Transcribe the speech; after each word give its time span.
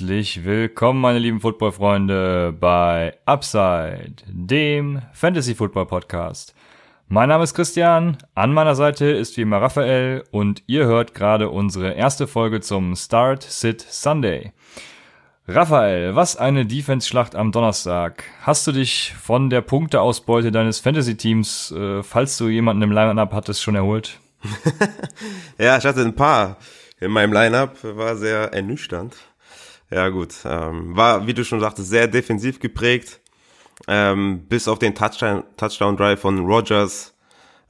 Herzlich 0.00 0.46
willkommen, 0.46 0.98
meine 0.98 1.18
lieben 1.18 1.40
Football-Freunde, 1.40 2.56
bei 2.58 3.18
Upside, 3.26 4.14
dem 4.26 5.02
Fantasy-Football-Podcast. 5.12 6.54
Mein 7.08 7.28
Name 7.28 7.44
ist 7.44 7.52
Christian, 7.52 8.16
an 8.34 8.54
meiner 8.54 8.74
Seite 8.74 9.04
ist 9.04 9.36
wie 9.36 9.42
immer 9.42 9.60
Raphael 9.60 10.24
und 10.30 10.62
ihr 10.66 10.86
hört 10.86 11.12
gerade 11.12 11.50
unsere 11.50 11.92
erste 11.92 12.26
Folge 12.26 12.62
zum 12.62 12.96
Start 12.96 13.42
Sit 13.42 13.82
Sunday. 13.82 14.54
Raphael, 15.46 16.16
was 16.16 16.34
eine 16.34 16.64
Defense-Schlacht 16.64 17.36
am 17.36 17.52
Donnerstag. 17.52 18.24
Hast 18.40 18.66
du 18.66 18.72
dich 18.72 19.14
von 19.20 19.50
der 19.50 19.60
Punkteausbeute 19.60 20.50
deines 20.50 20.80
Fantasy-Teams, 20.80 21.72
äh, 21.72 22.02
falls 22.02 22.38
du 22.38 22.48
jemanden 22.48 22.84
im 22.84 22.92
Line-Up 22.92 23.34
hattest, 23.34 23.62
schon 23.62 23.74
erholt? 23.74 24.18
ja, 25.58 25.76
ich 25.76 25.84
hatte 25.84 26.00
ein 26.00 26.14
paar 26.14 26.56
in 27.00 27.10
meinem 27.10 27.34
Line-Up, 27.34 27.76
war 27.82 28.16
sehr 28.16 28.54
ernüchternd. 28.54 29.14
Ja 29.90 30.08
gut, 30.08 30.34
ähm, 30.44 30.96
war, 30.96 31.26
wie 31.26 31.34
du 31.34 31.44
schon 31.44 31.60
sagtest, 31.60 31.88
sehr 31.88 32.06
defensiv 32.06 32.60
geprägt. 32.60 33.20
Ähm, 33.88 34.46
bis 34.48 34.68
auf 34.68 34.78
den 34.78 34.94
Touchdown, 34.94 35.42
Touchdown 35.56 35.96
Drive 35.96 36.20
von 36.20 36.38
Rogers 36.46 37.14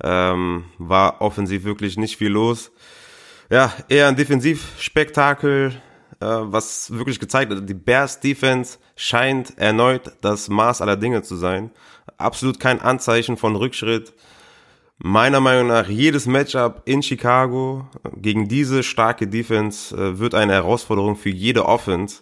ähm, 0.03 0.65
war 0.79 1.21
offensiv 1.21 1.65
wirklich 1.65 1.97
nicht 1.97 2.17
viel 2.17 2.31
los. 2.31 2.73
Ja, 3.49 3.73
eher 3.89 4.09
ein 4.09 4.17
Defensivspektakel, 4.17 5.73
äh, 6.21 6.27
was 6.27 6.91
wirklich 6.93 7.19
gezeigt 7.21 7.53
hat, 7.53 7.69
die 7.69 7.75
Bears 7.75 8.21
Defense 8.21 8.79
scheint 8.97 9.57
erneut 9.59 10.13
das 10.21 10.49
Maß 10.49 10.83
aller 10.83 10.97
Dinge 10.97 11.23
zu 11.23 11.37
sein. 11.37 11.71
Absolut 12.19 12.61
kein 12.61 12.81
Anzeichen 12.81 13.37
von 13.37 13.57
Rückschritt. 13.57 14.13
Meiner 15.03 15.41
Meinung 15.41 15.69
nach, 15.69 15.89
jedes 15.89 16.27
Matchup 16.27 16.83
in 16.85 17.03
Chicago 17.03 17.89
gegen 18.17 18.49
diese 18.49 18.83
starke 18.83 19.27
Defense 19.27 19.97
äh, 19.97 20.19
wird 20.19 20.35
eine 20.35 20.53
Herausforderung 20.53 21.17
für 21.17 21.31
jede 21.31 21.65
Offense. 21.65 22.21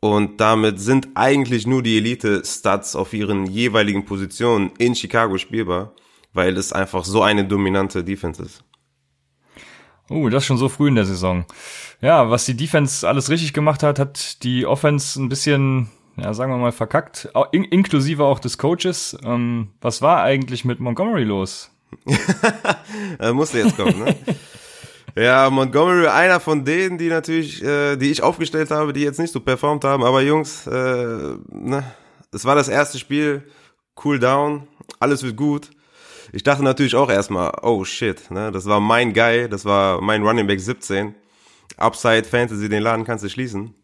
Und 0.00 0.40
damit 0.40 0.80
sind 0.80 1.08
eigentlich 1.14 1.66
nur 1.66 1.82
die 1.82 1.98
Elite-Stats 1.98 2.96
auf 2.96 3.12
ihren 3.12 3.44
jeweiligen 3.44 4.06
Positionen 4.06 4.70
in 4.78 4.94
Chicago 4.94 5.36
spielbar, 5.36 5.92
weil 6.32 6.56
es 6.56 6.72
einfach 6.72 7.04
so 7.04 7.22
eine 7.22 7.44
dominante 7.44 8.02
Defense 8.02 8.42
ist. 8.42 8.64
Oh, 10.08 10.30
das 10.30 10.46
schon 10.46 10.56
so 10.56 10.70
früh 10.70 10.88
in 10.88 10.94
der 10.94 11.04
Saison. 11.04 11.44
Ja, 12.00 12.30
was 12.30 12.46
die 12.46 12.56
Defense 12.56 13.06
alles 13.06 13.28
richtig 13.28 13.52
gemacht 13.52 13.82
hat, 13.82 13.98
hat 13.98 14.42
die 14.44 14.64
Offense 14.64 15.20
ein 15.20 15.28
bisschen, 15.28 15.90
ja, 16.16 16.32
sagen 16.32 16.52
wir 16.52 16.56
mal, 16.56 16.72
verkackt, 16.72 17.28
in 17.52 17.64
inklusive 17.64 18.24
auch 18.24 18.38
des 18.38 18.56
Coaches. 18.56 19.14
Ähm, 19.22 19.68
was 19.82 20.00
war 20.00 20.22
eigentlich 20.22 20.64
mit 20.64 20.80
Montgomery 20.80 21.24
los? 21.24 21.71
Da 23.18 23.32
musste 23.32 23.58
jetzt 23.58 23.76
kommen, 23.76 23.98
ne? 24.04 24.16
Ja, 25.14 25.50
Montgomery, 25.50 26.06
einer 26.06 26.40
von 26.40 26.64
denen, 26.64 26.96
die 26.96 27.08
natürlich, 27.08 27.62
äh, 27.62 27.96
die 27.96 28.10
ich 28.10 28.22
aufgestellt 28.22 28.70
habe, 28.70 28.94
die 28.94 29.02
jetzt 29.02 29.18
nicht 29.18 29.32
so 29.32 29.40
performt 29.40 29.84
haben. 29.84 30.04
Aber 30.04 30.22
Jungs, 30.22 30.66
äh, 30.66 31.36
ne, 31.50 31.84
es 32.32 32.46
war 32.46 32.54
das 32.54 32.68
erste 32.68 32.98
Spiel, 32.98 33.42
cool 34.04 34.18
down, 34.18 34.66
alles 35.00 35.22
wird 35.22 35.36
gut. 35.36 35.70
Ich 36.32 36.42
dachte 36.42 36.64
natürlich 36.64 36.94
auch 36.94 37.10
erstmal, 37.10 37.52
oh 37.60 37.84
shit, 37.84 38.30
ne, 38.30 38.50
das 38.50 38.64
war 38.64 38.80
mein 38.80 39.12
Guy, 39.12 39.50
das 39.50 39.66
war 39.66 40.00
mein 40.00 40.22
Running 40.22 40.46
Back 40.46 40.60
17. 40.60 41.14
Upside 41.76 42.24
Fantasy, 42.24 42.70
den 42.70 42.82
Laden 42.82 43.04
kannst 43.04 43.22
du 43.24 43.28
schließen. 43.28 43.74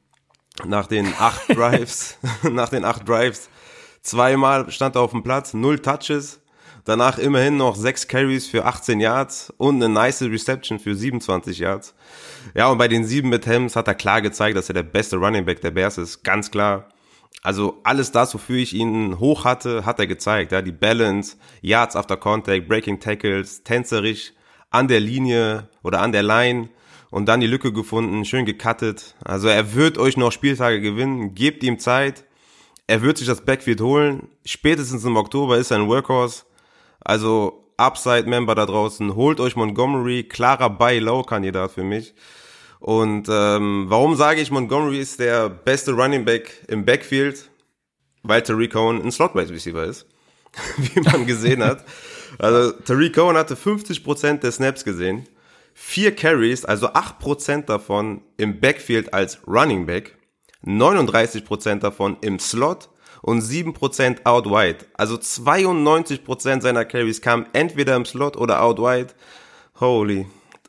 Nach 0.64 0.86
den 0.86 1.12
acht 1.18 1.48
Drives, 1.54 2.16
nach 2.42 2.70
den 2.70 2.86
acht 2.86 3.06
Drives, 3.06 3.50
zweimal 4.00 4.70
stand 4.70 4.96
er 4.96 5.02
auf 5.02 5.10
dem 5.10 5.22
Platz, 5.22 5.52
null 5.52 5.78
Touches, 5.78 6.40
Danach 6.88 7.18
immerhin 7.18 7.58
noch 7.58 7.76
sechs 7.76 8.08
Carries 8.08 8.46
für 8.46 8.64
18 8.64 8.98
Yards 8.98 9.52
und 9.58 9.74
eine 9.74 9.92
nice 9.92 10.22
Reception 10.22 10.78
für 10.78 10.94
27 10.94 11.58
Yards. 11.58 11.94
Ja, 12.54 12.68
und 12.68 12.78
bei 12.78 12.88
den 12.88 13.04
sieben 13.04 13.30
Attempts 13.30 13.76
hat 13.76 13.88
er 13.88 13.94
klar 13.94 14.22
gezeigt, 14.22 14.56
dass 14.56 14.70
er 14.70 14.72
der 14.72 14.84
beste 14.84 15.18
Running 15.18 15.44
Back 15.44 15.60
der 15.60 15.70
Bears 15.70 15.98
ist. 15.98 16.24
Ganz 16.24 16.50
klar. 16.50 16.88
Also 17.42 17.78
alles 17.84 18.10
das, 18.10 18.32
wofür 18.32 18.56
ich 18.56 18.72
ihn 18.72 19.18
hoch 19.18 19.44
hatte, 19.44 19.84
hat 19.84 19.98
er 19.98 20.06
gezeigt. 20.06 20.50
Ja, 20.50 20.62
die 20.62 20.72
Balance, 20.72 21.36
Yards 21.60 21.94
after 21.94 22.16
Contact, 22.16 22.66
Breaking 22.66 23.00
Tackles, 23.00 23.62
tänzerisch 23.64 24.32
an 24.70 24.88
der 24.88 25.00
Linie 25.00 25.68
oder 25.82 26.00
an 26.00 26.12
der 26.12 26.22
Line 26.22 26.70
und 27.10 27.26
dann 27.26 27.40
die 27.40 27.46
Lücke 27.46 27.70
gefunden, 27.70 28.24
schön 28.24 28.46
gecuttet. 28.46 29.14
Also 29.22 29.48
er 29.48 29.74
wird 29.74 29.98
euch 29.98 30.16
noch 30.16 30.32
Spieltage 30.32 30.80
gewinnen. 30.80 31.34
Gebt 31.34 31.62
ihm 31.64 31.78
Zeit. 31.78 32.24
Er 32.86 33.02
wird 33.02 33.18
sich 33.18 33.26
das 33.26 33.44
Backfield 33.44 33.82
holen. 33.82 34.28
Spätestens 34.46 35.04
im 35.04 35.16
Oktober 35.16 35.58
ist 35.58 35.70
er 35.70 35.76
ein 35.76 35.88
Workhorse. 35.88 36.47
Also 37.00 37.64
Upside-Member 37.76 38.54
da 38.54 38.66
draußen, 38.66 39.14
holt 39.14 39.40
euch 39.40 39.56
Montgomery, 39.56 40.24
klarer 40.24 40.68
Buy-Low-Kandidat 40.70 41.72
für 41.72 41.84
mich. 41.84 42.14
Und 42.80 43.28
ähm, 43.30 43.86
warum 43.88 44.16
sage 44.16 44.40
ich, 44.40 44.50
Montgomery 44.50 45.00
ist 45.00 45.20
der 45.20 45.48
beste 45.48 45.92
Running 45.92 46.24
Back 46.24 46.64
im 46.68 46.84
Backfield? 46.84 47.50
Weil 48.22 48.42
Tariq 48.42 48.72
Cohen 48.72 49.00
ein 49.02 49.12
Slot-Wide 49.12 49.50
Receiver 49.50 49.84
ist, 49.84 50.06
wie 50.76 51.00
man 51.00 51.26
gesehen 51.26 51.62
hat. 51.62 51.84
Also 52.38 52.72
Tariq 52.72 53.14
Cohen 53.14 53.36
hatte 53.36 53.54
50% 53.54 54.40
der 54.40 54.52
Snaps 54.52 54.84
gesehen, 54.84 55.28
vier 55.72 56.14
Carries, 56.14 56.64
also 56.64 56.88
8% 56.88 57.66
davon 57.66 58.22
im 58.36 58.60
Backfield 58.60 59.14
als 59.14 59.38
Running 59.46 59.86
Back, 59.86 60.18
39% 60.64 61.78
davon 61.78 62.16
im 62.20 62.38
Slot 62.38 62.90
und 63.22 63.42
7% 63.42 64.24
out 64.24 64.46
wide. 64.46 64.86
Also 64.94 65.16
92% 65.16 66.60
seiner 66.60 66.84
Carries 66.84 67.20
kamen 67.20 67.46
entweder 67.52 67.96
im 67.96 68.04
Slot 68.04 68.36
oder 68.36 68.62
out 68.62 68.78
wide. 68.78 69.08
Holy, 69.80 70.26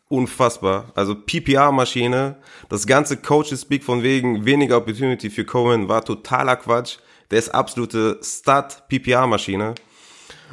unfassbar. 0.08 0.92
Also 0.96 1.16
PPR-Maschine. 1.16 2.38
Das 2.70 2.86
ganze 2.86 3.18
Coaches-Speak 3.18 3.84
von 3.84 4.04
wegen 4.04 4.46
weniger 4.46 4.78
Opportunity 4.78 5.30
für 5.30 5.46
Cohen 5.46 5.88
war 5.88 6.04
totaler 6.04 6.56
Quatsch. 6.56 6.98
Der 7.32 7.40
ist 7.40 7.50
absolute 7.50 8.20
Stud-PPR-Maschine. 8.24 9.76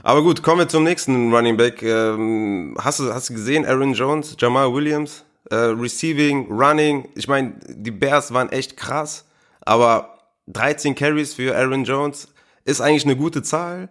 Aber 0.02 0.22
gut, 0.22 0.42
kommen 0.42 0.60
wir 0.60 0.68
zum 0.68 0.84
nächsten 0.84 1.34
Running 1.34 1.56
Back. 1.56 1.82
Ähm, 1.82 2.76
hast, 2.78 3.00
du, 3.00 3.12
hast 3.12 3.30
du 3.30 3.34
gesehen, 3.34 3.64
Aaron 3.64 3.94
Jones, 3.94 4.36
Jamal 4.38 4.72
Williams, 4.72 5.24
äh, 5.50 5.54
Receiving, 5.54 6.48
Running. 6.50 7.08
Ich 7.14 7.28
meine, 7.28 7.54
die 7.66 7.90
Bears 7.90 8.32
waren 8.32 8.50
echt 8.50 8.76
krass, 8.76 9.24
aber 9.62 10.15
13 10.48 10.94
Carries 10.94 11.34
für 11.34 11.56
Aaron 11.56 11.84
Jones 11.84 12.28
ist 12.64 12.80
eigentlich 12.80 13.04
eine 13.04 13.16
gute 13.16 13.42
Zahl. 13.42 13.88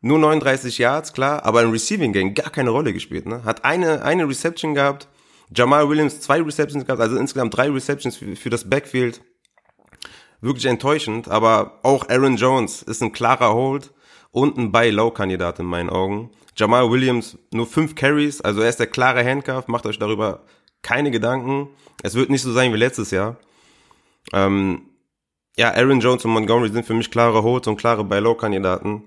Nur 0.00 0.18
39 0.18 0.78
Yards, 0.78 1.12
klar, 1.12 1.44
aber 1.44 1.62
im 1.62 1.70
Receiving 1.70 2.12
Game 2.12 2.34
gar 2.34 2.50
keine 2.50 2.70
Rolle 2.70 2.92
gespielt. 2.92 3.26
Ne? 3.26 3.44
Hat 3.44 3.64
eine, 3.64 4.02
eine 4.02 4.28
Reception 4.28 4.74
gehabt, 4.74 5.08
Jamal 5.54 5.88
Williams 5.88 6.20
zwei 6.20 6.40
Receptions 6.40 6.84
gehabt, 6.84 7.00
also 7.00 7.16
insgesamt 7.16 7.56
drei 7.56 7.70
Receptions 7.70 8.16
für, 8.16 8.36
für 8.36 8.50
das 8.50 8.68
Backfield. 8.68 9.22
Wirklich 10.40 10.66
enttäuschend, 10.66 11.28
aber 11.28 11.80
auch 11.82 12.08
Aaron 12.08 12.36
Jones 12.36 12.82
ist 12.82 13.02
ein 13.02 13.12
klarer 13.12 13.54
Hold 13.54 13.92
und 14.32 14.58
ein 14.58 14.70
Buy-Low-Kandidat 14.70 15.60
in 15.60 15.66
meinen 15.66 15.88
Augen. 15.88 16.30
Jamal 16.56 16.90
Williams 16.90 17.38
nur 17.52 17.66
fünf 17.66 17.94
Carries, 17.94 18.40
also 18.40 18.60
er 18.60 18.68
ist 18.68 18.78
der 18.78 18.86
klare 18.86 19.24
Handcuff, 19.24 19.66
macht 19.66 19.86
euch 19.86 19.98
darüber 19.98 20.44
keine 20.82 21.10
Gedanken. 21.10 21.68
Es 22.02 22.14
wird 22.14 22.30
nicht 22.30 22.42
so 22.42 22.52
sein 22.52 22.72
wie 22.72 22.78
letztes 22.78 23.10
Jahr. 23.10 23.36
Ähm, 24.32 24.82
ja, 25.58 25.72
Aaron 25.72 26.00
Jones 26.00 26.24
und 26.24 26.32
Montgomery 26.32 26.70
sind 26.70 26.86
für 26.86 26.94
mich 26.94 27.10
klare 27.10 27.42
Holds 27.42 27.66
und 27.66 27.76
klare 27.76 28.04
Buy-Low-Kandidaten. 28.04 29.02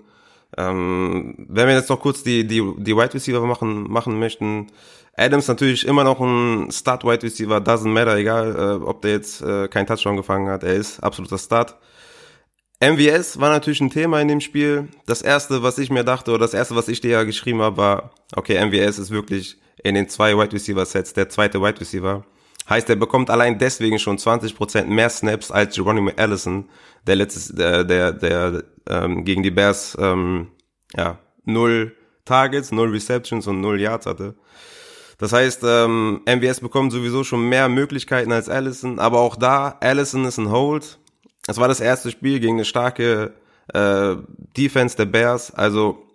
Ähm, 0.56 1.34
wenn 1.48 1.68
wir 1.68 1.74
jetzt 1.74 1.90
noch 1.90 2.00
kurz 2.00 2.22
die, 2.22 2.46
die, 2.46 2.60
die 2.76 2.96
Wide 2.96 3.14
Receiver 3.14 3.40
machen, 3.46 3.90
machen 3.90 4.18
möchten, 4.18 4.66
Adams 5.16 5.48
natürlich 5.48 5.86
immer 5.86 6.02
noch 6.02 6.20
ein 6.20 6.70
Start 6.72 7.04
Wide 7.04 7.22
Receiver, 7.22 7.58
doesn't 7.58 7.88
matter, 7.88 8.16
egal 8.16 8.56
äh, 8.56 8.84
ob 8.84 9.02
der 9.02 9.12
jetzt 9.12 9.42
äh, 9.42 9.68
keinen 9.68 9.86
Touchdown 9.86 10.16
gefangen 10.16 10.48
hat, 10.48 10.64
er 10.64 10.74
ist 10.74 11.00
absoluter 11.00 11.38
Start. 11.38 11.76
MVS 12.82 13.38
war 13.38 13.50
natürlich 13.50 13.82
ein 13.82 13.90
Thema 13.90 14.20
in 14.20 14.28
dem 14.28 14.40
Spiel. 14.40 14.88
Das 15.04 15.20
erste, 15.20 15.62
was 15.62 15.78
ich 15.78 15.90
mir 15.90 16.02
dachte, 16.02 16.30
oder 16.30 16.40
das 16.40 16.54
erste, 16.54 16.74
was 16.74 16.88
ich 16.88 17.02
dir 17.02 17.10
ja 17.10 17.24
geschrieben 17.24 17.60
habe, 17.60 17.76
war, 17.76 18.10
okay, 18.34 18.64
MVS 18.64 18.98
ist 18.98 19.10
wirklich 19.10 19.58
in 19.84 19.94
den 19.94 20.08
zwei 20.08 20.36
Wide 20.36 20.52
Receiver 20.52 20.86
Sets 20.86 21.12
der 21.12 21.28
zweite 21.28 21.60
Wide 21.60 21.78
Receiver. 21.80 22.24
Heißt, 22.70 22.88
er 22.88 22.96
bekommt 22.96 23.30
allein 23.30 23.58
deswegen 23.58 23.98
schon 23.98 24.16
20% 24.16 24.84
mehr 24.84 25.10
Snaps 25.10 25.50
als 25.50 25.74
Geronimo 25.74 26.12
Allison, 26.16 26.68
der 27.04 27.16
letztes, 27.16 27.48
der, 27.48 27.82
der, 27.82 28.12
der 28.12 28.62
ähm, 28.88 29.24
gegen 29.24 29.42
die 29.42 29.50
Bears 29.50 29.98
ähm, 30.00 30.52
ja, 30.96 31.18
null 31.44 31.96
Targets, 32.24 32.70
null 32.70 32.90
Receptions 32.90 33.48
und 33.48 33.60
null 33.60 33.80
Yards 33.80 34.06
hatte. 34.06 34.36
Das 35.18 35.32
heißt, 35.32 35.64
ähm, 35.64 36.22
MVS 36.24 36.60
bekommt 36.60 36.92
sowieso 36.92 37.24
schon 37.24 37.48
mehr 37.48 37.68
Möglichkeiten 37.68 38.30
als 38.30 38.48
Allison, 38.48 39.00
aber 39.00 39.18
auch 39.18 39.34
da, 39.34 39.76
Allison 39.80 40.24
ist 40.24 40.38
ein 40.38 40.50
Hold. 40.50 40.98
Es 41.48 41.58
war 41.58 41.66
das 41.66 41.80
erste 41.80 42.10
Spiel 42.12 42.38
gegen 42.38 42.54
eine 42.54 42.64
starke 42.64 43.34
äh, 43.74 44.14
Defense 44.56 44.96
der 44.96 45.06
Bears, 45.06 45.52
also 45.52 46.06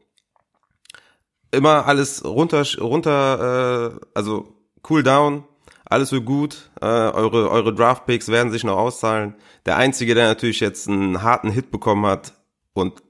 immer 1.51 1.85
alles 1.85 2.23
runter, 2.23 2.63
runter, 2.79 3.93
äh, 3.93 4.05
also 4.13 4.55
cool 4.89 5.03
down, 5.03 5.43
alles 5.85 6.11
wird 6.11 6.25
gut, 6.25 6.69
äh, 6.81 6.85
eure, 6.85 7.49
eure 7.49 7.73
Draft-Picks 7.73 8.29
werden 8.29 8.51
sich 8.51 8.63
noch 8.63 8.77
auszahlen. 8.77 9.35
Der 9.65 9.77
Einzige, 9.77 10.15
der 10.15 10.27
natürlich 10.27 10.59
jetzt 10.59 10.87
einen 10.87 11.21
harten 11.21 11.49
Hit 11.49 11.71
bekommen 11.71 12.05
hat, 12.05 12.33
und 12.73 13.01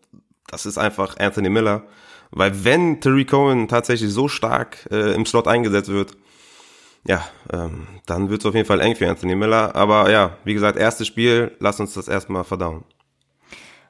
das 0.48 0.66
ist 0.66 0.78
einfach 0.78 1.18
Anthony 1.18 1.50
Miller, 1.50 1.84
weil 2.32 2.64
wenn 2.64 3.02
Terry 3.02 3.26
Cohen 3.26 3.68
tatsächlich 3.68 4.12
so 4.12 4.28
stark 4.28 4.88
äh, 4.92 5.14
im 5.14 5.26
Slot 5.26 5.48
eingesetzt 5.48 5.90
wird, 5.90 6.18
ja, 7.08 7.24
ähm, 7.54 7.88
dann 8.06 8.30
wird 8.30 8.42
es 8.42 8.46
auf 8.46 8.56
jeden 8.56 8.68
Fall 8.68 8.82
eng 8.82 8.96
für 8.96 9.10
Anthony 9.10 9.36
Miller. 9.36 9.76
Aber 9.76 10.10
ja, 10.10 10.38
wie 10.44 10.54
gesagt, 10.54 10.78
erstes 10.78 11.08
Spiel, 11.08 11.56
lass 11.60 11.80
uns 11.80 11.94
das 11.94 12.08
erstmal 12.08 12.44
verdauen. 12.44 12.84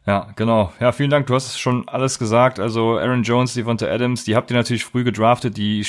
Ja, 0.07 0.27
genau. 0.35 0.71
Ja, 0.79 0.91
vielen 0.91 1.09
Dank. 1.09 1.25
Du 1.25 1.33
hast 1.33 1.59
schon 1.59 1.87
alles 1.87 2.19
gesagt. 2.19 2.59
Also 2.59 2.99
Aaron 2.99 3.23
Jones, 3.23 3.55
Devonta 3.55 3.87
Adams, 3.87 4.23
die 4.23 4.35
habt 4.35 4.51
ihr 4.51 4.57
natürlich 4.57 4.85
früh 4.85 5.03
gedraftet. 5.03 5.57
Die 5.57 5.83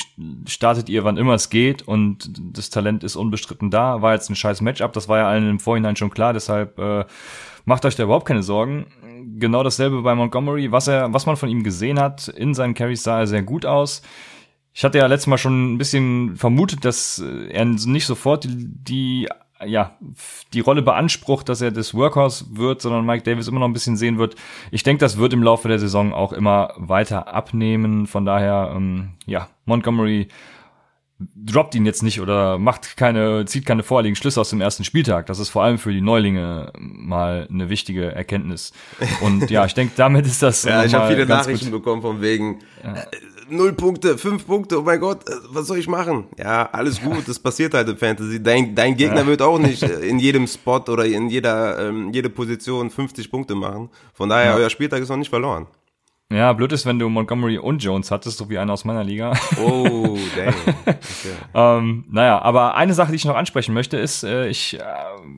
startet 0.47 0.89
ihr, 0.89 1.03
wann 1.03 1.17
immer 1.17 1.35
es 1.35 1.51
geht. 1.51 1.83
Und 1.83 2.31
das 2.57 2.71
Talent 2.71 3.03
ist 3.03 3.15
unbestritten 3.15 3.69
da. 3.69 4.01
War 4.01 4.13
jetzt 4.13 4.29
ein 4.31 4.35
scheiß 4.35 4.61
Matchup. 4.61 4.93
Das 4.93 5.07
war 5.07 5.19
ja 5.19 5.27
allen 5.27 5.47
im 5.47 5.59
Vorhinein 5.59 5.95
schon 5.95 6.09
klar. 6.09 6.33
Deshalb 6.33 6.79
äh, 6.79 7.05
macht 7.65 7.85
euch 7.85 7.95
da 7.95 8.03
überhaupt 8.03 8.27
keine 8.27 8.41
Sorgen. 8.41 8.87
Genau 9.37 9.61
dasselbe 9.61 10.01
bei 10.01 10.15
Montgomery. 10.15 10.71
Was 10.71 10.87
er, 10.87 11.13
was 11.13 11.27
man 11.27 11.37
von 11.37 11.49
ihm 11.49 11.63
gesehen 11.63 11.99
hat, 11.99 12.27
in 12.27 12.55
seinen 12.55 12.73
Carries 12.73 13.03
sah 13.03 13.19
er 13.19 13.27
sehr 13.27 13.43
gut 13.43 13.67
aus. 13.67 14.01
Ich 14.73 14.83
hatte 14.83 14.97
ja 14.97 15.05
letztes 15.05 15.27
Mal 15.27 15.37
schon 15.37 15.73
ein 15.73 15.77
bisschen 15.77 16.35
vermutet, 16.35 16.85
dass 16.85 17.23
er 17.49 17.65
nicht 17.65 18.05
sofort 18.05 18.45
die, 18.45 18.67
die 18.67 19.29
ja, 19.65 19.97
die 20.53 20.59
Rolle 20.59 20.81
beansprucht, 20.81 21.49
dass 21.49 21.61
er 21.61 21.71
das 21.71 21.93
Workhorse 21.93 22.45
wird, 22.57 22.81
sondern 22.81 23.05
Mike 23.05 23.23
Davis 23.23 23.47
immer 23.47 23.59
noch 23.59 23.67
ein 23.67 23.73
bisschen 23.73 23.97
sehen 23.97 24.17
wird. 24.17 24.35
Ich 24.71 24.83
denke, 24.83 24.99
das 24.99 25.17
wird 25.17 25.33
im 25.33 25.43
Laufe 25.43 25.67
der 25.67 25.79
Saison 25.79 26.13
auch 26.13 26.33
immer 26.33 26.73
weiter 26.77 27.33
abnehmen. 27.33 28.07
Von 28.07 28.25
daher, 28.25 28.73
ähm, 28.75 29.13
ja, 29.25 29.49
Montgomery 29.65 30.27
droppt 31.19 31.73
ihn 31.73 31.85
jetzt 31.85 32.03
nicht 32.03 32.21
oder 32.21 32.59
macht 32.59 32.95
keine, 32.95 33.45
zieht 33.45 33.65
keine 33.65 33.83
vorliegenden 33.83 34.19
Schlüsse 34.19 34.39
aus 34.39 34.51
dem 34.51 34.61
ersten 34.61 34.83
Spieltag. 34.83 35.25
Das 35.25 35.39
ist 35.39 35.49
vor 35.49 35.63
allem 35.63 35.79
für 35.79 35.91
die 35.91 36.01
Neulinge 36.01 36.71
mal 36.77 37.47
eine 37.49 37.69
wichtige 37.69 38.11
Erkenntnis. 38.11 38.71
Und 39.21 39.49
ja, 39.49 39.65
ich 39.65 39.73
denke, 39.73 39.93
damit 39.95 40.27
ist 40.27 40.43
das. 40.43 40.63
ja, 40.65 40.83
ich 40.83 40.93
habe 40.93 41.07
viele 41.07 41.25
Nachrichten 41.25 41.71
gut. 41.71 41.83
bekommen 41.83 42.01
von 42.01 42.21
wegen, 42.21 42.59
ja. 42.83 42.93
Äh, 42.93 43.05
null 43.49 43.73
Punkte, 43.73 44.17
fünf 44.17 44.45
Punkte, 44.45 44.79
oh 44.79 44.83
mein 44.83 44.99
Gott, 44.99 45.27
äh, 45.27 45.33
was 45.49 45.67
soll 45.67 45.79
ich 45.79 45.87
machen? 45.87 46.25
Ja, 46.37 46.69
alles 46.71 47.01
gut, 47.01 47.27
das 47.27 47.39
passiert 47.39 47.73
halt 47.73 47.89
im 47.89 47.97
Fantasy. 47.97 48.41
Dein, 48.41 48.75
dein 48.75 48.95
Gegner 48.95 49.21
ja. 49.21 49.27
wird 49.27 49.41
auch 49.41 49.57
nicht 49.57 49.81
äh, 49.83 50.07
in 50.07 50.19
jedem 50.19 50.45
Spot 50.45 50.83
oder 50.87 51.05
in 51.05 51.29
jeder 51.29 51.79
ähm, 51.79 52.11
jede 52.13 52.29
Position 52.29 52.91
50 52.91 53.31
Punkte 53.31 53.55
machen. 53.55 53.89
Von 54.13 54.29
daher, 54.29 54.51
ja. 54.51 54.55
euer 54.55 54.69
Spieltag 54.69 55.01
ist 55.01 55.09
noch 55.09 55.17
nicht 55.17 55.29
verloren. 55.29 55.67
Ja, 56.29 56.51
blöd 56.51 56.73
ist, 56.73 56.85
wenn 56.85 56.99
du 56.99 57.07
Montgomery 57.07 57.57
und 57.57 57.81
Jones 57.81 58.11
hattest, 58.11 58.37
so 58.37 58.49
wie 58.49 58.57
einer 58.57 58.73
aus 58.73 58.83
meiner 58.83 59.03
Liga. 59.03 59.31
Oh, 59.63 60.17
damn. 60.35 60.53
Okay. 60.85 60.97
ähm, 61.53 62.05
naja, 62.09 62.41
aber 62.41 62.75
eine 62.75 62.93
Sache, 62.93 63.11
die 63.11 63.15
ich 63.15 63.23
noch 63.23 63.37
ansprechen 63.37 63.73
möchte, 63.73 63.97
ist, 63.97 64.23
äh, 64.23 64.47
ich 64.47 64.77
äh, 64.77 64.83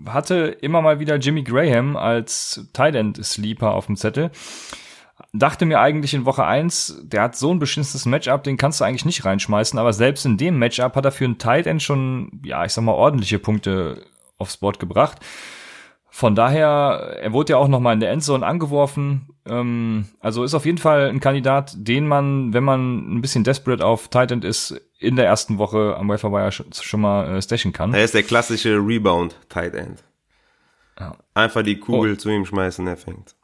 hatte 0.07 0.57
immer 0.61 0.81
mal 0.81 0.99
wieder 0.99 1.17
Jimmy 1.17 1.43
Graham 1.43 1.95
als 1.95 2.67
Tight 2.73 2.95
End 2.95 3.23
Sleeper 3.23 3.73
auf 3.73 3.85
dem 3.85 3.97
Zettel 3.97 4.31
dachte 5.33 5.65
mir 5.65 5.79
eigentlich 5.79 6.13
in 6.13 6.25
Woche 6.25 6.45
eins, 6.45 6.99
der 7.03 7.21
hat 7.23 7.35
so 7.35 7.53
ein 7.53 7.59
beschissenes 7.59 8.05
Matchup, 8.05 8.43
den 8.43 8.57
kannst 8.57 8.79
du 8.79 8.85
eigentlich 8.85 9.05
nicht 9.05 9.25
reinschmeißen, 9.25 9.77
aber 9.77 9.93
selbst 9.93 10.25
in 10.25 10.37
dem 10.37 10.57
Matchup 10.57 10.95
hat 10.95 11.05
er 11.05 11.11
für 11.11 11.25
einen 11.25 11.37
Tight 11.37 11.67
End 11.67 11.83
schon, 11.83 12.41
ja, 12.43 12.65
ich 12.65 12.73
sag 12.73 12.83
mal, 12.83 12.93
ordentliche 12.93 13.39
Punkte 13.39 14.05
aufs 14.37 14.57
Board 14.57 14.79
gebracht. 14.79 15.19
Von 16.11 16.35
daher, 16.35 17.17
er 17.21 17.33
wurde 17.33 17.53
ja 17.53 17.57
auch 17.57 17.67
noch 17.67 17.79
mal 17.79 17.93
in 17.93 17.99
der 17.99 18.11
Endzone 18.11 18.45
angeworfen. 18.45 19.29
Ähm, 19.45 20.05
also 20.19 20.43
ist 20.43 20.55
auf 20.55 20.65
jeden 20.65 20.77
Fall 20.77 21.09
ein 21.09 21.19
Kandidat, 21.19 21.73
den 21.77 22.07
man, 22.07 22.53
wenn 22.53 22.63
man 22.63 23.15
ein 23.15 23.21
bisschen 23.21 23.43
desperate 23.43 23.85
auf 23.85 24.07
Tight 24.07 24.31
End 24.31 24.43
ist, 24.43 24.79
in 24.99 25.15
der 25.15 25.25
ersten 25.25 25.57
Woche 25.57 25.95
am 25.97 26.09
Waferwire 26.09 26.51
schon, 26.51 26.73
schon 26.73 27.01
mal 27.01 27.37
äh, 27.37 27.41
stashen 27.41 27.73
kann. 27.73 27.93
Er 27.93 28.03
ist 28.03 28.13
der 28.13 28.23
klassische 28.23 28.75
Rebound 28.75 29.35
Tight 29.49 29.75
End. 29.75 30.03
Ja. 30.99 31.15
Einfach 31.33 31.63
die 31.63 31.79
Kugel 31.79 32.13
oh. 32.13 32.15
zu 32.15 32.29
ihm 32.29 32.45
schmeißen, 32.45 32.85
er 32.87 32.97
fängt. 32.97 33.35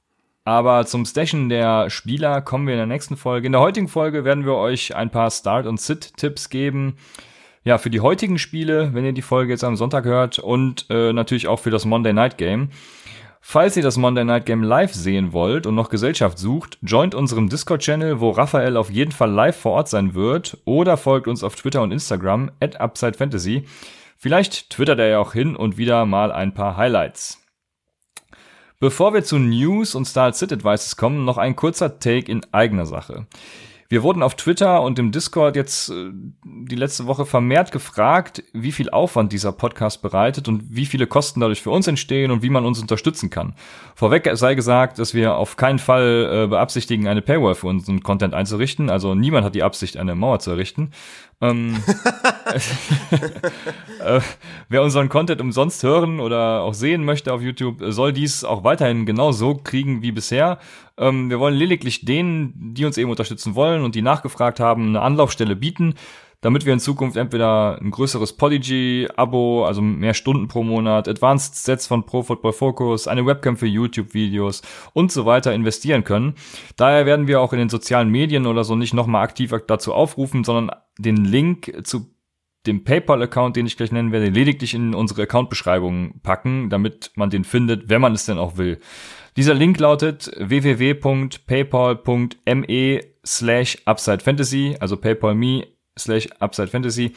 Aber 0.44 0.86
zum 0.86 1.06
Stashen 1.06 1.50
der 1.50 1.90
Spieler 1.90 2.42
kommen 2.42 2.68
wir 2.68 2.76
in 2.76 2.80
der 2.80 2.88
nächsten 2.88 3.18
Folge. 3.18 3.48
In 3.48 3.52
der 3.52 3.62
heutigen 3.62 3.88
Folge 3.88 4.26
werden 4.26 4.46
wir 4.46 4.56
euch 4.56 4.96
ein 4.96 5.10
paar 5.10 5.32
Start- 5.32 5.66
und 5.66 5.82
Sit-Tipps 5.82 6.50
geben. 6.50 6.98
Ja, 7.68 7.80
für 7.80 7.90
die 7.90 8.00
heutigen 8.00 8.38
Spiele, 8.38 8.94
wenn 8.94 9.06
ihr 9.06 9.12
die 9.12 9.24
Folge 9.24 9.52
jetzt 9.52 9.64
am 9.64 9.76
Sonntag 9.76 10.06
hört 10.06 10.38
und 10.38 10.86
äh, 10.92 11.12
natürlich 11.14 11.48
auch 11.48 11.60
für 11.60 11.72
das 11.72 11.84
Monday 11.84 12.14
Night 12.14 12.38
Game. 12.38 12.70
Falls 13.42 13.76
ihr 13.76 13.82
das 13.82 13.98
Monday 13.98 14.24
Night 14.24 14.46
Game 14.46 14.62
live 14.62 14.94
sehen 14.94 15.34
wollt 15.34 15.66
und 15.66 15.74
noch 15.74 15.90
Gesellschaft 15.90 16.38
sucht, 16.38 16.78
joint 16.84 17.16
unserem 17.16 17.50
Discord-Channel, 17.50 18.20
wo 18.20 18.30
Raphael 18.30 18.78
auf 18.78 18.92
jeden 18.92 19.12
Fall 19.12 19.32
live 19.32 19.58
vor 19.58 19.72
Ort 19.72 19.90
sein 19.90 20.14
wird, 20.14 20.60
oder 20.66 20.96
folgt 20.96 21.28
uns 21.28 21.44
auf 21.44 21.56
Twitter 21.56 21.82
und 21.82 21.92
Instagram 21.92 22.52
at 22.60 22.80
UpsideFantasy. 22.80 23.66
Vielleicht 24.16 24.70
twittert 24.70 25.00
er 25.00 25.08
ja 25.08 25.20
auch 25.20 25.34
hin 25.34 25.56
und 25.56 25.76
wieder 25.76 26.06
mal 26.06 26.32
ein 26.32 26.54
paar 26.54 26.78
Highlights. 26.78 27.44
Bevor 28.80 29.16
wir 29.16 29.24
zu 29.24 29.40
News 29.40 29.96
und 29.96 30.06
Start 30.06 30.36
Sit 30.36 30.54
Advices 30.54 30.98
kommen, 30.98 31.26
noch 31.26 31.40
ein 31.40 31.56
kurzer 31.56 31.98
Take 31.98 32.32
in 32.32 32.46
eigener 32.54 32.86
Sache. 32.86 33.26
Wir 33.88 34.02
wurden 34.02 34.24
auf 34.24 34.34
Twitter 34.34 34.82
und 34.82 34.98
im 34.98 35.12
Discord 35.12 35.56
jetzt 35.56 35.90
äh, 35.90 36.10
die 36.44 36.76
letzte 36.76 37.06
Woche 37.06 37.26
vermehrt 37.26 37.72
gefragt, 37.72 38.44
wie 38.52 38.72
viel 38.72 38.90
Aufwand 38.90 39.32
dieser 39.32 39.52
Podcast 39.52 40.02
bereitet 40.02 40.48
und 40.48 40.64
wie 40.70 40.88
viele 40.88 41.06
Kosten 41.06 41.40
dadurch 41.40 41.62
für 41.62 41.70
uns 41.70 41.86
entstehen 41.88 42.32
und 42.32 42.42
wie 42.42 42.50
man 42.50 42.66
uns 42.66 42.82
unterstützen 42.82 43.30
kann. 43.30 43.54
Vorweg 43.94 44.28
sei 44.34 44.56
gesagt, 44.56 44.98
dass 44.98 45.14
wir 45.14 45.36
auf 45.36 45.56
keinen 45.56 45.78
Fall 45.78 46.46
äh, 46.46 46.48
beabsichtigen, 46.48 47.08
eine 47.08 47.22
Paywall 47.22 47.54
für 47.54 47.68
unseren 47.68 48.02
Content 48.02 48.34
einzurichten. 48.34 48.90
Also 48.90 49.14
niemand 49.14 49.46
hat 49.46 49.54
die 49.54 49.64
Absicht, 49.64 49.98
eine 49.98 50.16
Mauer 50.16 50.40
zu 50.40 50.50
errichten. 50.50 50.90
Ähm, 51.42 51.84
äh, 54.00 54.22
wer 54.70 54.82
unseren 54.82 55.10
Content 55.10 55.42
umsonst 55.42 55.84
hören 55.84 56.20
oder 56.20 56.62
auch 56.62 56.74
sehen 56.74 57.04
möchte 57.04 57.34
auf 57.34 57.42
YouTube, 57.42 57.78
soll 57.88 58.14
dies 58.14 58.44
auch 58.44 58.64
weiterhin 58.64 59.06
genau 59.06 59.32
so 59.32 59.56
kriegen 59.56 60.02
wie 60.02 60.12
bisher. 60.12 60.60
Ähm, 60.98 61.30
wir 61.30 61.40
wollen 61.40 61.56
lediglich 61.56 62.06
denen, 62.06 62.74
die 62.74 62.86
uns 62.86 62.98
eben 62.98 63.10
unterstützen 63.10 63.56
wollen 63.56 63.84
und 63.84 63.96
die 63.96 64.02
nachgefragt 64.02 64.60
haben, 64.60 64.90
eine 64.90 65.02
Anlaufstelle 65.02 65.56
bieten, 65.56 65.96
damit 66.46 66.64
wir 66.64 66.74
in 66.74 66.80
Zukunft 66.80 67.18
entweder 67.18 67.82
ein 67.82 67.90
größeres 67.90 68.34
Podigy-Abo, 68.34 69.66
also 69.66 69.82
mehr 69.82 70.14
Stunden 70.14 70.48
pro 70.48 70.62
Monat, 70.62 71.08
Advanced 71.08 71.56
Sets 71.56 71.88
von 71.88 72.06
Pro 72.06 72.22
Football 72.22 72.54
Focus, 72.54 73.08
eine 73.08 73.26
Webcam 73.26 73.58
für 73.58 73.66
YouTube-Videos 73.66 74.62
und 74.94 75.12
so 75.12 75.26
weiter 75.26 75.56
investieren 75.56 76.04
können. 76.04 76.36
Daher 76.78 77.08
werden 77.08 77.28
wir 77.28 77.42
auch 77.42 77.52
in 77.52 77.58
den 77.58 77.70
sozialen 77.70 78.10
Medien 78.10 78.46
oder 78.46 78.64
so 78.64 78.76
nicht 78.76 78.94
nochmal 78.94 79.24
aktiv 79.24 79.56
dazu 79.66 79.92
aufrufen, 79.92 80.44
sondern 80.44 80.70
den 81.00 81.26
Link 81.26 81.82
zu 81.84 82.12
dem 82.68 82.84
PayPal-Account, 82.84 83.56
den 83.56 83.66
ich 83.66 83.76
gleich 83.76 83.92
nennen 83.92 84.12
werde, 84.12 84.30
lediglich 84.30 84.76
in 84.76 84.94
unsere 84.94 85.24
Account-Beschreibung 85.24 86.20
packen, 86.22 86.70
damit 86.70 87.12
man 87.16 87.32
den 87.32 87.44
findet, 87.44 87.90
wenn 87.90 88.02
man 88.02 88.14
es 88.14 88.28
denn 88.28 88.38
auch 88.38 88.58
will. 88.58 88.78
Dieser 89.36 89.56
Link 89.56 89.80
lautet 89.80 90.30
www.paypal.me 90.38 93.02
slash 93.26 93.80
Upside 93.86 94.20
Fantasy, 94.20 94.78
also 94.80 94.96
PayPal.me 94.96 95.75
slash 95.98 96.28
Upside 96.40 96.68
Fantasy. 96.68 97.14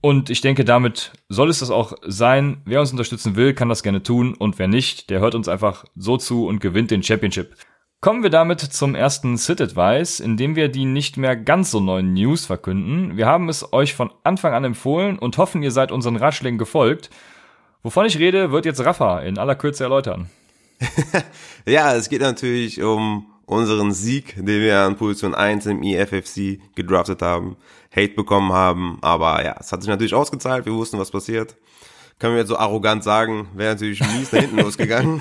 Und 0.00 0.30
ich 0.30 0.40
denke, 0.40 0.64
damit 0.64 1.12
soll 1.28 1.48
es 1.48 1.60
das 1.60 1.70
auch 1.70 1.94
sein. 2.04 2.60
Wer 2.64 2.80
uns 2.80 2.90
unterstützen 2.90 3.36
will, 3.36 3.54
kann 3.54 3.68
das 3.68 3.84
gerne 3.84 4.02
tun. 4.02 4.34
Und 4.34 4.58
wer 4.58 4.66
nicht, 4.66 5.10
der 5.10 5.20
hört 5.20 5.36
uns 5.36 5.48
einfach 5.48 5.84
so 5.94 6.16
zu 6.16 6.46
und 6.46 6.60
gewinnt 6.60 6.90
den 6.90 7.04
Championship. 7.04 7.54
Kommen 8.00 8.24
wir 8.24 8.30
damit 8.30 8.60
zum 8.60 8.96
ersten 8.96 9.36
Sit 9.36 9.60
Advice, 9.60 10.18
in 10.18 10.36
dem 10.36 10.56
wir 10.56 10.68
die 10.68 10.86
nicht 10.86 11.18
mehr 11.18 11.36
ganz 11.36 11.70
so 11.70 11.78
neuen 11.78 12.14
News 12.14 12.46
verkünden. 12.46 13.16
Wir 13.16 13.26
haben 13.26 13.48
es 13.48 13.72
euch 13.72 13.94
von 13.94 14.10
Anfang 14.24 14.54
an 14.54 14.64
empfohlen 14.64 15.20
und 15.20 15.38
hoffen, 15.38 15.62
ihr 15.62 15.70
seid 15.70 15.92
unseren 15.92 16.16
Ratschlägen 16.16 16.58
gefolgt. 16.58 17.10
Wovon 17.84 18.04
ich 18.04 18.18
rede, 18.18 18.50
wird 18.50 18.64
jetzt 18.64 18.84
Rafa 18.84 19.20
in 19.20 19.38
aller 19.38 19.54
Kürze 19.54 19.84
erläutern. 19.84 20.28
ja, 21.64 21.94
es 21.94 22.08
geht 22.08 22.22
natürlich 22.22 22.82
um 22.82 23.31
unseren 23.46 23.92
Sieg, 23.92 24.36
den 24.36 24.46
wir 24.46 24.80
an 24.80 24.96
Position 24.96 25.34
1 25.34 25.66
im 25.66 25.82
EFFC 25.82 26.60
gedraftet 26.74 27.22
haben, 27.22 27.56
Hate 27.94 28.14
bekommen 28.14 28.52
haben, 28.52 28.98
aber 29.02 29.44
ja, 29.44 29.56
es 29.60 29.72
hat 29.72 29.82
sich 29.82 29.90
natürlich 29.90 30.14
ausgezahlt, 30.14 30.64
wir 30.66 30.72
wussten, 30.72 30.98
was 30.98 31.10
passiert 31.10 31.56
können 32.22 32.34
wir 32.34 32.40
jetzt 32.42 32.50
so 32.50 32.56
arrogant 32.56 33.02
sagen, 33.02 33.48
wäre 33.52 33.72
natürlich 33.72 33.98
mies 33.98 34.30
da 34.30 34.36
hinten 34.36 34.58
losgegangen. 34.62 35.20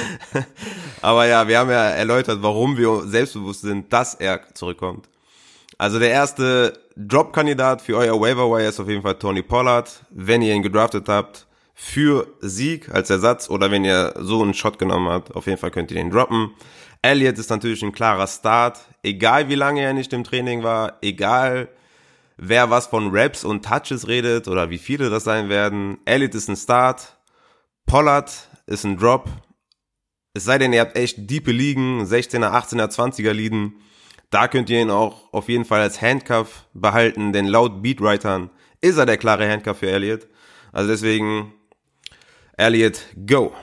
Aber 1.02 1.24
ja, 1.26 1.46
wir 1.46 1.56
haben 1.56 1.70
ja 1.70 1.90
erläutert, 1.90 2.42
warum 2.42 2.76
wir 2.76 3.02
selbstbewusst 3.06 3.60
sind, 3.60 3.92
dass 3.92 4.14
er 4.14 4.40
zurückkommt. 4.54 5.08
Also 5.78 6.00
der 6.00 6.10
erste 6.10 6.80
Drop-Kandidat 6.96 7.80
für 7.80 7.96
euer 7.96 8.20
Waiver 8.20 8.50
Wire 8.50 8.66
ist 8.66 8.80
auf 8.80 8.88
jeden 8.88 9.02
Fall 9.02 9.14
Tony 9.14 9.42
Pollard. 9.42 10.04
Wenn 10.10 10.42
ihr 10.42 10.52
ihn 10.52 10.64
gedraftet 10.64 11.08
habt, 11.08 11.46
für 11.82 12.34
Sieg 12.40 12.90
als 12.90 13.08
Ersatz 13.08 13.48
oder 13.48 13.70
wenn 13.70 13.86
ihr 13.86 14.12
so 14.18 14.42
einen 14.42 14.52
Shot 14.52 14.78
genommen 14.78 15.08
habt, 15.08 15.34
auf 15.34 15.46
jeden 15.46 15.56
Fall 15.56 15.70
könnt 15.70 15.90
ihr 15.90 15.96
den 15.96 16.10
droppen. 16.10 16.50
Elliott 17.00 17.38
ist 17.38 17.48
natürlich 17.48 17.82
ein 17.82 17.92
klarer 17.92 18.26
Start, 18.26 18.78
egal 19.02 19.48
wie 19.48 19.54
lange 19.54 19.80
er 19.80 19.94
nicht 19.94 20.12
im 20.12 20.22
Training 20.22 20.62
war, 20.62 20.98
egal 21.00 21.70
wer 22.36 22.68
was 22.68 22.88
von 22.88 23.08
Raps 23.10 23.44
und 23.44 23.64
Touches 23.64 24.06
redet 24.06 24.46
oder 24.46 24.68
wie 24.68 24.76
viele 24.76 25.08
das 25.08 25.24
sein 25.24 25.48
werden. 25.48 25.96
Elliot 26.04 26.34
ist 26.34 26.50
ein 26.50 26.56
Start, 26.56 27.16
Pollard 27.86 28.30
ist 28.66 28.84
ein 28.84 28.98
Drop. 28.98 29.30
Es 30.34 30.44
sei 30.44 30.58
denn, 30.58 30.74
ihr 30.74 30.82
habt 30.82 30.96
echt 30.96 31.30
diepe 31.30 31.50
Ligen, 31.50 32.04
16er, 32.04 32.52
18er, 32.52 32.94
20er 32.94 33.32
Ligen. 33.32 33.80
Da 34.28 34.48
könnt 34.48 34.68
ihr 34.68 34.82
ihn 34.82 34.90
auch 34.90 35.32
auf 35.32 35.48
jeden 35.48 35.64
Fall 35.64 35.80
als 35.80 36.02
Handcuff 36.02 36.66
behalten, 36.74 37.32
denn 37.32 37.46
laut 37.46 37.82
Beatwritern 37.82 38.50
ist 38.82 38.98
er 38.98 39.06
der 39.06 39.16
klare 39.16 39.50
Handcuff 39.50 39.78
für 39.78 39.90
Elliot. 39.90 40.28
Also 40.72 40.90
deswegen, 40.90 41.54
Elliot, 42.60 43.06
go. 43.26 43.54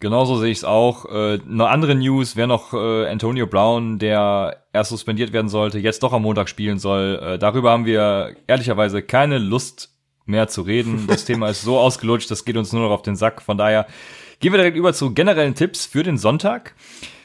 Genauso 0.00 0.36
sehe 0.36 0.50
ich 0.50 0.58
es 0.58 0.64
auch. 0.64 1.06
Äh, 1.06 1.40
eine 1.48 1.68
andere 1.68 1.94
News 1.94 2.36
wäre 2.36 2.46
noch 2.46 2.74
äh, 2.74 3.06
Antonio 3.08 3.46
Brown, 3.46 3.98
der 3.98 4.64
erst 4.74 4.90
suspendiert 4.90 5.32
werden 5.32 5.48
sollte, 5.48 5.78
jetzt 5.78 6.02
doch 6.02 6.12
am 6.12 6.22
Montag 6.22 6.50
spielen 6.50 6.78
soll. 6.78 7.18
Äh, 7.22 7.38
darüber 7.38 7.70
haben 7.70 7.86
wir 7.86 8.36
ehrlicherweise 8.46 9.00
keine 9.00 9.38
Lust 9.38 9.94
mehr 10.26 10.48
zu 10.48 10.60
reden. 10.60 11.06
Das 11.08 11.24
Thema 11.24 11.48
ist 11.48 11.62
so 11.62 11.78
ausgelutscht, 11.78 12.30
das 12.30 12.44
geht 12.44 12.58
uns 12.58 12.74
nur 12.74 12.82
noch 12.82 12.90
auf 12.90 13.00
den 13.00 13.16
Sack. 13.16 13.40
Von 13.40 13.56
daher 13.56 13.86
gehen 14.40 14.52
wir 14.52 14.58
direkt 14.58 14.76
über 14.76 14.92
zu 14.92 15.14
generellen 15.14 15.54
Tipps 15.54 15.86
für 15.86 16.02
den 16.02 16.18
Sonntag. 16.18 16.74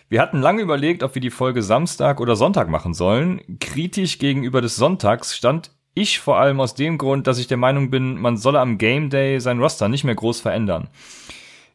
Wir 0.08 0.22
hatten 0.22 0.40
lange 0.40 0.62
überlegt, 0.62 1.04
ob 1.04 1.16
wir 1.16 1.22
die 1.22 1.32
Folge 1.32 1.62
Samstag 1.62 2.22
oder 2.22 2.38
Sonntag 2.38 2.70
machen 2.70 2.94
sollen. 2.94 3.42
Kritisch 3.60 4.20
gegenüber 4.20 4.62
des 4.62 4.78
Sonntags 4.78 5.36
stand 5.36 5.72
ich 5.94 6.20
vor 6.20 6.38
allem 6.38 6.60
aus 6.60 6.76
dem 6.76 6.98
Grund, 6.98 7.28
dass 7.28 7.40
ich 7.40 7.48
der 7.48 7.58
Meinung 7.58 7.90
bin, 7.90 8.20
man 8.20 8.38
solle 8.38 8.60
am 8.60 8.78
Game 8.78 9.10
Day 9.10 9.40
sein 9.40 9.60
Roster 9.60 9.90
nicht 9.90 10.04
mehr 10.04 10.16
groß 10.16 10.40
verändern. 10.40 10.88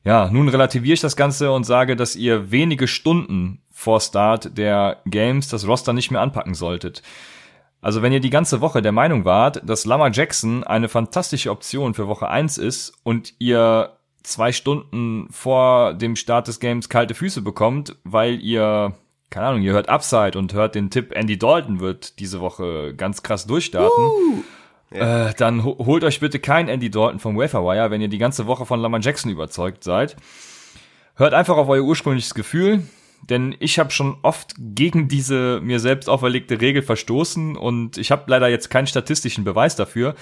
Ja, 0.04 0.30
nun 0.30 0.48
relativiere 0.48 0.94
ich 0.94 1.00
das 1.00 1.16
Ganze 1.16 1.50
und 1.50 1.64
sage, 1.64 1.96
dass 1.96 2.14
ihr 2.14 2.50
wenige 2.50 2.86
Stunden 2.86 3.60
vor 3.70 4.00
Start 4.00 4.56
der 4.56 4.98
Games 5.04 5.48
das 5.48 5.66
Roster 5.66 5.92
nicht 5.92 6.10
mehr 6.10 6.20
anpacken 6.20 6.54
solltet. 6.54 7.02
Also 7.80 8.02
wenn 8.02 8.12
ihr 8.12 8.20
die 8.20 8.30
ganze 8.30 8.60
Woche 8.60 8.82
der 8.82 8.92
Meinung 8.92 9.24
wart, 9.24 9.62
dass 9.68 9.84
Lama 9.84 10.08
Jackson 10.08 10.64
eine 10.64 10.88
fantastische 10.88 11.50
Option 11.50 11.94
für 11.94 12.08
Woche 12.08 12.28
1 12.28 12.58
ist 12.58 12.94
und 13.02 13.34
ihr 13.38 13.96
zwei 14.22 14.50
Stunden 14.52 15.28
vor 15.30 15.94
dem 15.94 16.16
Start 16.16 16.48
des 16.48 16.58
Games 16.58 16.88
kalte 16.88 17.14
Füße 17.14 17.42
bekommt, 17.42 17.96
weil 18.02 18.40
ihr, 18.40 18.94
keine 19.36 19.48
Ahnung, 19.48 19.60
ihr 19.60 19.74
hört 19.74 19.90
Upside 19.90 20.38
und 20.38 20.54
hört 20.54 20.74
den 20.74 20.88
Tipp, 20.88 21.12
Andy 21.14 21.38
Dalton 21.38 21.78
wird 21.78 22.20
diese 22.20 22.40
Woche 22.40 22.94
ganz 22.96 23.22
krass 23.22 23.46
durchstarten. 23.46 24.02
Uh. 24.02 24.42
Ja. 24.94 25.28
Äh, 25.28 25.34
dann 25.34 25.62
holt 25.62 26.04
euch 26.04 26.20
bitte 26.20 26.38
kein 26.38 26.70
Andy 26.70 26.90
Dalton 26.90 27.18
vom 27.18 27.36
Waferwire, 27.36 27.90
wenn 27.90 28.00
ihr 28.00 28.08
die 28.08 28.16
ganze 28.16 28.46
Woche 28.46 28.64
von 28.64 28.80
Lamar 28.80 29.00
Jackson 29.00 29.30
überzeugt 29.30 29.84
seid. 29.84 30.16
Hört 31.16 31.34
einfach 31.34 31.58
auf 31.58 31.68
euer 31.68 31.82
ursprüngliches 31.82 32.32
Gefühl, 32.32 32.84
denn 33.28 33.54
ich 33.60 33.78
habe 33.78 33.90
schon 33.90 34.16
oft 34.22 34.54
gegen 34.56 35.06
diese 35.06 35.60
mir 35.60 35.80
selbst 35.80 36.08
auferlegte 36.08 36.62
Regel 36.62 36.80
verstoßen 36.80 37.58
und 37.58 37.98
ich 37.98 38.10
habe 38.10 38.22
leider 38.28 38.48
jetzt 38.48 38.70
keinen 38.70 38.86
statistischen 38.86 39.44
Beweis 39.44 39.76
dafür, 39.76 40.14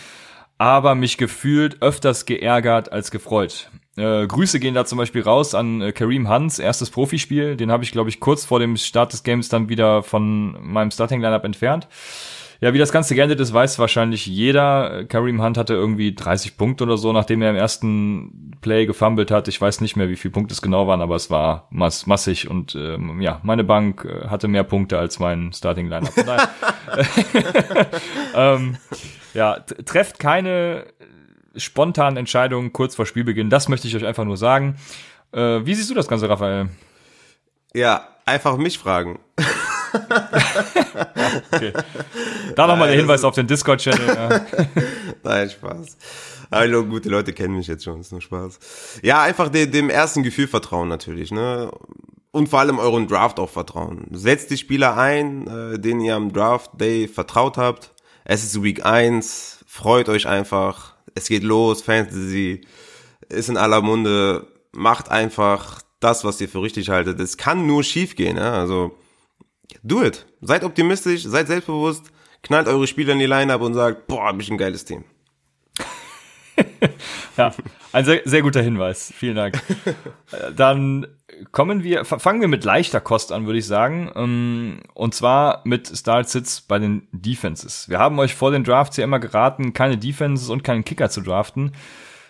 aber 0.59 0.97
mich 0.97 1.19
gefühlt 1.19 1.83
öfters 1.83 2.27
geärgert 2.27 2.91
als 2.91 3.13
gefreut. 3.13 3.71
Äh, 3.97 4.27
Grüße 4.27 4.59
gehen 4.59 4.75
da 4.75 4.85
zum 4.85 4.99
Beispiel 4.99 5.23
raus 5.23 5.55
an 5.55 5.81
äh, 5.81 5.93
Kareem 5.93 6.29
Hans, 6.29 6.59
erstes 6.59 6.91
Profispiel. 6.91 7.57
Den 7.57 7.71
habe 7.71 7.85
ich, 7.85 7.93
glaube 7.93 8.11
ich, 8.11 8.21
kurz 8.21 8.45
vor 8.45 8.59
dem 8.59 8.77
Start 8.77 9.13
des 9.13 9.23
Games 9.23 9.49
dann 9.49 9.69
wieder 9.69 10.03
von 10.03 10.57
meinem 10.61 10.91
Starting-Lineup 10.91 11.45
entfernt. 11.45 11.89
Ja, 12.61 12.73
wie 12.73 12.79
das 12.79 12.93
Ganze 12.93 13.15
geendet 13.15 13.41
ist, 13.41 13.53
weiß 13.53 13.79
wahrscheinlich 13.79 14.27
jeder. 14.27 15.05
Kareem 15.05 15.43
Hunt 15.43 15.59
hatte 15.59 15.75
irgendwie 15.75 16.15
30 16.15 16.57
Punkte 16.57 16.85
oder 16.85 16.97
so, 16.97 17.13
nachdem 17.13 17.43
er 17.43 17.51
im 17.51 17.57
ersten 17.57 18.53
Play 18.63 18.87
gefumbled 18.87 19.31
hat. 19.31 19.49
Ich 19.49 19.61
weiß 19.61 19.81
nicht 19.81 19.97
mehr, 19.97 20.09
wie 20.09 20.17
viele 20.17 20.33
Punkte 20.33 20.55
es 20.55 20.63
genau 20.63 20.87
waren, 20.87 21.03
aber 21.03 21.17
es 21.17 21.31
war 21.31 21.69
mass 21.71 22.07
massig 22.07 22.49
und 22.49 22.75
ähm, 22.75 23.21
ja, 23.21 23.41
meine 23.43 23.65
Bank 23.65 24.05
äh, 24.05 24.29
hatte 24.29 24.49
mehr 24.49 24.65
Punkte 24.65 24.99
als 24.99 25.19
mein 25.19 25.53
Starting 25.53 25.89
Lineup. 25.89 26.15
ähm, 28.35 28.77
ja, 29.35 29.59
trefft 29.61 30.19
keine 30.19 30.87
spontanen 31.57 32.17
Entscheidungen 32.17 32.73
kurz 32.73 32.95
vor 32.95 33.07
Spielbeginn. 33.07 33.51
Das 33.51 33.69
möchte 33.69 33.89
ich 33.89 33.97
euch 33.97 34.07
einfach 34.07 34.25
nur 34.25 34.37
sagen. 34.37 34.77
Äh, 35.33 35.65
wie 35.65 35.75
siehst 35.75 35.91
du 35.91 35.95
das 35.95 36.09
Ganze, 36.09 36.29
Raphael? 36.29 36.69
Ja, 37.75 38.09
einfach 38.25 38.57
mich 38.57 38.79
fragen. 38.79 39.19
okay. 41.53 41.73
Da 42.55 42.67
nochmal 42.67 42.89
der 42.89 42.97
Hinweis 42.97 43.25
auf 43.25 43.35
den 43.35 43.47
Discord-Channel. 43.47 44.07
Ja. 44.07 44.47
Nein, 45.23 45.51
Spaß. 45.51 45.97
Hallo, 46.51 46.85
gute 46.85 47.09
Leute 47.09 47.33
kennen 47.33 47.57
mich 47.57 47.67
jetzt 47.67 47.85
schon, 47.85 48.01
ist 48.01 48.13
nur 48.13 48.21
Spaß. 48.21 49.01
Ja, 49.03 49.23
einfach 49.23 49.49
de, 49.49 49.67
dem 49.67 49.91
ersten 49.91 50.23
Gefühl 50.23 50.47
vertrauen 50.47 50.89
natürlich, 50.89 51.33
ne? 51.33 51.71
Und 52.31 52.49
vor 52.49 52.61
allem 52.61 52.79
euren 52.79 53.07
Draft 53.07 53.39
auch 53.39 53.51
vertrauen. 53.51 54.07
Setzt 54.13 54.51
die 54.51 54.57
Spieler 54.57 54.97
ein, 54.97 55.47
äh, 55.47 55.79
denen 55.79 56.01
ihr 56.01 56.17
am 56.17 56.33
Draft 56.33 56.81
Day 56.81 57.09
vertraut 57.09 57.57
habt. 57.57 57.93
Es 58.25 58.45
ist 58.45 58.63
Week 58.63 58.85
1, 58.85 59.65
freut 59.67 60.09
euch 60.09 60.27
einfach. 60.27 60.94
Es 61.15 61.29
geht 61.29 61.43
los, 61.43 61.83
Fantasy 61.83 62.63
ist 63.29 63.49
in 63.49 63.57
aller 63.57 63.81
Munde. 63.83 64.47
Macht 64.73 65.11
einfach 65.11 65.83
das, 66.01 66.25
was 66.25 66.41
ihr 66.41 66.49
für 66.49 66.63
richtig 66.63 66.89
haltet. 66.89 67.21
Es 67.21 67.37
kann 67.37 67.67
nur 67.67 67.85
schief 67.85 68.17
gehen, 68.17 68.37
ne? 68.37 68.51
Also 68.51 68.99
do 69.83 70.03
it. 70.03 70.27
Seid 70.41 70.65
optimistisch, 70.65 71.23
seid 71.23 71.47
selbstbewusst, 71.47 72.11
knallt 72.43 72.69
eure 72.69 72.87
Spieler 72.87 73.13
in 73.13 73.21
die 73.21 73.27
Line-Up 73.27 73.61
und 73.61 73.75
sagt, 73.75 74.07
boah, 74.07 74.27
hab 74.27 74.41
ich 74.41 74.51
ein 74.51 74.59
geiles 74.59 74.85
Team. 74.85 75.05
ja, 77.37 77.53
ein 77.93 78.05
sehr, 78.05 78.23
sehr 78.25 78.43
guter 78.43 78.63
Hinweis. 78.63 79.13
Vielen 79.17 79.37
Dank. 79.37 79.61
Dann 80.57 81.07
kommen 81.53 81.83
wir, 81.83 82.05
fangen 82.05 82.41
wir 82.41 82.49
mit 82.49 82.65
leichter 82.65 83.01
Kost 83.01 83.33
an, 83.33 83.47
würde 83.47 83.59
ich 83.59 83.67
sagen. 83.67 84.11
Ähm, 84.15 84.81
und 84.95 85.15
zwar 85.15 85.63
mit 85.65 85.89
Start 85.89 86.29
Sits 86.29 86.61
bei 86.61 86.79
den 86.79 87.09
Defenses. 87.13 87.89
Wir 87.89 87.99
haben 87.99 88.19
euch 88.19 88.35
vor 88.35 88.51
den 88.51 88.65
Drafts 88.65 88.97
ja 88.97 89.05
immer 89.05 89.21
geraten, 89.21 89.73
keine 89.73 89.99
Defenses 89.99 90.51
und 90.51 90.65
keinen 90.65 90.85
Kicker 90.85 91.11
zu 91.11 91.21
draften. 91.21 91.73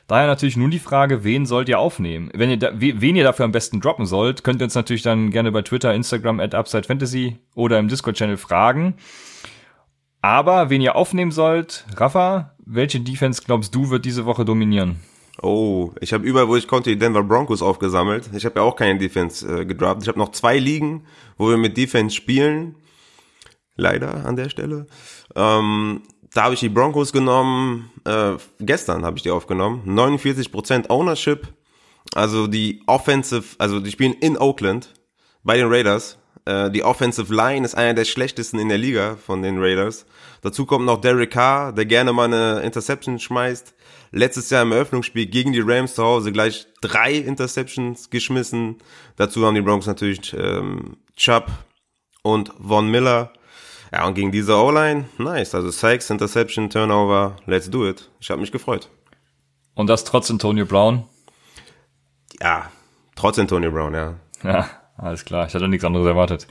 Daher 0.06 0.26
natürlich 0.26 0.58
nun 0.58 0.70
die 0.70 0.78
Frage, 0.78 1.24
wen 1.24 1.46
sollt 1.46 1.68
ihr 1.68 1.78
aufnehmen? 1.78 2.30
Wenn 2.34 2.50
ihr 2.50 2.58
da, 2.58 2.72
wen 2.74 3.16
ihr 3.16 3.24
dafür 3.24 3.46
am 3.46 3.52
besten 3.52 3.80
droppen 3.80 4.04
sollt, 4.04 4.44
könnt 4.44 4.60
ihr 4.60 4.64
uns 4.64 4.74
natürlich 4.74 5.02
dann 5.02 5.30
gerne 5.30 5.50
bei 5.50 5.62
Twitter, 5.62 5.94
Instagram 5.94 6.40
at 6.40 6.54
Upside 6.54 6.84
Fantasy 6.84 7.38
oder 7.54 7.78
im 7.78 7.88
Discord-Channel 7.88 8.36
fragen. 8.36 8.94
Aber 10.24 10.70
wen 10.70 10.80
ihr 10.80 10.96
aufnehmen 10.96 11.32
sollt, 11.32 11.84
Rafa, 11.98 12.54
welche 12.64 12.98
Defense 12.98 13.42
glaubst 13.44 13.74
du 13.74 13.90
wird 13.90 14.06
diese 14.06 14.24
Woche 14.24 14.46
dominieren? 14.46 15.02
Oh, 15.42 15.90
ich 16.00 16.14
habe 16.14 16.24
überall, 16.24 16.48
wo 16.48 16.56
ich 16.56 16.66
konnte, 16.66 16.88
die 16.88 16.98
Denver 16.98 17.22
Broncos 17.22 17.60
aufgesammelt. 17.60 18.30
Ich 18.34 18.46
habe 18.46 18.58
ja 18.58 18.64
auch 18.64 18.74
keine 18.74 18.98
Defense 18.98 19.46
äh, 19.46 19.66
gedraft. 19.66 20.00
Ich 20.00 20.08
habe 20.08 20.18
noch 20.18 20.30
zwei 20.30 20.58
Ligen, 20.58 21.04
wo 21.36 21.50
wir 21.50 21.58
mit 21.58 21.76
Defense 21.76 22.16
spielen. 22.16 22.76
Leider 23.76 24.24
an 24.24 24.36
der 24.36 24.48
Stelle. 24.48 24.86
Ähm, 25.36 26.00
da 26.32 26.44
habe 26.44 26.54
ich 26.54 26.60
die 26.60 26.70
Broncos 26.70 27.12
genommen, 27.12 27.90
äh, 28.06 28.36
gestern 28.60 29.04
habe 29.04 29.18
ich 29.18 29.24
die 29.24 29.30
aufgenommen. 29.30 29.82
49% 29.86 30.88
Ownership. 30.88 31.48
Also 32.14 32.46
die 32.46 32.82
Offensive, 32.86 33.56
also 33.58 33.78
die 33.78 33.90
spielen 33.90 34.14
in 34.14 34.38
Oakland 34.38 34.94
bei 35.42 35.58
den 35.58 35.68
Raiders. 35.68 36.16
Äh, 36.46 36.70
die 36.70 36.82
Offensive 36.84 37.32
Line 37.34 37.64
ist 37.64 37.74
einer 37.74 37.94
der 37.94 38.04
schlechtesten 38.04 38.58
in 38.58 38.68
der 38.68 38.78
Liga 38.78 39.16
von 39.16 39.42
den 39.42 39.58
Raiders. 39.58 40.06
Dazu 40.42 40.66
kommt 40.66 40.84
noch 40.84 41.00
Derek 41.00 41.30
Carr, 41.30 41.72
der 41.72 41.86
gerne 41.86 42.12
mal 42.12 42.24
eine 42.24 42.60
Interception 42.60 43.18
schmeißt. 43.18 43.74
Letztes 44.10 44.50
Jahr 44.50 44.62
im 44.62 44.72
Eröffnungsspiel 44.72 45.26
gegen 45.26 45.52
die 45.52 45.62
Rams 45.64 45.94
zu 45.94 46.04
Hause 46.04 46.32
gleich 46.32 46.66
drei 46.80 47.14
Interceptions 47.14 48.10
geschmissen. 48.10 48.78
Dazu 49.16 49.44
haben 49.44 49.54
die 49.54 49.62
Broncos 49.62 49.86
natürlich 49.86 50.34
ähm, 50.34 50.98
Chubb 51.16 51.50
und 52.22 52.52
Von 52.60 52.90
Miller. 52.90 53.32
Ja, 53.92 54.06
und 54.06 54.14
gegen 54.14 54.32
diese 54.32 54.56
O-Line, 54.56 55.04
nice. 55.18 55.54
Also 55.54 55.70
Sykes, 55.70 56.10
Interception, 56.10 56.68
Turnover, 56.68 57.36
let's 57.46 57.70
do 57.70 57.88
it. 57.88 58.10
Ich 58.20 58.30
habe 58.30 58.40
mich 58.40 58.52
gefreut. 58.52 58.88
Und 59.74 59.88
das 59.88 60.04
trotz 60.04 60.30
Antonio 60.30 60.66
Brown? 60.66 61.04
Ja, 62.40 62.70
trotz 63.14 63.38
Antonio 63.38 63.70
Brown, 63.70 63.94
ja. 63.94 64.14
Ja, 64.42 64.68
alles 64.96 65.24
klar. 65.24 65.46
Ich 65.46 65.54
hatte 65.54 65.68
nichts 65.68 65.84
anderes 65.84 66.06
erwartet. 66.06 66.46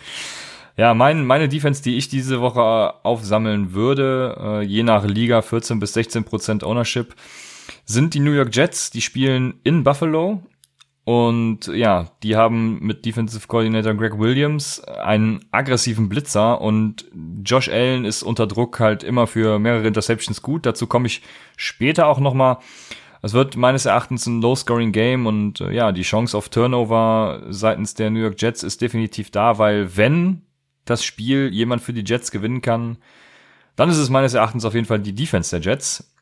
Ja, 0.76 0.94
mein, 0.94 1.26
meine 1.26 1.48
Defense, 1.50 1.84
die 1.84 1.98
ich 1.98 2.10
diese 2.10 2.42
Woche 2.42 3.06
aufsammeln 3.06 3.74
würde, 3.74 4.38
äh, 4.40 4.62
je 4.64 4.84
nach 4.84 5.06
Liga 5.06 5.42
14 5.42 5.80
bis 5.80 5.94
16 5.94 6.24
Prozent 6.24 6.64
Ownership, 6.64 7.16
sind 7.86 8.14
die 8.14 8.20
New 8.20 8.32
York 8.32 8.56
Jets. 8.56 8.90
Die 8.90 9.02
spielen 9.02 9.60
in 9.64 9.84
Buffalo 9.84 10.42
und 11.06 11.68
ja, 11.68 12.12
die 12.24 12.38
haben 12.38 12.80
mit 12.80 13.06
Defensive 13.06 13.48
Coordinator 13.48 13.94
Greg 13.94 14.18
Williams 14.18 14.82
einen 14.86 15.46
aggressiven 15.52 16.08
Blitzer 16.08 16.62
und 16.62 17.06
Josh 17.44 17.68
Allen 17.68 18.06
ist 18.06 18.24
unter 18.24 18.48
Druck 18.48 18.80
halt 18.80 19.04
immer 19.04 19.28
für 19.28 19.60
mehrere 19.60 19.88
Interceptions 19.88 20.42
gut. 20.42 20.66
Dazu 20.66 20.88
komme 20.88 21.08
ich 21.08 21.22
später 21.58 22.08
auch 22.08 22.20
nochmal. 22.20 22.58
Es 23.24 23.32
wird 23.32 23.56
meines 23.56 23.86
Erachtens 23.86 24.26
ein 24.28 24.42
Low-Scoring-Game 24.42 25.26
und 25.26 25.62
äh, 25.62 25.72
ja, 25.72 25.94
die 25.94 26.02
Chance 26.02 26.38
auf 26.38 26.50
Turnover 26.50 27.42
seitens 27.50 27.94
der 27.94 28.10
New 28.10 28.20
York 28.20 28.36
Jets 28.40 28.64
ist 28.64 28.82
definitiv 28.82 29.32
da, 29.32 29.58
weil 29.58 29.96
wenn 29.96 30.42
das 30.84 31.06
Spiel 31.06 31.50
jemand 31.54 31.82
für 31.82 31.94
die 31.94 32.04
Jets 32.06 32.32
gewinnen 32.32 32.62
kann, 32.62 32.98
dann 33.78 33.90
ist 33.90 33.98
es 33.98 34.10
meines 34.10 34.34
Erachtens 34.34 34.66
auf 34.66 34.74
jeden 34.74 34.86
Fall 34.86 35.00
die 35.00 35.16
Defense 35.16 35.58
der 35.58 35.62
Jets. 35.62 36.14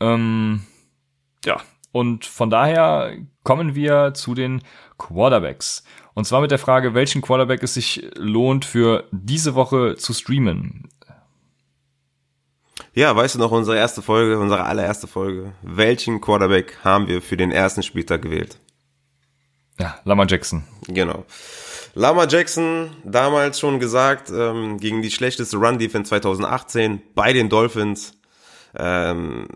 Ähm, 0.00 0.62
ja, 1.44 1.60
und 1.92 2.24
von 2.24 2.50
daher 2.50 3.16
kommen 3.44 3.76
wir 3.76 4.12
zu 4.14 4.34
den 4.34 4.62
Quarterbacks. 4.98 5.84
Und 6.14 6.24
zwar 6.24 6.40
mit 6.40 6.50
der 6.50 6.58
Frage, 6.58 6.92
welchen 6.92 7.22
Quarterback 7.22 7.62
es 7.62 7.74
sich 7.74 8.04
lohnt 8.16 8.64
für 8.64 9.04
diese 9.12 9.54
Woche 9.54 9.94
zu 9.94 10.12
streamen. 10.12 10.88
Ja, 12.98 13.14
weißt 13.14 13.36
du 13.36 13.38
noch 13.38 13.52
unsere 13.52 13.76
erste 13.76 14.02
Folge, 14.02 14.40
unsere 14.40 14.64
allererste 14.64 15.06
Folge? 15.06 15.52
Welchen 15.62 16.20
Quarterback 16.20 16.78
haben 16.82 17.06
wir 17.06 17.22
für 17.22 17.36
den 17.36 17.52
ersten 17.52 17.84
Spieltag 17.84 18.22
gewählt? 18.22 18.58
Ja, 19.78 20.00
Lama 20.02 20.26
Jackson. 20.26 20.64
Genau. 20.88 21.24
Lama 21.94 22.26
Jackson, 22.26 22.90
damals 23.04 23.60
schon 23.60 23.78
gesagt, 23.78 24.32
ähm, 24.34 24.78
gegen 24.80 25.00
die 25.00 25.12
schlechteste 25.12 25.58
Run-Defense 25.58 26.08
2018 26.08 27.00
bei 27.14 27.32
den 27.32 27.48
Dolphins, 27.48 28.14
ähm, 28.76 29.46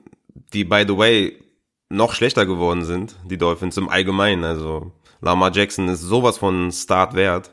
die, 0.52 0.62
by 0.62 0.84
the 0.86 0.96
way, 0.96 1.36
noch 1.88 2.14
schlechter 2.14 2.46
geworden 2.46 2.84
sind, 2.84 3.16
die 3.24 3.38
Dolphins 3.38 3.76
im 3.76 3.88
Allgemeinen. 3.88 4.44
Also 4.44 4.92
Lamar 5.20 5.50
Jackson 5.52 5.88
ist 5.88 6.02
sowas 6.02 6.38
von 6.38 6.70
Start 6.70 7.14
wert. 7.14 7.50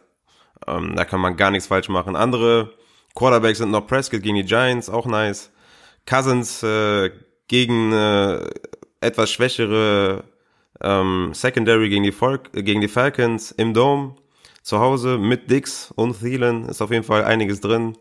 Ähm, 0.67 0.95
da 0.95 1.03
kann 1.03 1.19
man 1.19 1.35
gar 1.35 1.49
nichts 1.49 1.65
falsch 1.65 1.89
machen. 1.89 2.15
Andere 2.15 2.75
Quarterbacks 3.15 3.57
sind 3.57 3.71
noch 3.71 3.87
Prescott 3.87 4.21
gegen 4.21 4.35
die 4.35 4.45
Giants, 4.45 4.87
auch 4.87 5.07
nice. 5.07 5.49
Cousins 6.09 6.63
äh, 6.63 7.11
gegen 7.47 7.93
äh, 7.93 8.39
etwas 8.99 9.31
schwächere 9.31 10.23
ähm, 10.81 11.31
Secondary 11.33 11.89
gegen 11.89 12.03
die, 12.03 12.11
Volk, 12.11 12.49
äh, 12.55 12.63
gegen 12.63 12.81
die 12.81 12.87
Falcons 12.87 13.51
im 13.51 13.73
Dome 13.75 14.15
zu 14.63 14.79
Hause 14.79 15.19
mit 15.19 15.51
Dix 15.51 15.91
und 15.95 16.19
Thielen 16.19 16.67
ist 16.67 16.81
auf 16.81 16.91
jeden 16.91 17.03
Fall 17.03 17.23
einiges 17.23 17.61
drin. 17.61 17.95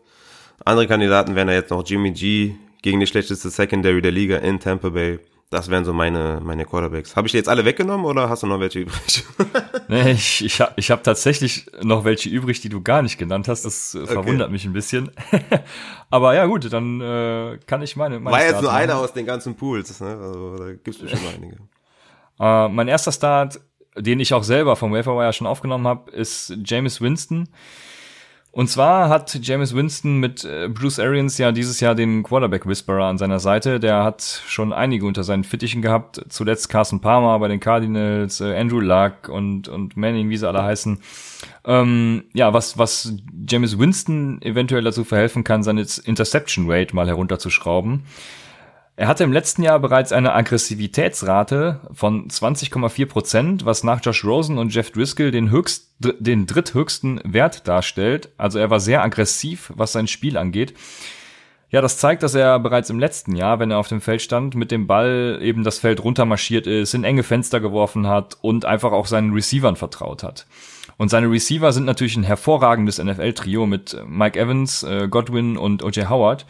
Andere 0.65 0.87
Kandidaten 0.87 1.35
wären 1.35 1.49
ja 1.49 1.53
jetzt 1.53 1.69
noch 1.69 1.87
Jimmy 1.87 2.11
G 2.11 2.55
gegen 2.81 2.99
die 2.99 3.07
schlechteste 3.07 3.49
Secondary 3.49 4.01
der 4.01 4.11
Liga 4.11 4.37
in 4.37 4.59
Tampa 4.59 4.89
Bay. 4.89 5.19
Das 5.51 5.67
wären 5.71 5.83
so 5.83 5.93
meine, 5.93 6.39
meine 6.43 6.63
Quarterbacks. 6.65 7.15
Habe 7.15 7.27
ich 7.27 7.31
die 7.31 7.37
jetzt 7.37 7.49
alle 7.49 7.65
weggenommen 7.65 8.05
oder 8.05 8.29
hast 8.29 8.43
du 8.43 8.47
noch 8.47 8.59
welche 8.59 8.81
übrig? 8.81 9.23
nee, 9.87 10.11
ich, 10.11 10.45
ich 10.45 10.61
habe 10.61 10.73
ich 10.75 10.91
hab 10.91 11.03
tatsächlich 11.03 11.65
noch 11.81 12.03
welche 12.03 12.29
übrig, 12.29 12.61
die 12.61 12.69
du 12.69 12.81
gar 12.81 13.01
nicht 13.01 13.17
genannt 13.17 13.47
hast. 13.47 13.65
Das 13.65 13.95
äh, 13.95 14.01
okay. 14.01 14.13
verwundert 14.13 14.51
mich 14.51 14.65
ein 14.65 14.73
bisschen. 14.73 15.09
Aber 16.11 16.35
ja, 16.35 16.45
gut, 16.45 16.71
dann 16.71 17.01
äh, 17.01 17.57
kann 17.65 17.81
ich 17.81 17.95
meine. 17.95 18.19
meine 18.19 18.37
War 18.37 18.45
jetzt 18.45 18.61
nur 18.61 18.71
einer 18.71 18.97
aus 18.97 19.13
den 19.13 19.25
ganzen 19.25 19.55
Pools. 19.55 19.99
Ne? 19.99 20.09
Also, 20.09 20.55
da 20.55 20.73
gibt's 20.73 20.99
bestimmt 20.99 21.23
noch 21.23 21.33
einige. 21.33 21.57
Äh, 22.41 22.69
mein 22.69 22.87
erster 22.87 23.11
Start, 23.11 23.59
den 23.97 24.21
ich 24.21 24.33
auch 24.33 24.43
selber 24.43 24.77
vom 24.77 24.93
Waferwire 24.93 25.33
schon 25.33 25.45
aufgenommen 25.45 25.85
habe, 25.85 26.09
ist 26.11 26.55
James 26.63 27.01
Winston. 27.01 27.49
Und 28.59 28.67
zwar 28.67 29.07
hat 29.07 29.39
James 29.41 29.73
Winston 29.73 30.17
mit 30.17 30.43
äh, 30.43 30.67
Bruce 30.67 30.99
Arians 30.99 31.37
ja 31.37 31.53
dieses 31.53 31.79
Jahr 31.79 31.95
den 31.95 32.23
Quarterback 32.23 32.67
Whisperer 32.67 33.05
an 33.05 33.17
seiner 33.17 33.39
Seite. 33.39 33.79
Der 33.79 34.03
hat 34.03 34.21
schon 34.21 34.73
einige 34.73 35.05
unter 35.05 35.23
seinen 35.23 35.45
Fittichen 35.45 35.81
gehabt. 35.81 36.19
Zuletzt 36.27 36.67
Carson 36.67 36.99
Palmer 36.99 37.39
bei 37.39 37.47
den 37.47 37.61
Cardinals, 37.61 38.41
äh, 38.41 38.53
Andrew 38.57 38.81
Luck 38.81 39.29
und, 39.29 39.69
und 39.69 39.95
Manning, 39.95 40.29
wie 40.29 40.35
sie 40.35 40.45
alle 40.45 40.61
heißen. 40.61 40.99
Ähm, 41.63 42.25
ja, 42.33 42.51
was, 42.51 42.77
was 42.77 43.13
James 43.47 43.79
Winston 43.79 44.41
eventuell 44.41 44.83
dazu 44.83 45.05
verhelfen 45.05 45.45
kann, 45.45 45.63
seine 45.63 45.85
Interception 46.03 46.69
Rate 46.69 46.93
mal 46.93 47.07
herunterzuschrauben. 47.07 48.03
Er 48.99 49.07
hatte 49.07 49.23
im 49.23 49.31
letzten 49.31 49.63
Jahr 49.63 49.79
bereits 49.79 50.11
eine 50.11 50.33
Aggressivitätsrate 50.33 51.79
von 51.93 52.27
20,4 52.27 53.05
Prozent, 53.05 53.63
was 53.63 53.85
nach 53.85 54.01
Josh 54.03 54.25
Rosen 54.25 54.57
und 54.57 54.75
Jeff 54.75 54.91
Driscoll 54.91 55.31
den 55.31 55.51
höchst, 55.51 55.93
den 55.99 56.45
dritthöchsten 56.47 57.21
Wert 57.23 57.65
darstellt. 57.65 58.27
Also 58.37 58.59
er 58.59 58.69
war 58.69 58.81
sehr 58.81 59.01
aggressiv, 59.01 59.71
was 59.73 59.93
sein 59.93 60.07
Spiel 60.07 60.35
angeht. 60.35 60.73
Ja, 61.69 61.79
das 61.79 61.97
zeigt, 61.97 62.23
dass 62.23 62.35
er 62.35 62.59
bereits 62.59 62.89
im 62.89 62.99
letzten 62.99 63.37
Jahr, 63.37 63.59
wenn 63.59 63.71
er 63.71 63.77
auf 63.77 63.87
dem 63.87 64.01
Feld 64.01 64.21
stand, 64.21 64.55
mit 64.55 64.69
dem 64.69 64.85
Ball 64.85 65.39
eben 65.41 65.63
das 65.63 65.79
Feld 65.79 66.03
runtermarschiert 66.03 66.67
ist, 66.67 66.93
in 66.93 67.05
enge 67.05 67.23
Fenster 67.23 67.61
geworfen 67.61 68.05
hat 68.05 68.37
und 68.41 68.65
einfach 68.65 68.91
auch 68.91 69.05
seinen 69.05 69.31
Receivern 69.31 69.77
vertraut 69.77 70.23
hat. 70.23 70.45
Und 70.97 71.07
seine 71.07 71.31
Receiver 71.31 71.71
sind 71.71 71.85
natürlich 71.85 72.17
ein 72.17 72.23
hervorragendes 72.23 73.01
NFL-Trio 73.01 73.65
mit 73.65 73.95
Mike 74.05 74.37
Evans, 74.37 74.83
äh, 74.83 75.07
Godwin 75.07 75.55
und 75.55 75.83
O.J. 75.83 76.09
Howard. 76.09 76.45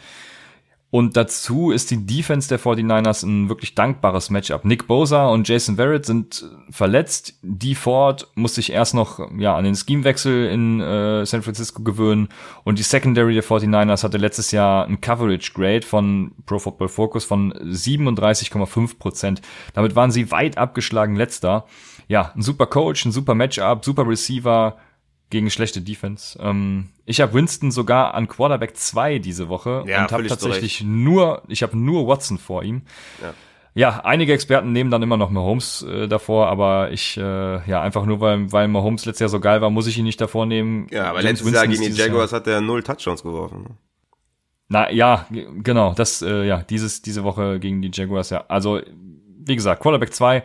Und 0.90 1.16
dazu 1.16 1.70
ist 1.70 1.92
die 1.92 2.04
Defense 2.04 2.48
der 2.48 2.58
49ers 2.58 3.22
ein 3.22 3.48
wirklich 3.48 3.76
dankbares 3.76 4.28
Matchup. 4.28 4.64
Nick 4.64 4.88
Bosa 4.88 5.28
und 5.28 5.46
Jason 5.46 5.76
Verrett 5.76 6.04
sind 6.04 6.44
verletzt. 6.68 7.34
Die 7.42 7.76
Ford 7.76 8.26
muss 8.34 8.56
sich 8.56 8.72
erst 8.72 8.94
noch 8.94 9.20
ja, 9.38 9.54
an 9.54 9.62
den 9.62 9.76
Schemewechsel 9.76 10.48
in 10.48 10.80
äh, 10.80 11.24
San 11.24 11.42
Francisco 11.42 11.84
gewöhnen. 11.84 12.28
Und 12.64 12.80
die 12.80 12.82
Secondary 12.82 13.34
der 13.34 13.44
49ers 13.44 14.02
hatte 14.02 14.18
letztes 14.18 14.50
Jahr 14.50 14.84
ein 14.86 15.00
Coverage 15.00 15.52
Grade 15.54 15.86
von 15.86 16.32
Pro 16.44 16.58
Football 16.58 16.88
Focus 16.88 17.24
von 17.24 17.52
37,5 17.52 18.98
Prozent. 18.98 19.42
Damit 19.74 19.94
waren 19.94 20.10
sie 20.10 20.32
weit 20.32 20.58
abgeschlagen 20.58 21.14
letzter. 21.14 21.66
Ja, 22.08 22.32
ein 22.34 22.42
super 22.42 22.66
Coach, 22.66 23.04
ein 23.04 23.12
super 23.12 23.36
Matchup, 23.36 23.84
super 23.84 24.08
Receiver, 24.08 24.76
gegen 25.30 25.48
schlechte 25.50 25.80
Defense. 25.80 26.38
Ähm, 26.42 26.88
ich 27.06 27.20
habe 27.20 27.32
Winston 27.34 27.70
sogar 27.70 28.14
an 28.14 28.28
Quarterback 28.28 28.76
2 28.76 29.20
diese 29.20 29.48
Woche 29.48 29.84
ja, 29.86 30.02
und 30.02 30.12
habe 30.12 30.26
tatsächlich 30.26 30.78
zurecht. 30.78 30.92
nur, 30.92 31.42
ich 31.48 31.62
habe 31.62 31.78
nur 31.78 32.06
Watson 32.06 32.38
vor 32.38 32.62
ihm. 32.64 32.82
Ja. 33.22 33.34
ja. 33.74 34.00
einige 34.04 34.32
Experten 34.32 34.72
nehmen 34.72 34.90
dann 34.90 35.02
immer 35.02 35.16
noch 35.16 35.30
Mahomes 35.30 35.82
äh, 35.82 36.08
davor, 36.08 36.48
aber 36.48 36.90
ich, 36.90 37.16
äh, 37.16 37.22
ja, 37.68 37.80
einfach 37.80 38.04
nur 38.04 38.20
weil, 38.20 38.52
weil 38.52 38.68
Mahomes 38.68 39.06
letztes 39.06 39.20
Jahr 39.20 39.28
so 39.28 39.40
geil 39.40 39.60
war, 39.60 39.70
muss 39.70 39.86
ich 39.86 39.96
ihn 39.96 40.04
nicht 40.04 40.20
davor 40.20 40.46
nehmen. 40.46 40.88
Ja, 40.90 41.10
aber 41.10 41.22
James 41.22 41.40
letztes 41.40 41.52
Jahr 41.54 41.66
gegen 41.68 41.82
die 41.82 41.90
Jaguars 41.90 42.32
Jahr. 42.32 42.40
hat 42.40 42.46
er 42.48 42.60
null 42.60 42.82
Touchdowns 42.82 43.22
geworfen. 43.22 43.78
Na 44.68 44.90
ja, 44.90 45.26
genau, 45.30 45.94
das, 45.94 46.22
äh, 46.22 46.44
ja, 46.44 46.62
dieses, 46.62 47.02
diese 47.02 47.24
Woche 47.24 47.58
gegen 47.58 47.82
die 47.82 47.90
Jaguars, 47.92 48.30
ja. 48.30 48.44
Also, 48.48 48.80
wie 48.92 49.56
gesagt, 49.56 49.82
Quarterback 49.82 50.12
2. 50.14 50.44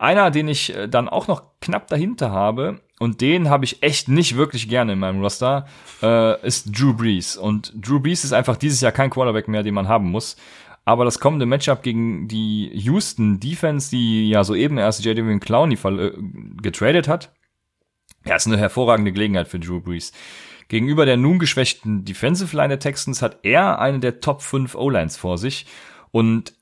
Einer, 0.00 0.32
den 0.32 0.48
ich 0.48 0.74
äh, 0.74 0.88
dann 0.88 1.08
auch 1.08 1.28
noch 1.28 1.44
knapp 1.60 1.86
dahinter 1.86 2.32
habe, 2.32 2.80
und 3.02 3.20
den 3.20 3.50
habe 3.50 3.64
ich 3.64 3.82
echt 3.82 4.06
nicht 4.06 4.36
wirklich 4.36 4.68
gerne 4.68 4.92
in 4.92 5.00
meinem 5.00 5.20
Roster, 5.20 5.66
äh, 6.04 6.46
ist 6.46 6.70
Drew 6.70 6.94
Brees. 6.94 7.36
Und 7.36 7.72
Drew 7.74 7.98
Brees 7.98 8.22
ist 8.22 8.32
einfach 8.32 8.56
dieses 8.56 8.80
Jahr 8.80 8.92
kein 8.92 9.10
Quarterback 9.10 9.48
mehr, 9.48 9.64
den 9.64 9.74
man 9.74 9.88
haben 9.88 10.08
muss. 10.08 10.36
Aber 10.84 11.04
das 11.04 11.18
kommende 11.18 11.44
Matchup 11.44 11.82
gegen 11.82 12.28
die 12.28 12.70
Houston 12.72 13.40
Defense, 13.40 13.90
die 13.90 14.28
ja 14.28 14.44
soeben 14.44 14.78
erst 14.78 15.04
J.D. 15.04 15.40
Clowney 15.40 15.74
äh, 15.74 16.12
getradet 16.62 17.08
hat, 17.08 17.32
ja, 18.24 18.36
ist 18.36 18.46
eine 18.46 18.56
hervorragende 18.56 19.10
Gelegenheit 19.10 19.48
für 19.48 19.58
Drew 19.58 19.80
Brees. 19.80 20.12
Gegenüber 20.68 21.04
der 21.04 21.16
nun 21.16 21.40
geschwächten 21.40 22.04
Defensive 22.04 22.56
Line 22.56 22.68
der 22.68 22.78
Texans 22.78 23.20
hat 23.20 23.40
er 23.42 23.80
eine 23.80 23.98
der 23.98 24.20
Top 24.20 24.42
5 24.42 24.76
O-Lines 24.76 25.16
vor 25.16 25.38
sich. 25.38 25.66
Und 26.12 26.54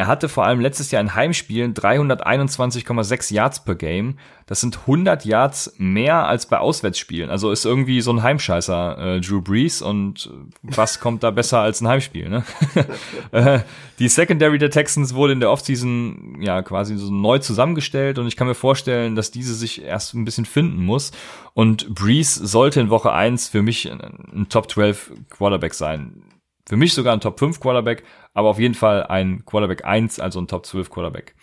er 0.00 0.06
hatte 0.06 0.30
vor 0.30 0.46
allem 0.46 0.60
letztes 0.60 0.90
Jahr 0.92 1.02
in 1.02 1.14
Heimspielen 1.14 1.74
321,6 1.74 3.34
Yards 3.34 3.62
per 3.66 3.74
Game. 3.74 4.16
Das 4.46 4.62
sind 4.62 4.78
100 4.78 5.26
Yards 5.26 5.74
mehr 5.76 6.26
als 6.26 6.46
bei 6.46 6.56
Auswärtsspielen. 6.56 7.28
Also 7.28 7.50
ist 7.50 7.66
irgendwie 7.66 8.00
so 8.00 8.10
ein 8.10 8.22
Heimscheißer 8.22 9.16
äh, 9.16 9.20
Drew 9.20 9.42
Brees 9.42 9.82
und 9.82 10.30
was 10.62 11.00
kommt 11.00 11.22
da 11.22 11.30
besser 11.30 11.58
als 11.58 11.82
ein 11.82 11.88
Heimspiel? 11.88 12.30
Ne? 12.30 12.44
Äh, 13.32 13.60
die 13.98 14.08
Secondary 14.08 14.58
der 14.58 14.70
Texans 14.70 15.14
wurde 15.14 15.34
in 15.34 15.40
der 15.40 15.50
Offseason 15.50 16.38
ja 16.40 16.62
quasi 16.62 16.96
so 16.96 17.12
neu 17.12 17.38
zusammengestellt 17.38 18.18
und 18.18 18.26
ich 18.26 18.34
kann 18.34 18.48
mir 18.48 18.54
vorstellen, 18.54 19.14
dass 19.14 19.30
diese 19.30 19.54
sich 19.54 19.84
erst 19.84 20.14
ein 20.14 20.24
bisschen 20.24 20.46
finden 20.46 20.82
muss. 20.84 21.12
Und 21.54 21.94
Brees 21.94 22.34
sollte 22.34 22.80
in 22.80 22.90
Woche 22.90 23.12
1 23.12 23.48
für 23.48 23.62
mich 23.62 23.90
ein 23.90 24.46
Top 24.48 24.70
12 24.70 25.12
Quarterback 25.28 25.74
sein. 25.74 26.22
Für 26.68 26.76
mich 26.76 26.92
sogar 26.94 27.12
ein 27.12 27.20
Top 27.20 27.38
5 27.38 27.60
Quarterback, 27.60 28.04
aber 28.34 28.48
auf 28.48 28.58
jeden 28.58 28.74
Fall 28.74 29.04
ein 29.04 29.44
Quarterback 29.44 29.84
1, 29.84 30.20
also 30.20 30.40
ein 30.40 30.48
Top 30.48 30.66
12 30.66 30.90
Quarterback. 30.90 31.34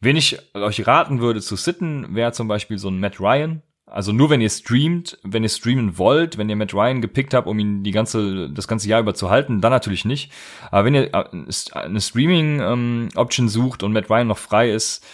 Wen 0.00 0.16
ich 0.16 0.38
euch 0.54 0.86
raten 0.86 1.20
würde 1.20 1.40
zu 1.40 1.56
sitten, 1.56 2.14
wäre 2.14 2.32
zum 2.32 2.46
Beispiel 2.46 2.78
so 2.78 2.88
ein 2.88 3.00
Matt 3.00 3.20
Ryan. 3.20 3.62
Also 3.90 4.12
nur 4.12 4.28
wenn 4.30 4.40
ihr 4.40 4.50
streamt, 4.50 5.18
wenn 5.22 5.42
ihr 5.42 5.48
streamen 5.48 5.96
wollt, 5.96 6.36
wenn 6.36 6.50
ihr 6.50 6.56
Matt 6.56 6.74
Ryan 6.74 7.00
gepickt 7.00 7.32
habt, 7.32 7.46
um 7.46 7.58
ihn 7.58 7.82
die 7.82 7.90
ganze, 7.90 8.50
das 8.50 8.68
ganze 8.68 8.88
Jahr 8.88 9.00
über 9.00 9.14
zu 9.14 9.30
halten, 9.30 9.60
dann 9.60 9.72
natürlich 9.72 10.04
nicht. 10.04 10.30
Aber 10.70 10.84
wenn 10.84 10.94
ihr 10.94 11.14
äh, 11.14 11.24
eine 11.72 12.00
Streaming-Option 12.00 13.46
ähm, 13.46 13.50
sucht 13.50 13.82
und 13.82 13.92
Matt 13.92 14.10
Ryan 14.10 14.28
noch 14.28 14.38
frei 14.38 14.70
ist, 14.70 15.04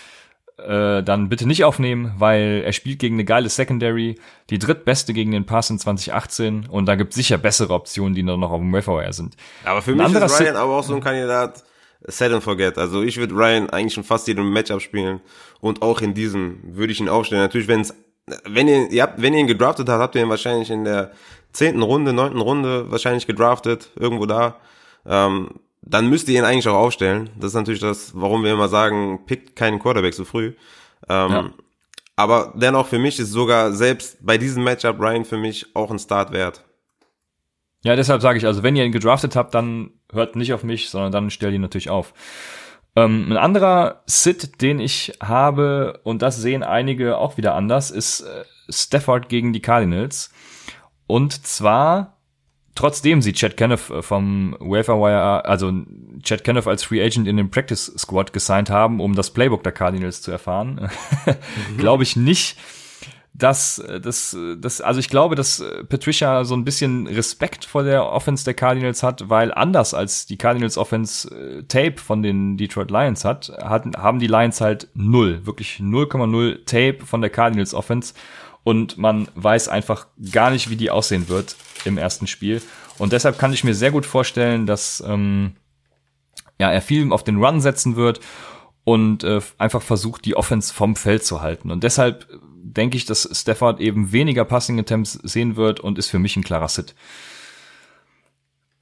äh, 0.59 1.03
dann 1.03 1.29
bitte 1.29 1.47
nicht 1.47 1.65
aufnehmen, 1.65 2.15
weil 2.19 2.63
er 2.65 2.73
spielt 2.73 2.99
gegen 2.99 3.17
eine 3.17 3.25
geile 3.25 3.49
Secondary, 3.49 4.17
die 4.51 4.59
drittbeste 4.59 5.13
gegen 5.13 5.33
den 5.33 5.47
Pass 5.47 5.71
in 5.71 5.79
2018 5.79 6.67
und 6.69 6.87
da 6.87 6.95
gibt 6.95 7.11
es 7.11 7.17
sicher 7.17 7.39
bessere 7.39 7.75
Optionen, 7.75 8.15
die 8.15 8.23
noch 8.23 8.51
auf 8.51 8.61
dem 8.61 8.73
Waferwire 8.73 9.13
sind. 9.13 9.37
Aber 9.65 9.83
für 9.83 9.93
ein 9.93 9.97
mich 9.97 10.15
ist 10.15 10.41
Ryan 10.41 10.57
aber 10.57 10.79
auch 10.79 10.85
so 10.85 10.95
ein 10.95 11.01
Kandidat, 11.01 11.65
set 12.03 12.33
and 12.33 12.43
forget. 12.43 12.79
Also 12.79 13.03
ich 13.03 13.17
würde 13.17 13.35
Ryan 13.35 13.71
eigentlich 13.71 13.95
schon 13.95 14.05
fast 14.05 14.29
jedem 14.29 14.53
Matchup 14.53 14.81
spielen 14.81 15.21
und 15.61 15.83
auch 15.83 16.01
in 16.01 16.15
diesem 16.15 16.61
würde 16.63 16.93
ich 16.93 17.01
ihn 17.01 17.09
aufstellen. 17.09 17.43
Natürlich, 17.43 17.69
wenn 17.69 17.81
es 17.81 17.95
wenn 18.45 18.69
ihr, 18.69 18.91
ihr 18.91 19.03
habt, 19.03 19.21
wenn 19.21 19.35
ihr 19.35 19.41
ihn 19.41 19.47
gedraftet 19.47 19.89
habt, 19.89 20.01
habt 20.01 20.15
ihr 20.15 20.23
ihn 20.23 20.31
wahrscheinlich 20.31 20.71
in 20.71 20.85
der 20.85 21.13
zehnten 21.53 21.83
Runde, 21.83 22.13
neunten 22.13 22.41
Runde 22.41 22.91
wahrscheinlich 22.91 23.27
gedraftet, 23.27 23.91
irgendwo 23.97 24.27
da. 24.27 24.57
Ähm, 25.07 25.51
dann 25.87 26.09
müsst 26.09 26.29
ihr 26.29 26.39
ihn 26.39 26.45
eigentlich 26.45 26.69
auch 26.69 26.75
aufstellen. 26.75 27.31
Das 27.39 27.49
ist 27.49 27.55
natürlich 27.55 27.81
das, 27.81 28.13
warum 28.15 28.43
wir 28.43 28.53
immer 28.53 28.69
sagen, 28.69 29.27
pickt 29.27 29.55
keinen 29.55 29.79
Quarterback 29.79 30.15
so 30.15 30.25
früh. 30.25 30.55
Ähm, 31.09 31.31
ja. 31.31 31.51
Aber 32.17 32.53
dennoch 32.57 32.87
für 32.87 32.99
mich 32.99 33.19
ist 33.19 33.31
sogar 33.31 33.73
selbst 33.73 34.25
bei 34.25 34.39
diesem 34.39 34.65
Matchup 34.65 34.99
Ryan 35.01 35.25
für 35.25 35.37
mich 35.37 35.75
auch 35.75 35.91
ein 35.91 35.99
Start 35.99 36.33
wert. 36.33 36.65
Ja, 37.83 37.97
deshalb 37.97 38.23
sage 38.23 38.39
ich, 38.39 38.47
also 38.47 38.63
wenn 38.63 38.77
ihr 38.77 38.85
ihn 38.85 38.93
gedraftet 38.93 39.37
habt, 39.37 39.55
dann 39.55 39.91
hört 40.11 40.37
nicht 40.37 40.55
auf 40.55 40.65
mich, 40.65 40.89
sondern 40.89 41.13
dann 41.13 41.31
stellt 41.31 41.55
ihn 41.55 41.61
natürlich 41.61 41.91
auf. 41.91 42.15
Ähm, 42.97 43.31
ein 43.31 43.37
anderer 43.37 44.03
Sit, 44.07 44.63
den 44.63 44.79
ich 44.79 45.19
habe, 45.21 46.01
und 46.05 46.23
das 46.23 46.37
sehen 46.37 46.63
einige 46.63 47.19
auch 47.19 47.37
wieder 47.37 47.55
anders, 47.55 47.91
ist 47.91 48.21
äh, 48.23 48.45
Stafford 48.71 49.29
gegen 49.29 49.53
die 49.53 49.61
Cardinals. 49.61 50.31
Und 51.07 51.47
zwar 51.47 52.14
trotzdem 52.75 53.23
sie 53.23 53.33
Chad 53.33 53.57
Kenneth 53.57 53.91
äh, 53.91 54.03
vom 54.03 54.57
Waferwire, 54.61 55.45
also 55.45 55.73
Chad 56.23 56.45
Kenneth 56.45 56.67
als 56.67 56.85
Free 56.85 57.03
Agent 57.03 57.29
in 57.29 57.37
den 57.37 57.51
Practice 57.51 57.93
Squad 57.97 58.33
gesigned 58.33 58.71
haben, 58.71 59.01
um 59.01 59.15
das 59.15 59.31
Playbook 59.31 59.63
der 59.63 59.73
Cardinals 59.73 60.23
zu 60.23 60.31
erfahren, 60.31 60.89
mhm. 61.27 61.77
glaube 61.77 62.03
ich 62.03 62.17
nicht, 62.17 62.57
dass 63.37 63.83
das, 64.01 64.37
das, 64.59 64.81
also 64.81 65.01
ich 65.01 65.09
glaube, 65.09 65.35
dass 65.35 65.63
Patricia 65.89 66.45
so 66.45 66.55
ein 66.55 66.65
bisschen 66.65 67.09
Respekt 67.09 67.65
vor 67.65 67.83
der 67.83 68.07
Offense 68.07 68.45
der 68.45 68.55
Cardinals 68.55 69.03
hat, 69.03 69.29
weil 69.29 69.53
anders 69.53 69.93
als 69.93 70.27
die 70.27 70.37
Cardinals 70.37 70.79
Offense 70.79 71.29
äh, 71.35 71.63
Tape 71.65 71.97
von 71.97 72.23
den 72.23 72.57
Detroit 72.57 72.93
Lions 72.93 73.25
hat, 73.25 73.51
hatten, 73.61 73.97
haben 73.97 74.21
die 74.21 74.29
Lions 74.29 74.61
halt 74.61 74.89
null, 74.95 75.45
wirklich 75.45 75.81
0,0 75.81 76.65
Tape 76.65 77.05
von 77.05 77.23
der 77.23 77.31
Cardinals 77.31 77.75
Offense. 77.75 78.15
Und 78.63 78.97
man 78.99 79.29
weiß 79.35 79.69
einfach 79.69 80.07
gar 80.33 80.51
nicht, 80.51 80.71
wie 80.71 80.77
die 80.77 80.91
aussehen 80.91 81.29
wird 81.29 81.57
im 81.87 81.99
ersten 81.99 82.27
Spiel. 82.27 82.63
Und 82.99 83.13
deshalb 83.13 83.39
kann 83.39 83.53
ich 83.53 83.65
mir 83.65 83.75
sehr 83.75 83.91
gut 83.91 84.07
vorstellen, 84.07 84.67
dass 84.67 85.03
ähm, 85.07 85.53
ja, 86.59 86.71
er 86.71 86.83
viel 86.83 87.13
auf 87.13 87.25
den 87.25 87.43
Run 87.43 87.61
setzen 87.61 87.97
wird 87.97 88.21
und 88.85 89.25
äh, 89.25 89.41
einfach 89.59 89.83
versucht, 89.83 90.25
die 90.25 90.37
Offense 90.37 90.73
vom 90.73 90.97
Feld 90.97 91.25
zu 91.25 91.41
halten. 91.41 91.71
Und 91.71 91.85
deshalb 91.85 92.29
denke 92.63 92.97
ich, 92.97 93.05
dass 93.05 93.29
Stafford 93.33 93.81
eben 93.81 94.13
weniger 94.13 94.45
Passing 94.45 94.79
Attempts 94.79 95.13
sehen 95.23 95.57
wird 95.57 95.81
und 95.81 95.99
ist 95.99 96.09
für 96.09 96.19
mich 96.19 96.37
ein 96.37 96.45
klarer 96.45 96.69
Sit. 96.69 96.95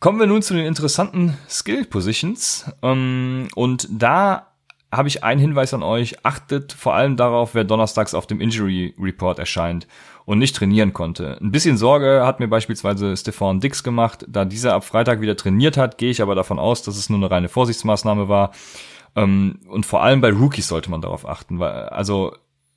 Kommen 0.01 0.19
wir 0.19 0.27
nun 0.27 0.43
zu 0.43 0.55
den 0.55 0.67
interessanten 0.67 1.38
Skill 1.49 1.85
Positions. 1.85 2.67
Ähm, 2.83 3.49
und 3.55 3.87
da 3.91 4.52
habe 4.93 5.09
ich 5.09 5.25
einen 5.25 5.41
Hinweis 5.41 5.73
an 5.73 5.83
euch. 5.83 6.25
Achtet 6.25 6.73
vor 6.73 6.95
allem 6.95 7.17
darauf, 7.17 7.55
wer 7.55 7.65
donnerstags 7.65 8.15
auf 8.15 8.27
dem 8.27 8.41
Injury 8.41 8.95
Report 9.01 9.39
erscheint 9.39 9.89
und 10.27 10.39
nicht 10.39 10.55
trainieren 10.55 10.93
konnte. 10.93 11.39
Ein 11.41 11.51
bisschen 11.51 11.79
Sorge 11.79 12.25
hat 12.25 12.41
mir 12.41 12.49
beispielsweise 12.49 13.17
Stefan 13.17 13.61
Dix 13.61 13.83
gemacht. 13.83 14.27
Da 14.29 14.45
dieser 14.45 14.75
ab 14.75 14.85
Freitag 14.85 15.23
wieder 15.23 15.37
trainiert 15.37 15.79
hat, 15.79 15.97
gehe 15.97 16.11
ich 16.11 16.21
aber 16.21 16.35
davon 16.35 16.59
aus, 16.59 16.83
dass 16.83 16.97
es 16.97 17.09
nur 17.09 17.19
eine 17.19 17.31
reine 17.31 17.49
Vorsichtsmaßnahme 17.49 18.29
war. 18.29 18.53
Ähm, 19.17 19.61
und 19.69 19.87
vor 19.87 20.03
allem 20.03 20.21
bei 20.21 20.31
Rookies 20.31 20.69
sollte 20.69 20.91
man 20.91 21.01
darauf 21.01 21.27
achten, 21.27 21.59
weil, 21.59 21.73
also, 21.73 22.35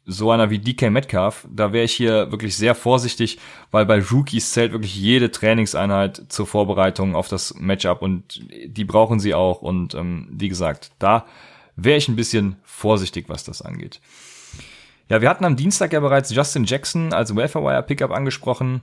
so 0.07 0.29
einer 0.29 0.51
wie 0.51 0.59
DK 0.59 0.91
Metcalf, 0.91 1.47
da 1.51 1.73
wäre 1.73 1.85
ich 1.85 1.93
hier 1.93 2.31
wirklich 2.31 2.55
sehr 2.55 2.75
vorsichtig, 2.75 3.39
weil 3.71 3.87
bei 3.87 3.99
Rookies 3.99 4.51
zählt 4.51 4.71
wirklich 4.71 4.95
jede 4.95 5.31
Trainingseinheit 5.31 6.25
zur 6.29 6.45
Vorbereitung 6.45 7.15
auf 7.15 7.27
das 7.27 7.55
Matchup 7.55 8.03
und 8.03 8.45
die 8.67 8.85
brauchen 8.85 9.19
sie 9.19 9.33
auch. 9.33 9.63
Und 9.63 9.95
ähm, 9.95 10.27
wie 10.31 10.49
gesagt, 10.49 10.91
da 10.99 11.25
wäre 11.75 11.97
ich 11.97 12.07
ein 12.07 12.15
bisschen 12.15 12.57
vorsichtig, 12.63 13.25
was 13.27 13.43
das 13.43 13.61
angeht. 13.61 14.01
Ja, 15.09 15.21
wir 15.21 15.29
hatten 15.29 15.45
am 15.45 15.55
Dienstag 15.55 15.93
ja 15.93 15.99
bereits 15.99 16.33
Justin 16.33 16.65
Jackson 16.65 17.13
als 17.13 17.35
Welfare 17.35 17.83
Pickup 17.83 18.11
angesprochen. 18.11 18.81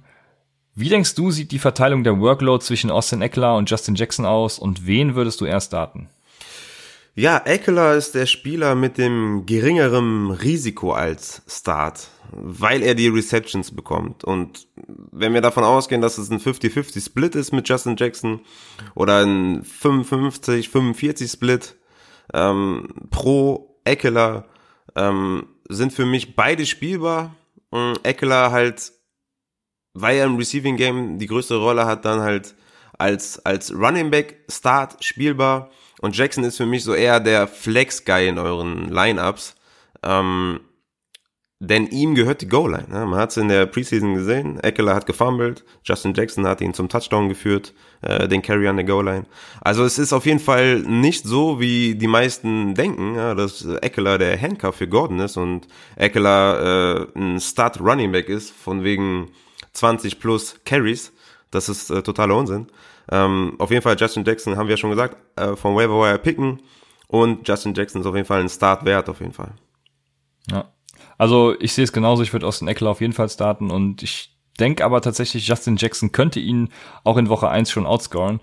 Wie 0.74 0.88
denkst 0.88 1.14
du, 1.14 1.31
sieht 1.31 1.52
die 1.52 1.59
Verteilung 1.59 2.05
der 2.05 2.18
Workload 2.18 2.64
zwischen 2.64 2.90
Austin 2.90 3.20
Eckler 3.20 3.57
und 3.57 3.68
Justin 3.68 3.94
Jackson 3.94 4.24
aus 4.24 4.59
und 4.59 4.87
wen 4.87 5.14
würdest 5.14 5.40
du 5.40 5.44
erst 5.44 5.68
starten? 5.68 6.09
Ja, 7.14 7.42
Eckler 7.44 7.94
ist 7.94 8.14
der 8.14 8.24
Spieler 8.24 8.74
mit 8.74 8.96
dem 8.96 9.44
geringeren 9.44 10.31
Risiko 10.31 10.92
als 10.92 11.42
Start, 11.46 12.09
weil 12.31 12.83
er 12.83 12.94
die 12.94 13.09
Receptions 13.09 13.70
bekommt. 13.70 14.24
Und 14.24 14.66
wenn 15.11 15.35
wir 15.35 15.42
davon 15.42 15.62
ausgehen, 15.62 16.00
dass 16.00 16.16
es 16.16 16.31
ein 16.31 16.38
50-50 16.38 17.05
Split 17.05 17.35
ist 17.35 17.52
mit 17.52 17.68
Justin 17.68 17.96
Jackson 17.98 18.40
oder 18.94 19.26
ein 19.26 19.62
55-45 19.62 21.31
Split 21.31 21.76
ähm, 22.32 22.88
pro 23.11 23.80
Eckler, 23.85 24.46
ähm, 24.96 25.46
sind 25.68 25.92
für 25.92 26.06
mich 26.06 26.37
beide 26.37 26.66
spielbar. 26.66 27.35
Ähm, 27.72 27.94
Eckler 28.02 28.52
halt, 28.52 28.92
weil 29.94 30.18
er 30.18 30.26
im 30.26 30.37
Receiving 30.37 30.76
Game 30.76 31.18
die 31.18 31.26
größte 31.26 31.56
Rolle 31.56 31.87
hat, 31.87 32.04
dann 32.04 32.20
halt 32.20 32.54
als, 32.98 33.44
als 33.44 33.72
Running 33.72 34.11
Back 34.11 34.44
Start 34.50 35.02
spielbar. 35.02 35.70
Und 36.00 36.16
Jackson 36.16 36.44
ist 36.44 36.56
für 36.56 36.66
mich 36.66 36.85
so 36.85 36.94
eher 36.94 37.20
der 37.20 37.46
Flex-Guy 37.46 38.28
in 38.28 38.38
euren 38.38 38.88
Lineups. 38.88 39.54
Ähm, 40.02 40.61
denn 41.64 41.87
ihm 41.87 42.16
gehört 42.16 42.40
die 42.42 42.48
Goal-Line. 42.48 42.88
Ne? 42.88 43.07
Man 43.07 43.20
hat 43.20 43.31
es 43.31 43.37
in 43.37 43.46
der 43.46 43.66
Preseason 43.66 44.14
gesehen. 44.14 44.59
Eckler 44.59 44.96
hat 44.96 45.07
gefumbled. 45.07 45.64
Justin 45.85 46.12
Jackson 46.12 46.44
hat 46.44 46.61
ihn 46.61 46.75
zum 46.75 46.88
Touchdown 46.88 47.29
geführt, 47.29 47.72
äh, 48.01 48.27
den 48.27 48.42
Carry 48.42 48.66
an 48.66 48.75
der 48.75 48.85
Goal-Line. 48.85 49.27
Also 49.61 49.85
es 49.85 49.96
ist 49.96 50.12
auf 50.12 50.27
jeden 50.27 50.40
Fall 50.40 50.81
nicht 50.81 51.25
so, 51.25 51.61
wie 51.61 51.94
die 51.94 52.09
meisten 52.09 52.75
denken, 52.75 53.14
ja, 53.14 53.37
dass 53.37 53.64
Eckler 53.64 54.18
der 54.18 54.40
Handcuff 54.40 54.75
für 54.75 54.88
Gordon 54.88 55.20
ist 55.20 55.37
und 55.37 55.68
Eckler 55.94 57.07
äh, 57.14 57.18
ein 57.18 57.38
Start-Running-Back 57.38 58.29
ist, 58.29 58.51
von 58.51 58.83
wegen 58.83 59.29
20 59.72 60.18
plus 60.18 60.57
Carries. 60.64 61.12
Das 61.53 61.68
ist 61.68 61.90
äh, 61.90 62.03
totaler 62.03 62.37
Unsinn. 62.37 62.66
Ähm, 63.09 63.55
auf 63.59 63.70
jeden 63.70 63.83
Fall 63.83 63.96
Justin 63.96 64.25
Jackson, 64.25 64.57
haben 64.57 64.66
wir 64.66 64.72
ja 64.72 64.79
schon 64.79 64.90
gesagt, 64.90 65.16
äh, 65.38 65.55
vom 65.55 65.77
Waiver 65.77 66.01
Wire 66.01 66.18
picken. 66.18 66.61
Und 67.07 67.46
Justin 67.46 67.75
Jackson 67.75 68.01
ist 68.01 68.07
auf 68.09 68.16
jeden 68.16 68.27
Fall 68.27 68.40
ein 68.40 68.48
Start 68.48 68.85
wert, 68.85 69.09
auf 69.09 69.20
jeden 69.20 69.33
Fall. 69.33 69.53
Ja. 70.51 70.72
Also 71.22 71.54
ich 71.61 71.72
sehe 71.72 71.85
es 71.85 71.92
genauso, 71.92 72.24
ich 72.24 72.32
würde 72.32 72.48
Austin 72.48 72.66
Eckler 72.66 72.90
auf 72.90 73.00
jeden 73.00 73.12
Fall 73.12 73.28
starten 73.28 73.70
und 73.70 74.02
ich 74.02 74.37
denke 74.58 74.85
aber 74.85 75.00
tatsächlich, 75.00 75.46
Justin 75.46 75.76
Jackson 75.76 76.11
könnte 76.11 76.40
ihn 76.40 76.70
auch 77.04 77.16
in 77.16 77.28
Woche 77.28 77.48
1 77.48 77.70
schon 77.70 77.87
outscoren. 77.87 78.40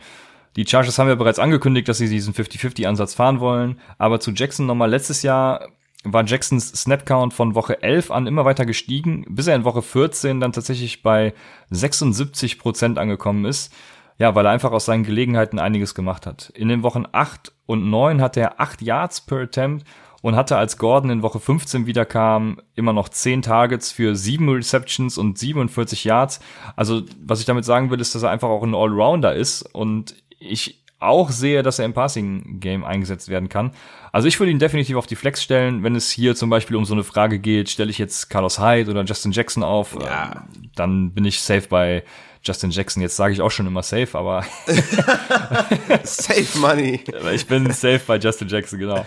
Die 0.55 0.65
Chargers 0.65 0.97
haben 0.97 1.09
ja 1.09 1.15
bereits 1.15 1.39
angekündigt, 1.39 1.89
dass 1.89 1.97
sie 1.97 2.07
diesen 2.07 2.33
50-50-Ansatz 2.33 3.15
fahren 3.15 3.41
wollen. 3.41 3.81
Aber 3.97 4.21
zu 4.21 4.31
Jackson 4.31 4.65
nochmal 4.65 4.89
letztes 4.89 5.23
Jahr 5.23 5.67
war 6.05 6.25
Jacksons 6.25 6.69
Snapcount 6.69 7.33
von 7.33 7.53
Woche 7.53 7.83
11 7.83 8.11
an 8.11 8.27
immer 8.27 8.45
weiter 8.45 8.65
gestiegen, 8.65 9.25
bis 9.27 9.47
er 9.47 9.57
in 9.57 9.65
Woche 9.65 9.81
14 9.81 10.39
dann 10.39 10.53
tatsächlich 10.53 11.03
bei 11.03 11.33
76 11.71 12.59
Prozent 12.59 12.97
angekommen 12.97 13.43
ist. 13.43 13.73
Ja, 14.19 14.35
weil 14.35 14.45
er 14.45 14.53
einfach 14.53 14.71
aus 14.71 14.85
seinen 14.85 15.03
Gelegenheiten 15.03 15.59
einiges 15.59 15.95
gemacht 15.95 16.25
hat. 16.25 16.49
In 16.55 16.69
den 16.69 16.83
Wochen 16.83 17.03
8 17.11 17.51
und 17.65 17.89
9 17.89 18.21
hatte 18.21 18.39
er 18.39 18.61
8 18.61 18.81
Yards 18.81 19.19
per 19.19 19.39
Attempt 19.39 19.85
und 20.21 20.36
hatte, 20.36 20.58
als 20.58 20.77
Gordon 20.77 21.12
in 21.12 21.21
Woche 21.21 21.39
15 21.39 21.86
wiederkam, 21.86 22.62
immer 22.75 22.93
noch 22.93 23.10
10 23.10 23.41
Targets 23.41 23.91
für 23.91 24.15
7 24.15 24.49
Receptions 24.49 25.17
und 25.17 25.38
47 25.38 26.03
Yards. 26.03 26.39
Also, 26.75 27.03
was 27.23 27.39
ich 27.39 27.45
damit 27.45 27.65
sagen 27.65 27.89
will, 27.89 28.01
ist, 28.01 28.15
dass 28.15 28.23
er 28.23 28.29
einfach 28.29 28.49
auch 28.49 28.63
ein 28.63 28.75
Allrounder 28.75 29.34
ist 29.34 29.62
und 29.62 30.15
ich 30.39 30.84
auch 30.99 31.29
sehe, 31.29 31.63
dass 31.63 31.79
er 31.79 31.86
im 31.86 31.93
Passing-Game 31.93 32.84
eingesetzt 32.84 33.29
werden 33.29 33.47
kann. 33.47 33.71
Also 34.12 34.27
ich 34.27 34.39
würde 34.39 34.51
ihn 34.51 34.60
definitiv 34.60 34.97
auf 34.97 35.08
die 35.08 35.15
Flex 35.15 35.41
stellen, 35.41 35.84
wenn 35.84 35.95
es 35.95 36.12
hier 36.12 36.36
zum 36.36 36.49
Beispiel 36.49 36.75
um 36.75 36.84
so 36.84 36.93
eine 36.93 37.03
Frage 37.03 37.39
geht, 37.39 37.69
stelle 37.69 37.89
ich 37.89 37.97
jetzt 37.97 38.29
Carlos 38.29 38.60
Hyde 38.60 38.91
oder 38.91 39.03
Justin 39.03 39.32
Jackson 39.32 39.63
auf, 39.63 39.97
ja. 40.01 40.32
ähm, 40.36 40.69
dann 40.75 41.12
bin 41.13 41.23
ich 41.25 41.39
safe 41.39 41.67
bei 41.69 42.03
Justin 42.43 42.71
Jackson. 42.71 43.01
Jetzt 43.01 43.15
sage 43.15 43.34
ich 43.34 43.41
auch 43.41 43.51
schon 43.51 43.67
immer 43.67 43.84
safe, 43.84 44.17
aber 44.17 44.43
safe 46.03 46.58
Money. 46.58 47.01
ich 47.34 47.47
bin 47.47 47.71
safe 47.71 48.01
bei 48.05 48.17
Justin 48.17 48.47
Jackson, 48.47 48.79
genau. 48.79 49.05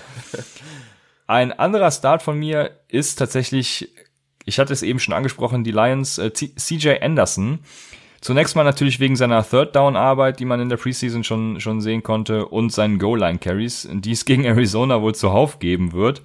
Ein 1.32 1.50
anderer 1.50 1.90
Start 1.90 2.20
von 2.20 2.38
mir 2.38 2.72
ist 2.88 3.18
tatsächlich, 3.18 3.88
ich 4.44 4.58
hatte 4.58 4.74
es 4.74 4.82
eben 4.82 4.98
schon 4.98 5.14
angesprochen, 5.14 5.64
die 5.64 5.70
Lions 5.70 6.18
äh, 6.18 6.30
CJ 6.30 7.00
Anderson. 7.00 7.60
Zunächst 8.20 8.54
mal 8.54 8.64
natürlich 8.64 9.00
wegen 9.00 9.16
seiner 9.16 9.42
Third 9.42 9.74
Down 9.74 9.96
Arbeit, 9.96 10.40
die 10.40 10.44
man 10.44 10.60
in 10.60 10.68
der 10.68 10.76
Preseason 10.76 11.24
schon 11.24 11.58
schon 11.58 11.80
sehen 11.80 12.02
konnte 12.02 12.44
und 12.44 12.70
seinen 12.70 12.98
Goal 12.98 13.18
Line 13.18 13.38
Carries, 13.38 13.88
die 13.90 14.12
es 14.12 14.26
gegen 14.26 14.44
Arizona 14.44 15.00
wohl 15.00 15.14
zuhauf 15.14 15.58
geben 15.58 15.94
wird. 15.94 16.20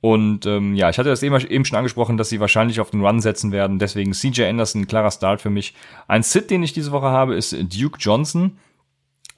Und 0.00 0.46
ähm, 0.46 0.74
ja, 0.74 0.88
ich 0.88 0.96
hatte 0.96 1.10
das 1.10 1.22
eben, 1.22 1.38
eben 1.38 1.66
schon 1.66 1.76
angesprochen, 1.76 2.16
dass 2.16 2.30
sie 2.30 2.40
wahrscheinlich 2.40 2.80
auf 2.80 2.92
den 2.92 3.04
Run 3.04 3.20
setzen 3.20 3.52
werden. 3.52 3.78
Deswegen 3.78 4.14
CJ 4.14 4.44
Anderson, 4.44 4.86
klarer 4.86 5.10
Start 5.10 5.42
für 5.42 5.50
mich. 5.50 5.74
Ein 6.08 6.22
Sit, 6.22 6.50
den 6.50 6.62
ich 6.62 6.72
diese 6.72 6.92
Woche 6.92 7.08
habe, 7.08 7.34
ist 7.34 7.52
Duke 7.52 7.98
Johnson. 8.00 8.56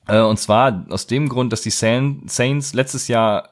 Äh, 0.06 0.20
und 0.20 0.38
zwar 0.38 0.86
aus 0.90 1.08
dem 1.08 1.28
Grund, 1.28 1.52
dass 1.52 1.62
die 1.62 1.70
Saints 1.70 2.72
letztes 2.72 3.08
Jahr 3.08 3.50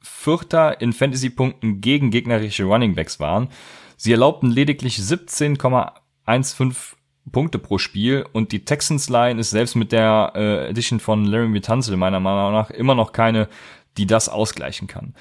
Vierter 0.00 0.80
in 0.80 0.92
Fantasy-Punkten 0.92 1.80
gegen 1.80 2.10
gegnerische 2.10 2.64
Runningbacks 2.64 3.20
waren. 3.20 3.48
Sie 3.96 4.12
erlaubten 4.12 4.50
lediglich 4.50 4.96
17,15 4.96 6.94
Punkte 7.32 7.58
pro 7.58 7.78
Spiel 7.78 8.26
und 8.32 8.52
die 8.52 8.64
Texans 8.64 9.08
Line 9.08 9.38
ist 9.40 9.50
selbst 9.50 9.76
mit 9.76 9.92
der 9.92 10.32
äh, 10.34 10.68
Edition 10.70 11.00
von 11.00 11.24
Larry 11.24 11.60
Tunzel 11.60 11.96
meiner 11.96 12.20
Meinung 12.20 12.52
nach 12.52 12.70
immer 12.70 12.94
noch 12.94 13.12
keine, 13.12 13.48
die 13.96 14.06
das 14.06 14.28
ausgleichen 14.28 14.88
kann. 14.88 15.14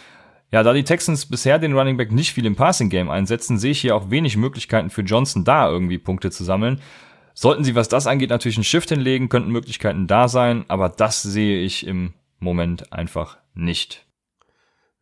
Ja, 0.52 0.64
da 0.64 0.74
die 0.74 0.84
Texans 0.84 1.28
bisher 1.28 1.60
den 1.60 1.78
Running 1.78 1.98
Back 1.98 2.12
nicht 2.12 2.34
viel 2.34 2.46
im 2.46 2.56
Passing 2.56 2.90
Game 2.90 3.10
einsetzen, 3.10 3.60
sehe 3.60 3.72
ich 3.72 3.82
hier 3.82 3.96
auch 3.96 4.10
wenig 4.10 4.36
Möglichkeiten 4.36 4.90
für 4.90 5.02
Johnson 5.02 5.44
da 5.44 5.70
irgendwie 5.70 6.00
Punkte 6.00 6.32
zu 6.32 6.44
sammeln. 6.44 6.82
Sollten 7.36 7.64
sie, 7.64 7.76
was 7.76 7.88
das 7.88 8.08
angeht, 8.08 8.32
natürlich 8.32 8.58
einen 8.58 8.64
Shift 8.64 8.90
hinlegen, 8.90 9.30
könnten 9.30 9.52
Möglichkeiten 9.52 10.08
da 10.08 10.28
sein, 10.28 10.66
aber 10.68 10.90
das 10.90 11.22
sehe 11.22 11.62
ich 11.62 11.86
im 11.86 12.14
Moment 12.40 12.92
einfach 12.92 13.38
nicht. 13.54 14.09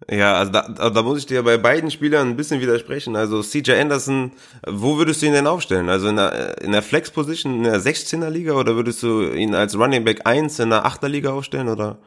Ja, 0.10 0.36
also 0.36 0.52
da, 0.52 0.90
da 0.92 1.02
muss 1.02 1.18
ich 1.18 1.26
dir 1.26 1.42
bei 1.42 1.58
beiden 1.58 1.90
Spielern 1.90 2.30
ein 2.30 2.36
bisschen 2.36 2.62
widersprechen. 2.62 3.16
Also 3.16 3.42
CJ 3.42 3.72
Anderson, 3.74 4.32
wo 4.68 4.98
würdest 4.98 5.22
du 5.22 5.26
ihn 5.26 5.34
denn 5.34 5.48
aufstellen? 5.48 5.90
Also 5.90 6.08
in 6.10 6.18
der, 6.18 6.62
in 6.62 6.72
der 6.72 6.84
Flex-Position 6.84 7.56
in 7.56 7.64
der 7.64 7.82
16er 7.82 8.30
Liga 8.30 8.54
oder 8.54 8.76
würdest 8.76 9.02
du 9.02 9.32
ihn 9.32 9.56
als 9.56 9.76
Running 9.76 10.06
Back 10.06 10.22
1 10.26 10.60
in 10.60 10.70
der 10.70 10.86
8er 10.86 11.08
Liga 11.08 11.32
aufstellen 11.32 11.68
oder? 11.68 11.98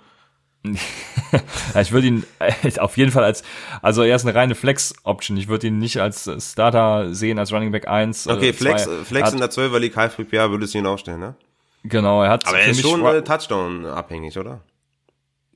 ich 1.80 1.90
würde 1.90 2.06
ihn 2.06 2.24
auf 2.78 2.96
jeden 2.96 3.10
Fall 3.10 3.24
als, 3.24 3.42
also 3.82 4.02
er 4.02 4.14
ist 4.14 4.24
eine 4.24 4.36
reine 4.36 4.54
Flex-Option. 4.54 5.36
Ich 5.36 5.48
würde 5.48 5.66
ihn 5.66 5.78
nicht 5.78 6.00
als 6.00 6.30
Starter 6.38 7.12
sehen, 7.12 7.40
als 7.40 7.52
Running 7.52 7.72
Back 7.72 7.88
1. 7.88 8.28
Okay, 8.28 8.52
Flex, 8.52 8.88
Flex 9.04 9.26
hat, 9.26 9.34
in 9.34 9.40
der 9.40 9.50
12er 9.50 9.78
League 9.80 9.96
High 9.96 10.16
PPA 10.16 10.50
würdest 10.50 10.74
du 10.74 10.78
ihn 10.78 10.86
aufstellen, 10.86 11.20
ne? 11.20 11.34
Genau, 11.82 12.22
er 12.22 12.30
hat. 12.30 12.46
Aber 12.46 12.60
er 12.60 12.68
ist 12.68 12.82
schon 12.82 13.02
Touchdown 13.24 13.86
abhängig, 13.86 14.38
oder? 14.38 14.60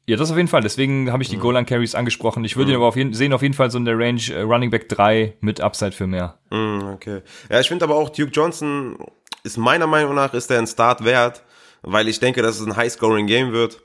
Ja, 0.06 0.16
das 0.16 0.30
auf 0.30 0.36
jeden 0.36 0.48
Fall. 0.48 0.60
Deswegen 0.60 1.10
habe 1.10 1.22
ich 1.22 1.30
die 1.30 1.36
mhm. 1.36 1.40
Goal 1.40 1.54
Line 1.54 1.66
Carries 1.66 1.94
angesprochen. 1.94 2.44
Ich 2.44 2.56
würde 2.56 2.66
mhm. 2.66 2.72
ihn 2.72 2.76
aber 2.76 2.86
auf 2.86 2.96
jeden, 2.96 3.14
sehen 3.14 3.32
auf 3.32 3.42
jeden 3.42 3.54
Fall 3.54 3.70
so 3.70 3.78
in 3.78 3.84
der 3.84 3.98
Range 3.98 4.20
äh, 4.30 4.42
Running 4.42 4.70
Back 4.70 4.88
3 4.88 5.38
mit 5.40 5.60
Upside 5.60 5.92
für 5.92 6.06
mehr. 6.06 6.38
Mhm, 6.50 6.90
okay. 6.94 7.22
Ja, 7.50 7.60
ich 7.60 7.68
finde 7.68 7.84
aber 7.84 7.96
auch 7.96 8.10
Duke 8.10 8.30
Johnson 8.30 8.98
ist 9.44 9.56
meiner 9.56 9.86
Meinung 9.86 10.14
nach 10.14 10.34
ist 10.34 10.50
er 10.50 10.58
ein 10.58 10.66
Start 10.66 11.04
wert, 11.04 11.42
weil 11.82 12.08
ich 12.08 12.18
denke, 12.18 12.42
dass 12.42 12.58
es 12.58 12.66
ein 12.66 12.76
High-Scoring 12.76 13.26
Game 13.26 13.52
wird 13.52 13.82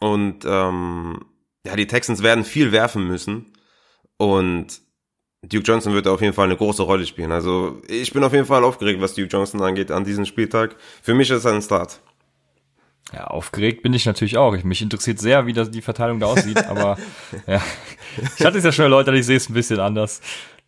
und 0.00 0.44
ähm, 0.46 1.20
ja, 1.66 1.76
die 1.76 1.86
Texans 1.86 2.22
werden 2.22 2.44
viel 2.44 2.72
werfen 2.72 3.06
müssen 3.06 3.52
und 4.16 4.80
Duke 5.42 5.64
Johnson 5.64 5.92
wird 5.92 6.08
auf 6.08 6.22
jeden 6.22 6.32
Fall 6.32 6.46
eine 6.46 6.56
große 6.56 6.82
Rolle 6.82 7.06
spielen. 7.06 7.32
Also 7.32 7.82
ich 7.86 8.12
bin 8.12 8.24
auf 8.24 8.32
jeden 8.32 8.46
Fall 8.46 8.64
aufgeregt, 8.64 9.00
was 9.00 9.14
Duke 9.14 9.28
Johnson 9.28 9.60
angeht 9.62 9.90
an 9.90 10.04
diesem 10.04 10.24
Spieltag. 10.24 10.76
Für 11.02 11.14
mich 11.14 11.30
ist 11.30 11.44
er 11.44 11.52
ein 11.52 11.62
Start. 11.62 12.00
Ja, 13.14 13.28
aufgeregt 13.28 13.82
bin 13.82 13.94
ich 13.94 14.06
natürlich 14.06 14.36
auch. 14.36 14.60
Mich 14.64 14.82
interessiert 14.82 15.20
sehr, 15.20 15.46
wie 15.46 15.52
das, 15.52 15.70
die 15.70 15.82
Verteilung 15.82 16.18
da 16.18 16.26
aussieht, 16.26 16.64
aber 16.68 16.98
ja, 17.46 17.62
ich 18.36 18.44
hatte 18.44 18.58
es 18.58 18.64
ja 18.64 18.72
schon 18.72 18.84
erläutert, 18.84 19.14
ich 19.14 19.26
sehe 19.26 19.36
es 19.36 19.48
ein 19.48 19.54
bisschen 19.54 19.78
anders. 19.78 20.20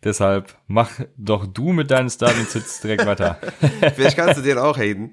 Deshalb 0.03 0.55
mach 0.67 0.91
doch 1.17 1.45
du 1.45 1.73
mit 1.73 1.91
deinen 1.91 2.09
Starting 2.09 2.45
Sits 2.45 2.79
direkt 2.79 3.05
weiter. 3.05 3.39
Vielleicht 3.95 4.15
kannst 4.15 4.37
du 4.37 4.43
den 4.43 4.59
auch 4.59 4.77
haten. 4.77 5.11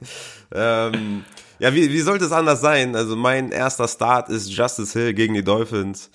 Ähm, 0.55 1.25
ja, 1.59 1.75
wie, 1.75 1.91
wie 1.91 2.01
sollte 2.01 2.27
es 2.27 2.33
anders 2.33 2.61
sein? 2.61 2.95
Also 2.95 3.17
mein 3.17 3.51
erster 3.51 3.89
Start 3.89 4.29
ist 4.29 4.51
Justice 4.51 4.97
Hill 4.97 5.15
gegen 5.15 5.35
die 5.35 5.43
Dolphins. 5.43 6.11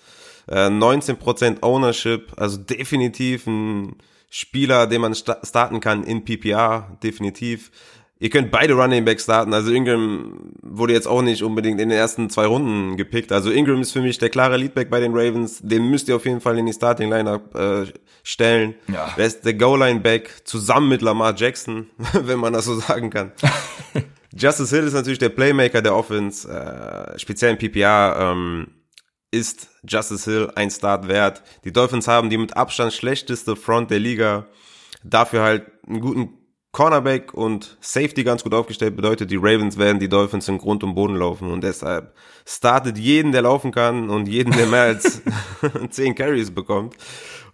Äh, 0.47 0.67
19% 0.67 1.63
Ownership, 1.63 2.31
also 2.37 2.57
definitiv 2.57 3.47
ein 3.47 3.95
Spieler, 4.29 4.85
den 4.87 5.01
man 5.01 5.15
starten 5.15 5.79
kann 5.79 6.03
in 6.03 6.23
PPR, 6.23 6.97
definitiv. 7.03 7.71
Ihr 8.21 8.29
könnt 8.29 8.51
beide 8.51 8.73
Running 8.73 9.05
Backs 9.05 9.23
starten. 9.23 9.53
Also 9.53 9.71
Ingram 9.71 10.51
wurde 10.61 10.91
jetzt 10.91 11.07
auch 11.07 11.21
nicht 11.21 11.41
unbedingt 11.41 11.79
in 11.79 11.87
den 11.87 11.97
ersten 11.97 12.29
zwei 12.29 12.45
Runden 12.47 12.97
gepickt. 12.97 13.31
Also 13.31 13.49
Ingram 13.49 13.79
ist 13.79 13.93
für 13.93 14.01
mich 14.01 14.17
der 14.17 14.29
klare 14.29 14.57
Leadback 14.57 14.89
bei 14.89 14.99
den 14.99 15.13
Ravens. 15.13 15.61
Den 15.61 15.89
müsst 15.89 16.09
ihr 16.09 16.17
auf 16.17 16.25
jeden 16.25 16.41
Fall 16.41 16.57
in 16.57 16.65
die 16.65 16.73
Starting 16.73 17.09
Lineup 17.09 17.55
äh, 17.55 17.85
stellen. 18.23 18.75
Ja. 18.89 19.13
Wer 19.15 19.25
ist 19.25 19.45
der 19.45 19.53
Goal-Line 19.53 20.01
Back 20.01 20.41
zusammen 20.43 20.89
mit 20.89 21.01
Lamar 21.01 21.33
Jackson, 21.33 21.89
wenn 22.13 22.39
man 22.39 22.51
das 22.51 22.65
so 22.65 22.77
sagen 22.77 23.09
kann. 23.09 23.31
Justice 24.35 24.75
Hill 24.75 24.85
ist 24.85 24.93
natürlich 24.93 25.19
der 25.19 25.29
Playmaker 25.29 25.81
der 25.81 25.95
Offense, 25.95 26.47
äh, 26.49 27.17
speziell 27.17 27.51
in 27.51 27.57
PPR. 27.57 28.17
Ähm, 28.19 28.67
ist 29.31 29.69
Justice 29.87 30.29
Hill 30.29 30.51
ein 30.55 30.71
Start 30.71 31.07
wert. 31.07 31.41
Die 31.63 31.71
Dolphins 31.71 32.07
haben 32.07 32.29
die 32.29 32.37
mit 32.37 32.57
Abstand 32.57 32.91
schlechteste 32.91 33.55
Front 33.55 33.91
der 33.91 33.99
Liga. 33.99 34.47
Dafür 35.03 35.43
halt 35.43 35.71
einen 35.87 36.01
guten 36.01 36.38
Cornerback 36.71 37.33
und 37.33 37.77
Safety 37.81 38.23
ganz 38.23 38.43
gut 38.43 38.53
aufgestellt 38.53 38.95
bedeutet, 38.95 39.31
die 39.31 39.37
Ravens 39.37 39.77
werden 39.77 39.99
die 39.99 40.09
Dolphins 40.09 40.47
in 40.47 40.59
Grund 40.59 40.83
und 40.83 40.93
Boden 40.93 41.15
laufen 41.15 41.51
und 41.51 41.63
deshalb 41.63 42.13
startet 42.45 42.97
jeden, 42.97 43.31
der 43.31 43.41
laufen 43.41 43.71
kann 43.71 44.09
und 44.09 44.27
jeden, 44.27 44.55
der 44.55 44.67
mehr 44.67 44.83
als 44.83 45.21
10 45.89 46.13
Carries 46.13 46.51
bekommt. 46.51 46.95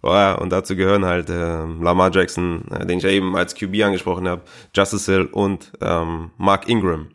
Oh 0.02 0.34
und 0.38 0.50
dazu 0.50 0.76
gehören 0.76 1.04
halt 1.04 1.30
äh, 1.30 1.64
Lamar 1.64 2.10
Jackson, 2.12 2.68
äh, 2.70 2.84
den 2.84 2.98
ich 2.98 3.04
ja 3.04 3.10
eben 3.10 3.34
als 3.34 3.54
QB 3.54 3.82
angesprochen 3.82 4.28
habe, 4.28 4.42
Justice 4.74 5.10
Hill 5.10 5.26
und 5.26 5.72
ähm, 5.80 6.30
Mark 6.36 6.68
Ingram. 6.68 7.08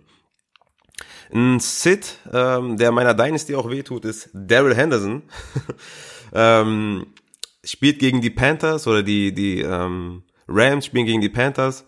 Ein 1.32 1.60
Sid, 1.60 2.18
ähm, 2.34 2.78
der 2.78 2.92
meiner 2.92 3.14
Dynasty 3.14 3.56
auch 3.56 3.70
wehtut, 3.70 4.06
ist 4.06 4.30
Daryl 4.34 4.76
Henderson. 4.76 5.22
ähm, 6.34 7.06
spielt 7.64 8.00
gegen 8.00 8.22
die 8.22 8.32
Panthers 8.32 8.88
oder 8.88 9.04
die, 9.04 9.34
die 9.34 9.62
ähm, 9.62 10.24
Rams 10.52 10.86
spielen 10.86 11.06
gegen 11.06 11.22
die 11.22 11.30
Panthers. 11.30 11.86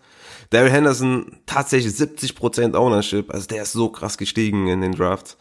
Daryl 0.50 0.70
Henderson 0.70 1.38
tatsächlich 1.46 1.94
70% 1.94 2.74
Ownership, 2.74 3.32
also 3.32 3.46
der 3.46 3.62
ist 3.62 3.72
so 3.72 3.88
krass 3.88 4.18
gestiegen 4.18 4.68
in 4.68 4.80
den 4.80 4.92
Drafts. 4.92 5.36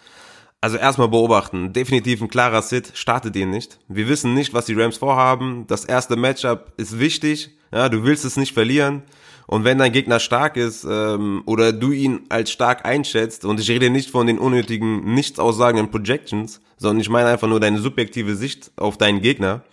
Also 0.61 0.77
erstmal 0.77 1.09
beobachten, 1.09 1.73
definitiv 1.73 2.21
ein 2.21 2.29
klarer 2.29 2.61
Sit, 2.61 2.91
startet 2.93 3.35
ihn 3.35 3.49
nicht. 3.49 3.79
Wir 3.89 4.07
wissen 4.07 4.33
nicht, 4.33 4.53
was 4.53 4.65
die 4.65 4.73
Rams 4.73 4.97
vorhaben. 4.97 5.65
Das 5.67 5.83
erste 5.83 6.15
Matchup 6.15 6.71
ist 6.77 6.99
wichtig, 6.99 7.57
ja, 7.73 7.89
du 7.89 8.05
willst 8.05 8.23
es 8.23 8.37
nicht 8.37 8.53
verlieren. 8.53 9.03
Und 9.45 9.65
wenn 9.65 9.77
dein 9.77 9.91
Gegner 9.91 10.21
stark 10.21 10.55
ist 10.55 10.85
ähm, 10.89 11.43
oder 11.45 11.73
du 11.73 11.91
ihn 11.91 12.21
als 12.29 12.49
stark 12.49 12.85
einschätzt, 12.85 13.43
und 13.43 13.59
ich 13.59 13.69
rede 13.69 13.89
nicht 13.89 14.09
von 14.09 14.25
den 14.25 14.39
unnötigen, 14.39 15.13
nichts 15.13 15.37
aussagenden 15.37 15.91
Projections, 15.91 16.61
sondern 16.77 17.01
ich 17.01 17.09
meine 17.09 17.27
einfach 17.29 17.49
nur 17.49 17.59
deine 17.59 17.79
subjektive 17.79 18.35
Sicht 18.35 18.71
auf 18.77 18.97
deinen 18.97 19.21
Gegner, 19.21 19.63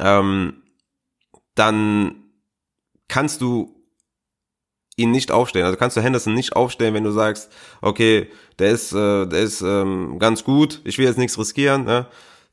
ähm, 0.00 0.62
dann 1.54 2.21
kannst 3.12 3.42
du 3.42 3.74
ihn 4.96 5.10
nicht 5.10 5.30
aufstellen. 5.30 5.66
Also 5.66 5.76
kannst 5.76 5.98
du 5.98 6.00
Henderson 6.00 6.32
nicht 6.32 6.56
aufstellen, 6.56 6.94
wenn 6.94 7.04
du 7.04 7.10
sagst, 7.10 7.52
okay, 7.82 8.30
der 8.58 8.70
ist, 8.70 8.92
äh, 8.92 9.26
der 9.26 9.40
ist 9.40 9.60
ähm, 9.60 10.18
ganz 10.18 10.44
gut, 10.44 10.80
ich 10.84 10.96
will 10.96 11.04
jetzt 11.04 11.18
nichts 11.18 11.38
riskieren, 11.38 11.84
ne? 11.84 12.06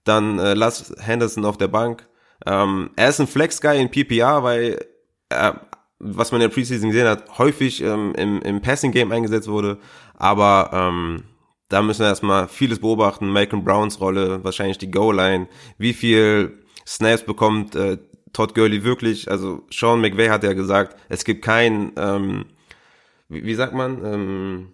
dann 0.04 0.38
äh, 0.38 0.56
lass 0.56 0.94
Henderson 1.00 1.46
auf 1.46 1.58
der 1.58 1.70
Bank. 1.70 2.08
Ähm, 2.46 2.90
er 2.98 3.08
ist 3.08 3.22
ein 3.22 3.28
Flex-Guy 3.28 3.80
in 3.80 3.90
PPR, 3.90 4.44
weil 4.44 4.86
er, 5.30 5.62
was 6.00 6.34
man 6.34 6.42
in 6.42 6.50
der 6.50 6.54
Preseason 6.54 6.90
gesehen 6.90 7.08
hat, 7.08 7.38
häufig 7.38 7.82
ähm, 7.82 8.14
im, 8.18 8.42
im 8.42 8.62
Passing-Game 8.62 9.14
eingesetzt 9.14 9.48
wurde, 9.48 9.78
aber 10.16 10.72
ähm, 10.74 11.24
da 11.70 11.82
müssen 11.82 12.02
wir 12.02 12.08
erstmal 12.08 12.50
vieles 12.50 12.80
beobachten, 12.80 13.30
Malcolm 13.30 13.64
Browns 13.64 14.02
Rolle, 14.02 14.44
wahrscheinlich 14.44 14.78
die 14.78 14.92
Goal-Line, 14.92 15.48
wie 15.78 15.94
viel 15.94 16.66
Snaps 16.86 17.24
bekommt 17.24 17.76
äh, 17.76 17.98
Todd 18.34 18.54
Gurley 18.56 18.84
wirklich, 18.84 19.30
also 19.30 19.64
Sean 19.72 20.02
McVay 20.02 20.30
hat 20.30 20.44
ja 20.44 20.54
gesagt, 20.54 20.96
es 21.10 21.24
gibt 21.24 21.44
kein, 21.44 21.92
ähm, 21.98 22.46
wie, 23.28 23.44
wie 23.44 23.56
sagt 23.56 23.74
man, 23.74 24.04
ähm, 24.06 24.68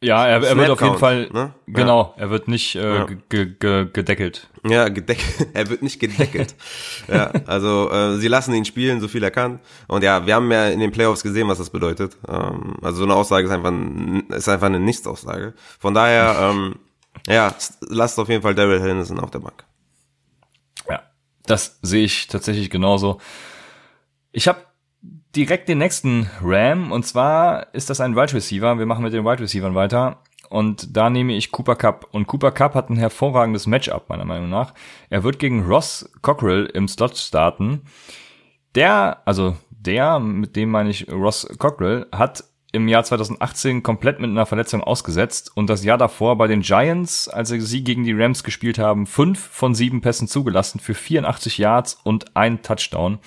ja, 0.00 0.24
er, 0.26 0.44
er 0.44 0.56
wird 0.56 0.70
auf 0.70 0.80
jeden 0.80 0.98
Fall, 0.98 1.28
ne? 1.32 1.54
genau, 1.66 2.14
ja. 2.16 2.22
er 2.22 2.30
wird 2.30 2.46
nicht 2.46 2.76
äh, 2.76 2.98
ja. 2.98 3.04
gedeckelt. 3.04 4.48
Ja, 4.64 4.88
gedeckelt, 4.88 5.48
er 5.54 5.68
wird 5.68 5.82
nicht 5.82 5.98
gedeckelt. 5.98 6.54
ja, 7.08 7.32
also 7.46 7.90
äh, 7.90 8.16
sie 8.16 8.28
lassen 8.28 8.54
ihn 8.54 8.64
spielen, 8.64 9.00
so 9.00 9.08
viel 9.08 9.24
er 9.24 9.32
kann. 9.32 9.58
Und 9.88 10.04
ja, 10.04 10.24
wir 10.24 10.36
haben 10.36 10.52
ja 10.52 10.68
in 10.68 10.78
den 10.78 10.92
Playoffs 10.92 11.24
gesehen, 11.24 11.48
was 11.48 11.58
das 11.58 11.70
bedeutet. 11.70 12.16
Ähm, 12.28 12.76
also 12.80 12.98
so 12.98 13.04
eine 13.04 13.14
Aussage 13.14 13.48
ist 13.48 13.52
einfach, 13.52 13.72
ist 14.36 14.48
einfach 14.48 14.66
eine 14.66 14.78
Nichtsaussage. 14.78 15.54
Von 15.80 15.94
daher, 15.94 16.36
ähm, 16.52 16.76
ja, 17.26 17.52
lasst 17.80 18.20
auf 18.20 18.28
jeden 18.28 18.42
Fall 18.42 18.54
Daryl 18.54 18.80
Henderson 18.80 19.18
auf 19.18 19.32
der 19.32 19.40
Bank. 19.40 19.64
Das 21.48 21.78
sehe 21.82 22.04
ich 22.04 22.28
tatsächlich 22.28 22.70
genauso. 22.70 23.20
Ich 24.32 24.48
habe 24.48 24.60
direkt 25.34 25.68
den 25.68 25.78
nächsten 25.78 26.30
Ram 26.42 26.92
und 26.92 27.06
zwar 27.06 27.74
ist 27.74 27.90
das 27.90 28.00
ein 28.00 28.16
Wide 28.16 28.34
Receiver. 28.34 28.78
Wir 28.78 28.86
machen 28.86 29.02
mit 29.02 29.12
den 29.12 29.24
Wide 29.24 29.42
Receivern 29.42 29.74
weiter 29.74 30.22
und 30.50 30.96
da 30.96 31.10
nehme 31.10 31.34
ich 31.34 31.50
Cooper 31.50 31.76
Cup 31.76 32.08
und 32.12 32.26
Cooper 32.26 32.52
Cup 32.52 32.74
hat 32.74 32.90
ein 32.90 32.96
hervorragendes 32.96 33.66
Matchup 33.66 34.08
meiner 34.08 34.24
Meinung 34.24 34.50
nach. 34.50 34.74
Er 35.10 35.24
wird 35.24 35.38
gegen 35.38 35.64
Ross 35.64 36.10
Cockrell 36.22 36.66
im 36.66 36.86
Slot 36.86 37.16
starten. 37.16 37.82
Der, 38.74 39.22
also 39.24 39.56
der, 39.70 40.18
mit 40.18 40.54
dem 40.54 40.70
meine 40.70 40.90
ich 40.90 41.10
Ross 41.10 41.48
Cockrell, 41.58 42.06
hat 42.12 42.44
im 42.72 42.86
Jahr 42.88 43.02
2018 43.02 43.82
komplett 43.82 44.20
mit 44.20 44.30
einer 44.30 44.46
Verletzung 44.46 44.82
ausgesetzt 44.82 45.52
und 45.54 45.70
das 45.70 45.84
Jahr 45.84 45.96
davor 45.96 46.36
bei 46.36 46.46
den 46.46 46.60
Giants, 46.60 47.28
als 47.28 47.48
sie 47.48 47.84
gegen 47.84 48.04
die 48.04 48.12
Rams 48.12 48.44
gespielt 48.44 48.78
haben, 48.78 49.06
fünf 49.06 49.38
von 49.38 49.74
sieben 49.74 50.00
Pässen 50.00 50.28
zugelassen 50.28 50.78
für 50.78 50.94
84 50.94 51.58
Yards 51.58 51.98
und 52.04 52.36
ein 52.36 52.62
Touchdown. 52.62 53.18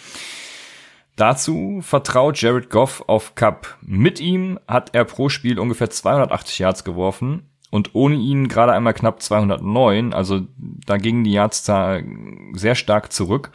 Dazu 1.15 1.79
vertraut 1.81 2.39
Jared 2.39 2.69
Goff 2.69 3.03
auf 3.07 3.35
Cup. 3.35 3.77
Mit 3.81 4.19
ihm 4.19 4.59
hat 4.67 4.93
er 4.93 5.05
pro 5.05 5.29
Spiel 5.29 5.59
ungefähr 5.59 5.89
280 5.89 6.59
Yards 6.59 6.83
geworfen 6.83 7.49
und 7.71 7.95
ohne 7.95 8.15
ihn 8.15 8.47
gerade 8.47 8.73
einmal 8.73 8.93
knapp 8.93 9.21
209, 9.21 10.13
also 10.13 10.41
da 10.57 10.97
gingen 10.97 11.23
die 11.23 11.33
Yards 11.33 11.63
sehr 11.65 12.75
stark 12.75 13.11
zurück. 13.11 13.51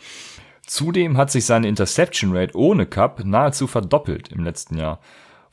Zudem 0.66 1.16
hat 1.16 1.30
sich 1.30 1.46
seine 1.46 1.68
Interception 1.68 2.36
Rate 2.36 2.56
ohne 2.56 2.86
Cup 2.86 3.24
nahezu 3.24 3.68
verdoppelt 3.68 4.32
im 4.32 4.42
letzten 4.42 4.78
Jahr. 4.78 5.00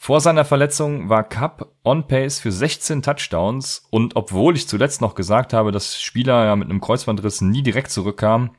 Vor 0.03 0.19
seiner 0.19 0.43
Verletzung 0.43 1.07
war 1.07 1.23
Cup 1.23 1.71
on 1.85 2.09
pace 2.09 2.37
für 2.37 2.51
16 2.51 3.03
Touchdowns 3.03 3.87
und 3.89 4.17
obwohl 4.17 4.57
ich 4.57 4.67
zuletzt 4.67 4.99
noch 4.99 5.15
gesagt 5.15 5.53
habe, 5.53 5.71
dass 5.71 6.01
Spieler 6.01 6.43
ja 6.43 6.57
mit 6.57 6.69
einem 6.69 6.81
Kreuzbandriss 6.81 7.39
nie 7.39 7.63
direkt 7.63 7.89
zurückkamen, 7.89 8.49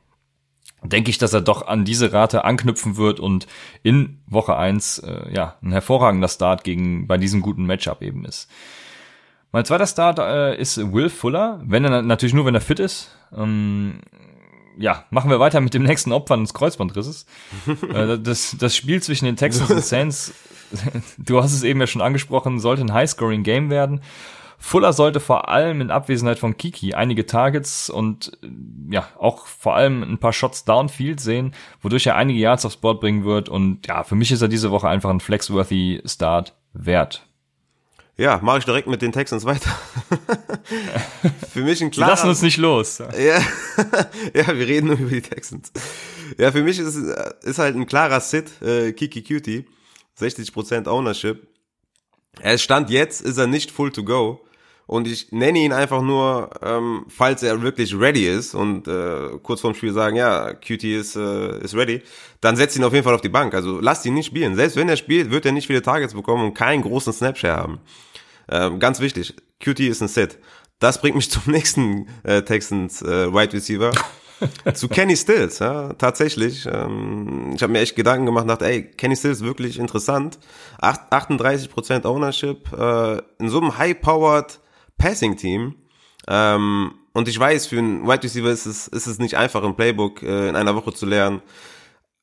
denke 0.81 1.11
ich, 1.11 1.19
dass 1.19 1.33
er 1.33 1.41
doch 1.41 1.67
an 1.67 1.85
diese 1.85 2.11
Rate 2.11 2.45
anknüpfen 2.45 2.97
wird 2.97 3.19
und 3.19 3.45
in 3.83 4.23
Woche 4.25 4.57
1 4.57 4.97
äh, 4.97 5.35
ja, 5.35 5.57
ein 5.61 5.71
hervorragender 5.71 6.29
Start 6.29 6.63
gegen 6.63 7.05
bei 7.05 7.19
diesem 7.19 7.41
guten 7.41 7.67
Matchup 7.67 8.01
eben 8.01 8.25
ist. 8.25 8.49
Mein 9.51 9.65
zweiter 9.65 9.85
Start 9.85 10.17
äh, 10.17 10.59
ist 10.59 10.93
Will 10.93 11.09
Fuller, 11.09 11.61
wenn 11.63 11.85
er 11.85 12.01
natürlich 12.01 12.33
nur, 12.33 12.47
wenn 12.47 12.55
er 12.55 12.61
fit 12.61 12.79
ist. 12.79 13.15
Ähm, 13.37 13.99
ja, 14.79 15.05
machen 15.11 15.29
wir 15.29 15.39
weiter 15.39 15.61
mit 15.61 15.75
dem 15.75 15.83
nächsten 15.83 16.11
Opfer 16.11 16.37
des 16.37 16.55
Kreuzbandrisses. 16.55 17.27
äh, 17.93 18.17
das, 18.17 18.55
das 18.57 18.75
Spiel 18.75 19.03
zwischen 19.03 19.25
den 19.25 19.35
Texans 19.35 19.69
und 19.69 19.85
Saints 19.85 20.33
du 21.17 21.41
hast 21.41 21.53
es 21.53 21.63
eben 21.63 21.79
ja 21.79 21.87
schon 21.87 22.01
angesprochen, 22.01 22.59
sollte 22.59 22.81
ein 22.81 22.93
High-Scoring-Game 22.93 23.69
werden. 23.69 24.01
Fuller 24.57 24.93
sollte 24.93 25.19
vor 25.19 25.49
allem 25.49 25.81
in 25.81 25.91
Abwesenheit 25.91 26.39
von 26.39 26.57
Kiki 26.57 26.93
einige 26.93 27.25
Targets 27.25 27.89
und 27.89 28.37
ja, 28.89 29.07
auch 29.19 29.45
vor 29.45 29.75
allem 29.75 30.01
ein 30.01 30.17
paar 30.17 30.33
Shots 30.33 30.65
downfield 30.65 31.19
sehen, 31.19 31.53
wodurch 31.81 32.07
er 32.07 32.15
einige 32.15 32.39
Yards 32.39 32.65
aufs 32.65 32.77
Board 32.77 33.01
bringen 33.01 33.25
wird 33.25 33.49
und 33.49 33.85
ja, 33.85 34.03
für 34.03 34.15
mich 34.15 34.31
ist 34.31 34.41
er 34.41 34.47
diese 34.47 34.71
Woche 34.71 34.87
einfach 34.87 35.09
ein 35.09 35.19
flexworthy 35.19 36.01
Start 36.05 36.55
wert. 36.73 37.27
Ja, 38.17 38.39
mache 38.41 38.59
ich 38.59 38.65
direkt 38.65 38.87
mit 38.87 39.01
den 39.01 39.11
Texans 39.11 39.43
weiter. 39.43 39.69
für 41.51 41.61
mich 41.61 41.83
ein 41.83 41.91
klarer... 41.91 42.11
Lassen 42.11 42.29
uns 42.29 42.41
nicht 42.41 42.57
los. 42.57 42.99
Ja, 42.99 43.11
ja, 44.33 44.47
wir 44.47 44.67
reden 44.67 44.87
nur 44.87 44.97
über 44.97 45.09
die 45.09 45.21
Texans. 45.21 45.73
Ja, 46.37 46.51
für 46.51 46.63
mich 46.63 46.79
ist, 46.79 46.95
ist 46.95 47.59
halt 47.59 47.75
ein 47.75 47.85
klarer 47.85 48.21
Sit, 48.21 48.61
äh, 48.61 48.93
Kiki 48.93 49.21
Cutie. 49.21 49.65
60% 50.19 50.87
Ownership. 50.87 51.47
Er 52.41 52.57
stand 52.57 52.89
jetzt, 52.89 53.21
ist 53.21 53.37
er 53.37 53.47
nicht 53.47 53.71
full 53.71 53.91
to 53.91 54.03
go. 54.03 54.41
Und 54.87 55.07
ich 55.07 55.31
nenne 55.31 55.59
ihn 55.59 55.73
einfach 55.73 56.01
nur, 56.01 56.51
ähm, 56.61 57.05
falls 57.07 57.41
er 57.41 57.61
wirklich 57.63 57.97
ready 57.99 58.27
ist 58.27 58.53
und 58.53 58.87
äh, 58.87 59.29
kurz 59.41 59.61
vorm 59.61 59.73
Spiel 59.73 59.93
sagen, 59.93 60.15
ja, 60.15 60.53
Cutie 60.53 60.93
ist, 60.93 61.15
äh, 61.15 61.59
ist 61.63 61.73
ready, 61.73 62.03
dann 62.39 62.55
setzt 62.55 62.77
ihn 62.77 62.83
auf 62.83 62.93
jeden 62.93 63.03
Fall 63.03 63.15
auf 63.15 63.21
die 63.21 63.29
Bank. 63.29 63.55
Also 63.55 63.79
lasst 63.79 64.05
ihn 64.05 64.13
nicht 64.13 64.27
spielen. 64.27 64.55
Selbst 64.55 64.75
wenn 64.75 64.87
er 64.87 64.97
spielt, 64.97 65.31
wird 65.31 65.45
er 65.45 65.53
nicht 65.53 65.65
viele 65.67 65.81
Targets 65.81 66.13
bekommen 66.13 66.45
und 66.45 66.53
keinen 66.53 66.83
großen 66.83 67.13
Snapshare 67.13 67.57
haben. 67.57 67.79
Ähm, 68.47 68.79
ganz 68.79 68.99
wichtig, 68.99 69.33
Cutie 69.63 69.87
ist 69.87 70.01
ein 70.01 70.07
Set. 70.07 70.37
Das 70.77 71.01
bringt 71.01 71.15
mich 71.15 71.31
zum 71.31 71.51
nächsten 71.51 72.07
äh, 72.21 72.43
Texans 72.43 73.01
äh, 73.01 73.33
Wide 73.33 73.53
Receiver. 73.53 73.91
zu 74.73 74.87
Kenny 74.87 75.15
Stills, 75.15 75.59
ja, 75.59 75.93
tatsächlich. 75.93 76.65
Ähm, 76.65 77.53
ich 77.55 77.63
habe 77.63 77.71
mir 77.71 77.79
echt 77.79 77.95
Gedanken 77.95 78.25
gemacht, 78.25 78.49
dachte, 78.49 78.65
ey, 78.65 78.83
Kenny 78.83 79.15
Stills 79.15 79.41
wirklich 79.41 79.79
interessant. 79.79 80.39
38% 80.81 82.05
Ownership, 82.05 82.71
äh, 82.73 83.17
in 83.39 83.49
so 83.49 83.59
einem 83.59 83.77
high-powered 83.77 84.59
Passing-Team. 84.97 85.75
Ähm, 86.27 86.91
und 87.13 87.27
ich 87.27 87.39
weiß, 87.39 87.67
für 87.67 87.77
einen 87.77 88.07
Wide 88.07 88.23
Receiver 88.23 88.49
ist 88.49 88.65
es, 88.65 88.87
ist 88.87 89.07
es 89.07 89.19
nicht 89.19 89.37
einfach, 89.37 89.63
ein 89.63 89.75
Playbook 89.75 90.21
äh, 90.21 90.49
in 90.49 90.55
einer 90.55 90.75
Woche 90.75 90.93
zu 90.93 91.05
lernen. 91.05 91.41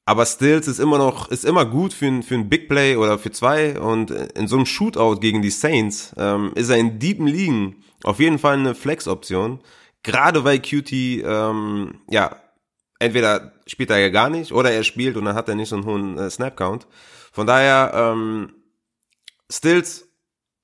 Aber 0.04 0.26
Stills 0.26 0.66
ist 0.66 0.80
immer 0.80 0.98
noch, 0.98 1.30
ist 1.30 1.44
immer 1.44 1.64
gut 1.64 1.92
für 1.92 2.06
ein, 2.06 2.22
für 2.22 2.34
ein 2.34 2.48
Big 2.48 2.68
Play 2.68 2.96
oder 2.96 3.18
für 3.18 3.30
zwei. 3.30 3.78
Und 3.78 4.10
in 4.10 4.48
so 4.48 4.56
einem 4.56 4.66
Shootout 4.66 5.20
gegen 5.20 5.42
die 5.42 5.50
Saints 5.50 6.12
ähm, 6.18 6.52
ist 6.56 6.70
er 6.70 6.76
in 6.76 6.98
deepen 6.98 7.26
Ligen 7.26 7.76
auf 8.02 8.18
jeden 8.18 8.38
Fall 8.38 8.58
eine 8.58 8.74
Flex-Option. 8.74 9.60
Gerade 10.02 10.44
weil 10.44 10.60
QT, 10.60 10.92
ähm, 10.92 12.00
ja, 12.10 12.36
entweder 12.98 13.52
spielt 13.66 13.90
er 13.90 13.98
ja 13.98 14.08
gar 14.08 14.30
nicht 14.30 14.52
oder 14.52 14.70
er 14.70 14.84
spielt 14.84 15.16
und 15.16 15.24
dann 15.24 15.34
hat 15.34 15.48
er 15.48 15.54
nicht 15.54 15.68
so 15.68 15.76
einen 15.76 15.84
hohen 15.84 16.18
äh, 16.18 16.30
Snap-Count. 16.30 16.86
Von 17.32 17.46
daher, 17.46 17.92
ähm, 17.94 18.52
Stills 19.52 20.08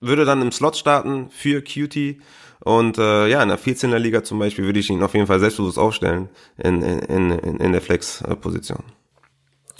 würde 0.01 0.25
dann 0.25 0.43
im 0.43 0.53
Slot 0.53 0.77
starten 0.77 1.31
für 1.31 1.63
QT. 1.63 2.23
Und 2.61 2.99
äh, 2.99 3.29
ja, 3.29 3.43
in 3.43 3.49
der 3.49 3.59
14er 3.59 3.99
Liga 3.99 4.25
zum 4.25 4.39
Beispiel 4.39 4.65
würde 4.65 4.81
ich 4.81 4.91
ihn 4.91 5.03
auf 5.03 5.15
jeden 5.15 5.27
Fall 5.27 5.41
selbstbewusst 5.41 5.79
aufstellen 5.79 6.29
in, 6.57 6.83
in, 6.83 7.31
in, 7.31 7.61
in 7.61 7.73
der 7.73 7.81
Flex-Position. 7.81 8.83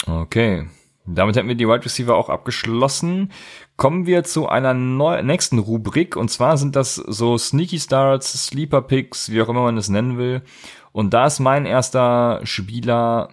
Okay. 0.05 0.67
Damit 1.15 1.35
hätten 1.35 1.47
wir 1.47 1.55
die 1.55 1.67
Wide 1.67 1.85
Receiver 1.85 2.15
auch 2.15 2.29
abgeschlossen. 2.29 3.31
Kommen 3.77 4.05
wir 4.05 4.23
zu 4.23 4.47
einer 4.47 4.73
neu 4.73 5.21
nächsten 5.23 5.59
Rubrik 5.59 6.15
und 6.15 6.29
zwar 6.29 6.57
sind 6.57 6.75
das 6.75 6.95
so 6.95 7.37
Sneaky 7.37 7.79
Starts, 7.79 8.45
Sleeper 8.45 8.81
Picks, 8.81 9.31
wie 9.31 9.41
auch 9.41 9.49
immer 9.49 9.63
man 9.63 9.77
es 9.77 9.89
nennen 9.89 10.17
will. 10.17 10.43
Und 10.91 11.13
da 11.13 11.25
ist 11.25 11.39
mein 11.39 11.65
erster 11.65 12.41
Spieler 12.43 13.29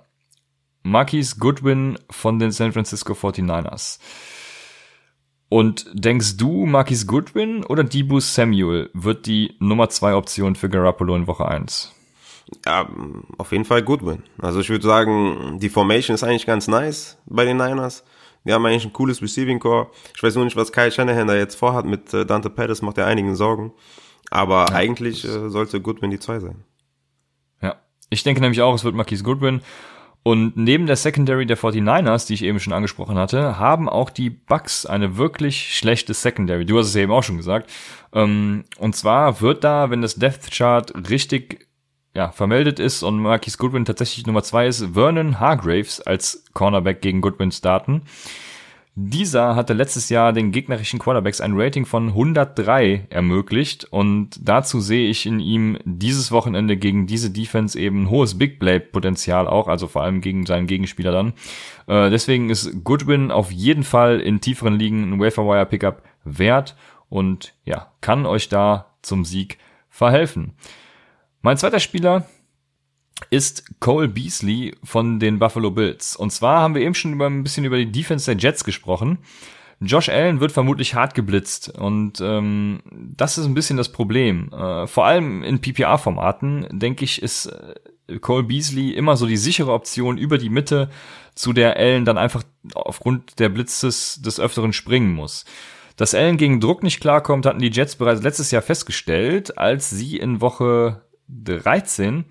Marquis 0.82 1.38
Goodwin 1.38 1.98
von 2.10 2.38
den 2.38 2.52
San 2.52 2.72
Francisco 2.72 3.12
49ers. 3.12 3.98
Und 5.48 5.86
denkst 5.92 6.36
du, 6.36 6.66
Marquis 6.66 7.06
Goodwin 7.06 7.64
oder 7.64 7.84
Debu 7.84 8.20
Samuel 8.20 8.90
wird 8.94 9.26
die 9.26 9.54
Nummer 9.58 9.88
zwei 9.88 10.14
Option 10.14 10.56
für 10.56 10.68
Garoppolo 10.68 11.14
in 11.14 11.26
Woche 11.26 11.46
1? 11.46 11.95
Ja, 12.64 12.88
auf 13.38 13.52
jeden 13.52 13.64
Fall 13.64 13.82
Goodwin. 13.82 14.22
Also 14.38 14.60
ich 14.60 14.70
würde 14.70 14.86
sagen, 14.86 15.58
die 15.60 15.68
Formation 15.68 16.14
ist 16.14 16.22
eigentlich 16.22 16.46
ganz 16.46 16.68
nice 16.68 17.18
bei 17.26 17.44
den 17.44 17.56
Niners. 17.56 18.04
Die 18.44 18.52
haben 18.52 18.64
eigentlich 18.64 18.84
ein 18.84 18.92
cooles 18.92 19.20
Receiving 19.20 19.58
Core. 19.58 19.88
Ich 20.14 20.22
weiß 20.22 20.36
nur 20.36 20.44
nicht, 20.44 20.56
was 20.56 20.72
Kyle 20.72 20.92
Shanahan 20.92 21.26
da 21.26 21.34
jetzt 21.34 21.56
vorhat 21.56 21.84
mit 21.84 22.14
äh, 22.14 22.24
Dante 22.24 22.48
Pettis, 22.48 22.82
macht 22.82 22.98
er 22.98 23.06
einigen 23.06 23.34
Sorgen. 23.34 23.72
Aber 24.30 24.66
ja, 24.70 24.76
eigentlich 24.76 25.24
äh, 25.24 25.50
sollte 25.50 25.80
Goodwin 25.80 26.10
die 26.10 26.20
zwei 26.20 26.38
sein. 26.38 26.64
Ja, 27.60 27.76
ich 28.10 28.22
denke 28.22 28.40
nämlich 28.40 28.62
auch, 28.62 28.74
es 28.74 28.84
wird 28.84 28.94
Marquis 28.94 29.24
Goodwin. 29.24 29.62
Und 30.22 30.56
neben 30.56 30.86
der 30.86 30.96
Secondary 30.96 31.46
der 31.46 31.56
49ers, 31.56 32.26
die 32.26 32.34
ich 32.34 32.42
eben 32.42 32.58
schon 32.58 32.72
angesprochen 32.72 33.16
hatte, 33.16 33.60
haben 33.60 33.88
auch 33.88 34.10
die 34.10 34.30
Bucks 34.30 34.84
eine 34.84 35.16
wirklich 35.16 35.76
schlechte 35.76 36.14
Secondary. 36.14 36.64
Du 36.64 36.78
hast 36.78 36.88
es 36.88 36.94
ja 36.94 37.02
eben 37.02 37.12
auch 37.12 37.22
schon 37.22 37.36
gesagt. 37.36 37.70
Ähm, 38.12 38.64
und 38.78 38.96
zwar 38.96 39.40
wird 39.40 39.62
da, 39.62 39.90
wenn 39.90 40.02
das 40.02 40.16
Death 40.16 40.50
Chart 40.50 40.92
richtig 41.08 41.65
ja, 42.16 42.30
vermeldet 42.30 42.80
ist 42.80 43.02
und 43.02 43.20
Marquis 43.20 43.58
Goodwin 43.58 43.84
tatsächlich 43.84 44.26
Nummer 44.26 44.42
zwei 44.42 44.66
ist, 44.66 44.94
Vernon 44.94 45.38
Hargraves 45.38 46.00
als 46.00 46.44
Cornerback 46.54 47.02
gegen 47.02 47.20
Goodwin 47.20 47.52
starten. 47.52 48.02
Dieser 48.94 49.54
hatte 49.54 49.74
letztes 49.74 50.08
Jahr 50.08 50.32
den 50.32 50.50
gegnerischen 50.50 50.98
Quarterbacks 50.98 51.42
ein 51.42 51.52
Rating 51.54 51.84
von 51.84 52.08
103 52.08 53.08
ermöglicht 53.10 53.84
und 53.84 54.30
dazu 54.40 54.80
sehe 54.80 55.10
ich 55.10 55.26
in 55.26 55.40
ihm 55.40 55.76
dieses 55.84 56.32
Wochenende 56.32 56.78
gegen 56.78 57.06
diese 57.06 57.28
Defense 57.30 57.78
eben 57.78 58.08
hohes 58.08 58.38
Big 58.38 58.58
Play 58.58 58.80
Potenzial 58.80 59.46
auch, 59.46 59.68
also 59.68 59.86
vor 59.86 60.02
allem 60.02 60.22
gegen 60.22 60.46
seinen 60.46 60.66
Gegenspieler 60.66 61.12
dann. 61.12 61.34
Äh, 61.86 62.08
deswegen 62.08 62.48
ist 62.48 62.82
Goodwin 62.82 63.30
auf 63.30 63.52
jeden 63.52 63.84
Fall 63.84 64.20
in 64.20 64.40
tieferen 64.40 64.78
Ligen 64.78 65.12
ein 65.12 65.20
Waferwire 65.20 65.66
Pickup 65.66 66.02
wert 66.24 66.74
und 67.10 67.52
ja, 67.66 67.92
kann 68.00 68.24
euch 68.24 68.48
da 68.48 68.86
zum 69.02 69.26
Sieg 69.26 69.58
verhelfen. 69.90 70.54
Mein 71.46 71.58
zweiter 71.58 71.78
Spieler 71.78 72.26
ist 73.30 73.78
Cole 73.78 74.08
Beasley 74.08 74.74
von 74.82 75.20
den 75.20 75.38
Buffalo 75.38 75.70
Bills. 75.70 76.16
Und 76.16 76.32
zwar 76.32 76.58
haben 76.58 76.74
wir 76.74 76.82
eben 76.82 76.96
schon 76.96 77.12
über, 77.12 77.26
ein 77.26 77.44
bisschen 77.44 77.64
über 77.64 77.76
die 77.76 77.92
Defense 77.92 78.28
der 78.28 78.36
Jets 78.36 78.64
gesprochen. 78.64 79.18
Josh 79.78 80.08
Allen 80.08 80.40
wird 80.40 80.50
vermutlich 80.50 80.96
hart 80.96 81.14
geblitzt 81.14 81.68
und 81.68 82.20
ähm, 82.20 82.80
das 82.90 83.38
ist 83.38 83.46
ein 83.46 83.54
bisschen 83.54 83.76
das 83.76 83.92
Problem. 83.92 84.52
Äh, 84.52 84.88
vor 84.88 85.06
allem 85.06 85.44
in 85.44 85.60
PPA-Formaten, 85.60 86.66
denke 86.72 87.04
ich, 87.04 87.22
ist 87.22 87.46
äh, 87.46 88.18
Cole 88.18 88.42
Beasley 88.42 88.90
immer 88.90 89.16
so 89.16 89.26
die 89.26 89.36
sichere 89.36 89.72
Option 89.72 90.18
über 90.18 90.38
die 90.38 90.50
Mitte, 90.50 90.90
zu 91.36 91.52
der 91.52 91.76
Allen 91.76 92.04
dann 92.04 92.18
einfach 92.18 92.42
aufgrund 92.74 93.38
der 93.38 93.50
Blitzes 93.50 94.20
des 94.20 94.40
Öfteren 94.40 94.72
springen 94.72 95.14
muss. 95.14 95.44
Dass 95.94 96.12
Allen 96.12 96.38
gegen 96.38 96.60
Druck 96.60 96.82
nicht 96.82 97.00
klarkommt, 97.00 97.46
hatten 97.46 97.60
die 97.60 97.70
Jets 97.70 97.94
bereits 97.94 98.22
letztes 98.22 98.50
Jahr 98.50 98.62
festgestellt, 98.62 99.56
als 99.58 99.90
sie 99.90 100.16
in 100.16 100.40
Woche 100.40 101.05
13 101.28 102.24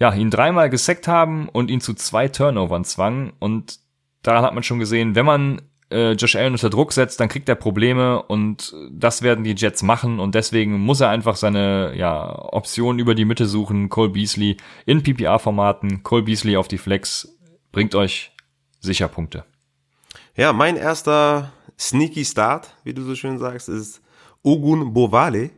ja, 0.00 0.12
ihn 0.14 0.30
dreimal 0.30 0.70
gesackt 0.70 1.06
haben 1.06 1.48
und 1.48 1.70
ihn 1.70 1.82
zu 1.82 1.92
zwei 1.92 2.26
Turnovern 2.28 2.84
zwangen. 2.84 3.34
Und 3.38 3.78
daran 4.22 4.42
hat 4.42 4.54
man 4.54 4.62
schon 4.62 4.78
gesehen, 4.78 5.14
wenn 5.14 5.26
man 5.26 5.62
äh, 5.90 6.12
Josh 6.12 6.36
Allen 6.36 6.54
unter 6.54 6.70
Druck 6.70 6.92
setzt, 6.92 7.20
dann 7.20 7.28
kriegt 7.28 7.48
er 7.50 7.54
Probleme 7.54 8.22
und 8.22 8.74
das 8.90 9.20
werden 9.20 9.44
die 9.44 9.54
Jets 9.54 9.82
machen 9.82 10.18
und 10.18 10.34
deswegen 10.34 10.78
muss 10.78 11.00
er 11.00 11.10
einfach 11.10 11.36
seine 11.36 11.92
ja, 11.96 12.34
Option 12.52 12.98
über 12.98 13.14
die 13.14 13.26
Mitte 13.26 13.44
suchen. 13.46 13.90
Cole 13.90 14.08
Beasley 14.08 14.56
in 14.86 15.02
PPA-Formaten, 15.02 16.02
Cole 16.02 16.22
Beasley 16.22 16.56
auf 16.56 16.68
die 16.68 16.78
Flex 16.78 17.36
bringt 17.70 17.94
euch 17.94 18.32
sicher 18.80 19.08
Punkte. 19.08 19.44
Ja, 20.34 20.54
mein 20.54 20.76
erster 20.76 21.52
Sneaky 21.78 22.24
Start, 22.24 22.74
wie 22.84 22.94
du 22.94 23.02
so 23.02 23.14
schön 23.14 23.38
sagst, 23.38 23.68
ist 23.68 24.00
Ogun 24.42 24.94
Bovale. 24.94 25.50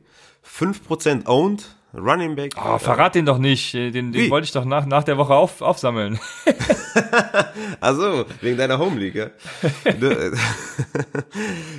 5% 0.45 1.27
owned, 1.27 1.77
Running 1.95 2.35
Back. 2.37 2.55
Oh, 2.57 2.79
verrat 2.79 3.15
den 3.15 3.27
doch 3.27 3.39
nicht. 3.39 3.75
Den, 3.75 4.13
den 4.13 4.31
wollte 4.31 4.47
ich 4.47 4.53
doch 4.53 4.65
nach, 4.65 4.87
nach 4.87 5.05
der 5.05 5.19
Woche 5.19 5.35
auf, 5.35 5.61
aufsammeln. 5.61 6.19
also 7.81 8.25
wegen 8.41 8.57
deiner 8.57 8.79
Home 8.79 8.99
League. 8.99 9.15
Ja? 9.15 9.31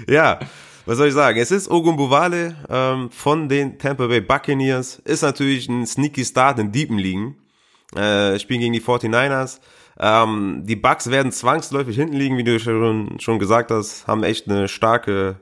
ja, 0.08 0.40
was 0.86 0.98
soll 0.98 1.08
ich 1.08 1.14
sagen? 1.14 1.40
Es 1.40 1.50
ist 1.50 1.70
Ogumbuvale 1.70 2.56
ähm, 2.70 3.10
von 3.10 3.50
den 3.50 3.80
Tampa 3.80 4.08
Bay 4.08 4.22
Buccaneers. 4.22 5.00
Ist 5.00 5.24
natürlich 5.24 5.68
ein 5.68 5.88
sneaky 5.88 6.24
Start 6.26 6.60
in 6.60 6.72
Deepen 6.72 6.98
liegen. 7.00 7.38
Äh, 7.96 8.38
spielen 8.38 8.60
gegen 8.60 8.74
die 8.74 8.82
49ers. 8.82 9.60
Ähm, 10.00 10.64
die 10.66 10.76
Bucks 10.76 11.10
werden 11.10 11.32
zwangsläufig 11.32 11.96
hinten 11.96 12.16
liegen, 12.16 12.38
wie 12.38 12.44
du 12.44 12.60
schon, 12.60 13.20
schon 13.20 13.40
gesagt 13.40 13.72
hast, 13.72 14.08
haben 14.08 14.24
echt 14.24 14.50
eine 14.50 14.68
starke 14.68 15.38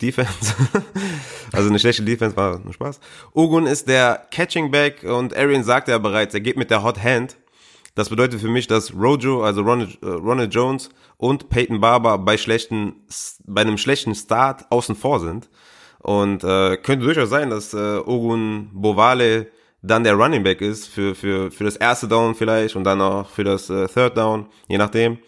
Defense. 0.00 0.54
also 1.52 1.68
eine 1.68 1.78
schlechte 1.78 2.02
Defense 2.02 2.36
war 2.36 2.58
nur 2.58 2.72
Spaß. 2.72 3.00
Ogun 3.32 3.66
ist 3.66 3.88
der 3.88 4.26
Catching 4.30 4.70
Back 4.70 5.04
und 5.04 5.36
Arian 5.36 5.64
sagt 5.64 5.88
ja 5.88 5.98
bereits, 5.98 6.34
er 6.34 6.40
geht 6.40 6.56
mit 6.56 6.70
der 6.70 6.82
Hot 6.82 7.02
Hand. 7.02 7.36
Das 7.94 8.10
bedeutet 8.10 8.40
für 8.40 8.48
mich, 8.48 8.66
dass 8.66 8.94
Rojo, 8.94 9.42
also 9.42 9.62
Ronald, 9.62 10.02
äh, 10.02 10.06
Ronald 10.06 10.54
Jones 10.54 10.90
und 11.16 11.48
Peyton 11.48 11.80
Barber 11.80 12.18
bei 12.18 12.36
schlechten, 12.36 13.06
bei 13.44 13.62
einem 13.62 13.78
schlechten 13.78 14.14
Start 14.14 14.70
außen 14.70 14.94
vor 14.96 15.20
sind. 15.20 15.48
Und 16.00 16.44
äh, 16.44 16.76
könnte 16.76 17.06
durchaus 17.06 17.30
sein, 17.30 17.50
dass 17.50 17.72
äh, 17.72 17.96
Ogun 18.04 18.70
Bovale 18.74 19.48
dann 19.82 20.04
der 20.04 20.14
Running 20.14 20.42
Back 20.42 20.60
ist 20.60 20.88
für, 20.88 21.14
für, 21.14 21.50
für 21.50 21.64
das 21.64 21.76
erste 21.76 22.06
Down 22.06 22.34
vielleicht 22.34 22.76
und 22.76 22.84
dann 22.84 23.00
auch 23.00 23.30
für 23.30 23.44
das 23.44 23.70
äh, 23.70 23.88
Third 23.88 24.16
Down, 24.16 24.46
je 24.68 24.78
nachdem. 24.78 25.18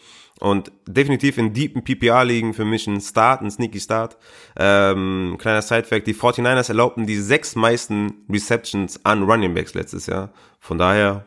Und 0.41 0.71
definitiv 0.87 1.37
in 1.37 1.53
deepen 1.53 1.83
PPR 1.83 2.25
liegen 2.25 2.55
für 2.55 2.65
mich 2.65 2.87
ein 2.87 3.01
Start, 3.01 3.43
ein 3.43 3.51
sneaky 3.51 3.81
Start. 3.81 4.17
Ähm, 4.57 5.37
kleiner 5.39 5.63
Side-Fact, 5.63 6.07
die 6.07 6.15
49ers 6.15 6.69
erlaubten 6.69 7.07
die 7.07 7.17
sechs 7.17 7.57
meisten 7.57 8.25
Receptions 8.29 9.05
an 9.05 9.25
Running 9.25 9.55
Backs 9.55 9.75
letztes 9.75 10.07
Jahr. 10.07 10.33
Von 10.61 10.79
daher 10.79 11.25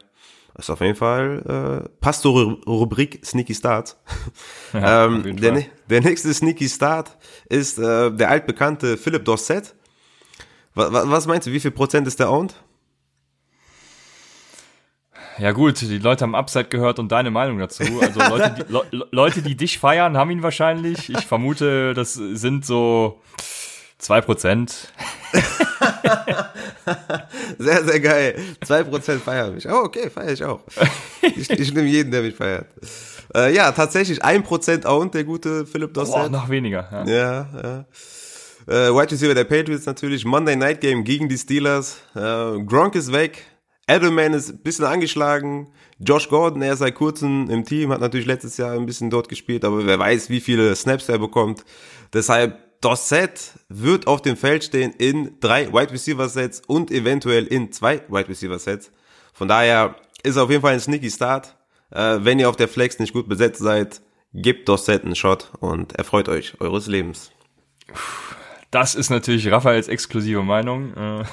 ist 0.57 0.69
auf 0.69 0.81
jeden 0.81 0.95
Fall, 0.95 1.83
äh, 1.85 1.89
passt 1.99 2.21
zur 2.21 2.61
Rubrik 2.65 3.25
Sneaky 3.25 3.55
Start. 3.55 3.97
Ja, 4.73 5.05
ähm, 5.05 5.35
der, 5.35 5.65
der 5.89 5.99
nächste 5.99 6.33
Sneaky 6.33 6.69
Start 6.69 7.17
ist 7.49 7.77
äh, 7.77 8.09
der 8.09 8.29
altbekannte 8.29 8.95
Philipp 8.95 9.25
Dorset. 9.25 9.75
Was, 10.73 10.89
was 10.93 11.27
meinst 11.27 11.47
du, 11.47 11.51
wie 11.51 11.59
viel 11.59 11.71
Prozent 11.71 12.07
ist 12.07 12.21
der 12.21 12.31
owned? 12.31 12.55
Ja 15.41 15.53
gut, 15.53 15.81
die 15.81 15.97
Leute 15.97 16.21
haben 16.21 16.35
Upside 16.35 16.65
gehört 16.65 16.99
und 16.99 17.11
deine 17.11 17.31
Meinung 17.31 17.57
dazu. 17.57 17.81
Also 17.99 18.19
Leute, 18.29 18.55
die, 18.59 18.71
Le 18.71 19.07
Leute, 19.09 19.41
die 19.41 19.55
dich 19.57 19.79
feiern, 19.79 20.15
haben 20.15 20.29
ihn 20.29 20.43
wahrscheinlich. 20.43 21.09
Ich 21.09 21.25
vermute, 21.25 21.95
das 21.95 22.13
sind 22.13 22.63
so 22.63 23.19
zwei 23.97 24.21
Prozent. 24.21 24.93
sehr, 27.57 27.83
sehr 27.83 27.99
geil. 27.99 28.35
Zwei 28.63 28.83
Prozent 28.83 29.23
feiern 29.23 29.55
mich. 29.55 29.67
Oh, 29.67 29.81
okay, 29.83 30.11
feiere 30.11 30.31
ich 30.31 30.43
auch. 30.43 30.59
Ich, 31.23 31.49
ich 31.49 31.73
nehme 31.73 31.87
jeden, 31.87 32.11
der 32.11 32.21
mich 32.21 32.35
feiert. 32.35 32.67
Äh, 33.33 33.55
ja, 33.55 33.71
tatsächlich 33.71 34.23
ein 34.23 34.43
Prozent 34.43 34.85
owned, 34.85 35.15
der 35.15 35.23
gute 35.23 35.65
Philipp 35.65 35.95
Dossett. 35.95 36.25
Oh, 36.27 36.29
noch 36.29 36.49
weniger. 36.49 36.87
Ja, 36.91 37.11
ja. 37.11 37.47
ja. 37.63 37.85
Äh, 38.67 38.95
White 38.95 39.13
Receiver 39.13 39.33
der 39.33 39.45
Patriots 39.45 39.87
natürlich. 39.87 40.23
Monday 40.23 40.55
Night 40.55 40.81
Game 40.81 41.03
gegen 41.03 41.27
die 41.27 41.37
Steelers. 41.39 41.97
Äh, 42.13 42.63
Gronk 42.63 42.93
ist 42.93 43.11
weg. 43.11 43.50
Edelman 43.87 44.33
ist 44.33 44.49
ein 44.49 44.63
bisschen 44.63 44.85
angeschlagen. 44.85 45.71
Josh 45.99 46.29
Gordon, 46.29 46.61
er 46.61 46.73
ist 46.73 46.79
seit 46.79 46.95
kurzem 46.95 47.49
im 47.49 47.65
Team, 47.65 47.91
hat 47.91 48.01
natürlich 48.01 48.27
letztes 48.27 48.57
Jahr 48.57 48.71
ein 48.71 48.85
bisschen 48.85 49.09
dort 49.09 49.29
gespielt, 49.29 49.65
aber 49.65 49.85
wer 49.85 49.99
weiß, 49.99 50.29
wie 50.29 50.39
viele 50.39 50.75
Snaps 50.75 51.09
er 51.09 51.19
bekommt. 51.19 51.65
Deshalb, 52.13 52.57
das 52.81 53.09
Set 53.09 53.53
wird 53.69 54.07
auf 54.07 54.21
dem 54.21 54.37
Feld 54.37 54.63
stehen 54.63 54.93
in 54.97 55.39
drei 55.39 55.71
Wide 55.71 55.91
Receiver 55.91 56.27
Sets 56.29 56.61
und 56.65 56.89
eventuell 56.89 57.45
in 57.45 57.71
zwei 57.71 58.01
Wide 58.07 58.29
Receiver 58.29 58.57
Sets. 58.57 58.91
Von 59.33 59.47
daher 59.47 59.95
ist 60.23 60.37
auf 60.37 60.49
jeden 60.49 60.61
Fall 60.61 60.73
ein 60.73 60.79
sneaky 60.79 61.11
Start. 61.11 61.55
Äh, 61.91 62.19
wenn 62.21 62.39
ihr 62.39 62.49
auf 62.49 62.55
der 62.55 62.67
Flex 62.67 62.99
nicht 62.99 63.13
gut 63.13 63.27
besetzt 63.27 63.61
seid, 63.61 64.01
gebt 64.33 64.69
das 64.69 64.85
Set 64.85 65.03
einen 65.03 65.15
Shot 65.15 65.51
und 65.59 65.93
erfreut 65.93 66.29
euch 66.29 66.59
eures 66.59 66.87
Lebens. 66.87 67.31
Das 68.71 68.95
ist 68.95 69.09
natürlich 69.09 69.51
Raphaels 69.51 69.89
exklusive 69.89 70.43
Meinung. 70.43 70.93
Äh, 70.95 71.23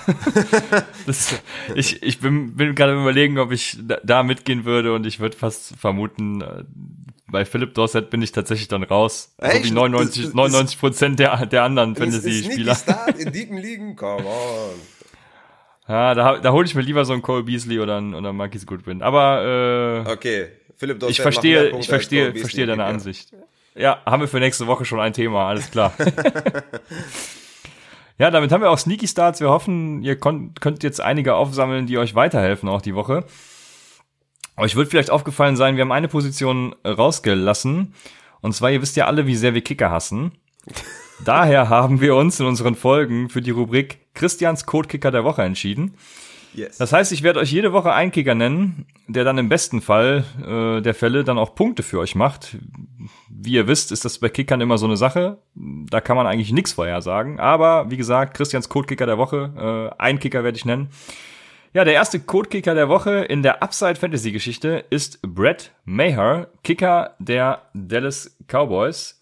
das, 1.07 1.41
ich 1.77 2.03
ich 2.03 2.19
bin, 2.19 2.57
bin 2.57 2.75
gerade 2.75 2.95
überlegen, 2.95 3.39
ob 3.39 3.53
ich 3.53 3.79
da 3.81 4.25
mitgehen 4.25 4.65
würde 4.65 4.93
und 4.93 5.07
ich 5.07 5.21
würde 5.21 5.37
fast 5.37 5.77
vermuten, 5.77 6.43
äh, 6.43 6.65
bei 7.31 7.45
Philipp 7.45 7.75
Dorset 7.75 8.11
bin 8.11 8.23
ich 8.23 8.33
tatsächlich 8.33 8.69
dann 8.69 8.83
raus. 8.83 9.35
Echt? 9.39 9.65
So 9.65 9.71
wie 9.71 9.75
99, 9.75 10.35
99 10.35 10.81
Prozent 10.81 11.19
der, 11.21 11.47
der 11.47 11.63
anderen 11.63 11.95
Fantasy-Spieler. 11.95 12.77
in 13.19 13.33
deepen 13.33 13.59
Ligen, 13.59 13.97
come 13.97 14.27
on. 14.27 14.75
Ja, 15.89 16.15
da, 16.15 16.37
da 16.37 16.53
hole 16.53 16.67
ich 16.67 16.75
mir 16.75 16.83
lieber 16.83 17.07
so 17.07 17.15
einen 17.15 17.23
Cole 17.23 17.45
Beasley 17.45 17.81
oder 17.81 17.97
einen, 17.97 18.15
oder 18.15 18.29
einen 18.29 18.37
Marquis 18.37 18.67
Goodwin. 18.67 19.01
Aber 19.01 20.05
äh, 20.07 20.11
okay, 20.11 20.49
Philipp 20.77 21.01
Dorset 21.01 21.17
ich 21.17 21.23
verstehe, 21.23 21.71
ich 21.79 21.89
verstehe, 21.89 22.35
verstehe 22.35 22.67
deine 22.67 22.85
Ansicht. 22.85 23.33
Ja, 23.79 24.03
haben 24.05 24.21
wir 24.21 24.29
für 24.29 24.41
nächste 24.41 24.67
Woche 24.67 24.85
schon 24.85 24.99
ein 24.99 25.13
Thema, 25.13 25.49
alles 25.49 25.71
klar. 25.71 25.93
ja, 28.19 28.33
damit 28.33 28.51
haben 28.51 28.61
wir 28.61 28.71
auch 28.71 28.79
Sneaky 28.79 29.07
Starts. 29.07 29.41
Wir 29.41 29.51
hoffen, 29.51 30.03
ihr 30.03 30.19
könnt 30.19 30.83
jetzt 30.83 31.01
einige 31.01 31.37
aufsammeln, 31.37 31.87
die 31.87 31.97
euch 31.97 32.17
weiterhelfen 32.17 32.69
auch 32.69 32.83
die 32.83 32.97
Woche. 32.97 33.25
Euch 34.57 34.75
wird 34.75 34.89
vielleicht 34.89 35.11
aufgefallen 35.11 35.57
sein, 35.57 35.77
wir 35.77 35.83
haben 35.83 35.93
eine 35.93 36.09
Position 36.09 36.75
rausgelassen. 36.85 37.95
Und 38.41 38.53
zwar, 38.53 38.73
ihr 38.73 38.83
wisst 38.83 38.97
ja 38.97 39.07
alle, 39.07 39.29
wie 39.29 39.37
sehr 39.37 39.55
wir 39.55 39.63
Kicker 39.63 39.93
hassen. 39.93 40.33
Daher 41.25 41.69
haben 41.69 42.01
wir 42.01 42.17
uns 42.17 42.41
in 42.41 42.47
unseren 42.47 42.75
Folgen 42.75 43.29
für 43.29 43.43
die 43.43 43.53
Rubrik 43.53 44.01
Christians 44.15 44.67
Codekicker 44.67 45.13
der 45.13 45.23
Woche 45.23 45.43
entschieden. 45.43 45.95
Yes. 46.59 46.79
Das 46.79 46.93
heißt, 46.93 47.13
ich 47.13 47.23
werde 47.23 47.41
euch 47.41 47.53
jede 47.53 47.73
Woche 47.73 47.93
einen 47.93 48.11
Kicker 48.11 48.35
nennen, 48.35 48.87
der 49.07 49.25
dann 49.25 49.39
im 49.39 49.49
besten 49.49 49.81
Fall 49.81 50.25
äh, 50.45 50.83
der 50.83 50.95
Fälle 50.95 51.25
dann 51.25 51.39
auch 51.39 51.55
Punkte 51.55 51.83
für 51.83 51.99
euch 52.01 52.15
macht. 52.15 52.57
Wie 53.31 53.53
ihr 53.53 53.69
wisst, 53.69 53.93
ist 53.93 54.05
das 54.05 54.19
bei 54.19 54.29
Kickern 54.29 54.61
immer 54.61 54.79
so 54.79 54.87
eine 54.87 54.97
Sache. 54.97 55.39
Da 55.55 56.01
kann 56.01 56.17
man 56.17 56.27
eigentlich 56.27 56.53
nichts 56.53 56.73
vorher 56.73 57.01
sagen. 57.01 57.39
Aber 57.39 57.91
wie 57.91 57.97
gesagt, 57.97 58.37
Christians 58.37 58.69
Codekicker 58.69 59.07
der 59.07 59.19
Woche, 59.19 59.93
äh, 59.97 60.03
ein 60.03 60.19
Kicker 60.19 60.43
werde 60.43 60.57
ich 60.57 60.65
nennen. 60.65 60.91
Ja, 61.75 61.85
der 61.85 61.95
erste 61.95 62.19
Codekicker 62.19 62.75
der 62.75 62.89
Woche 62.89 63.21
in 63.25 63.43
der 63.43 63.63
Upside 63.63 63.97
Fantasy 63.97 64.33
Geschichte 64.33 64.85
ist 64.91 65.21
Brett 65.23 65.71
Maher, 65.85 66.49
Kicker 66.65 67.15
der 67.19 67.63
Dallas 67.75 68.37
Cowboys. 68.49 69.21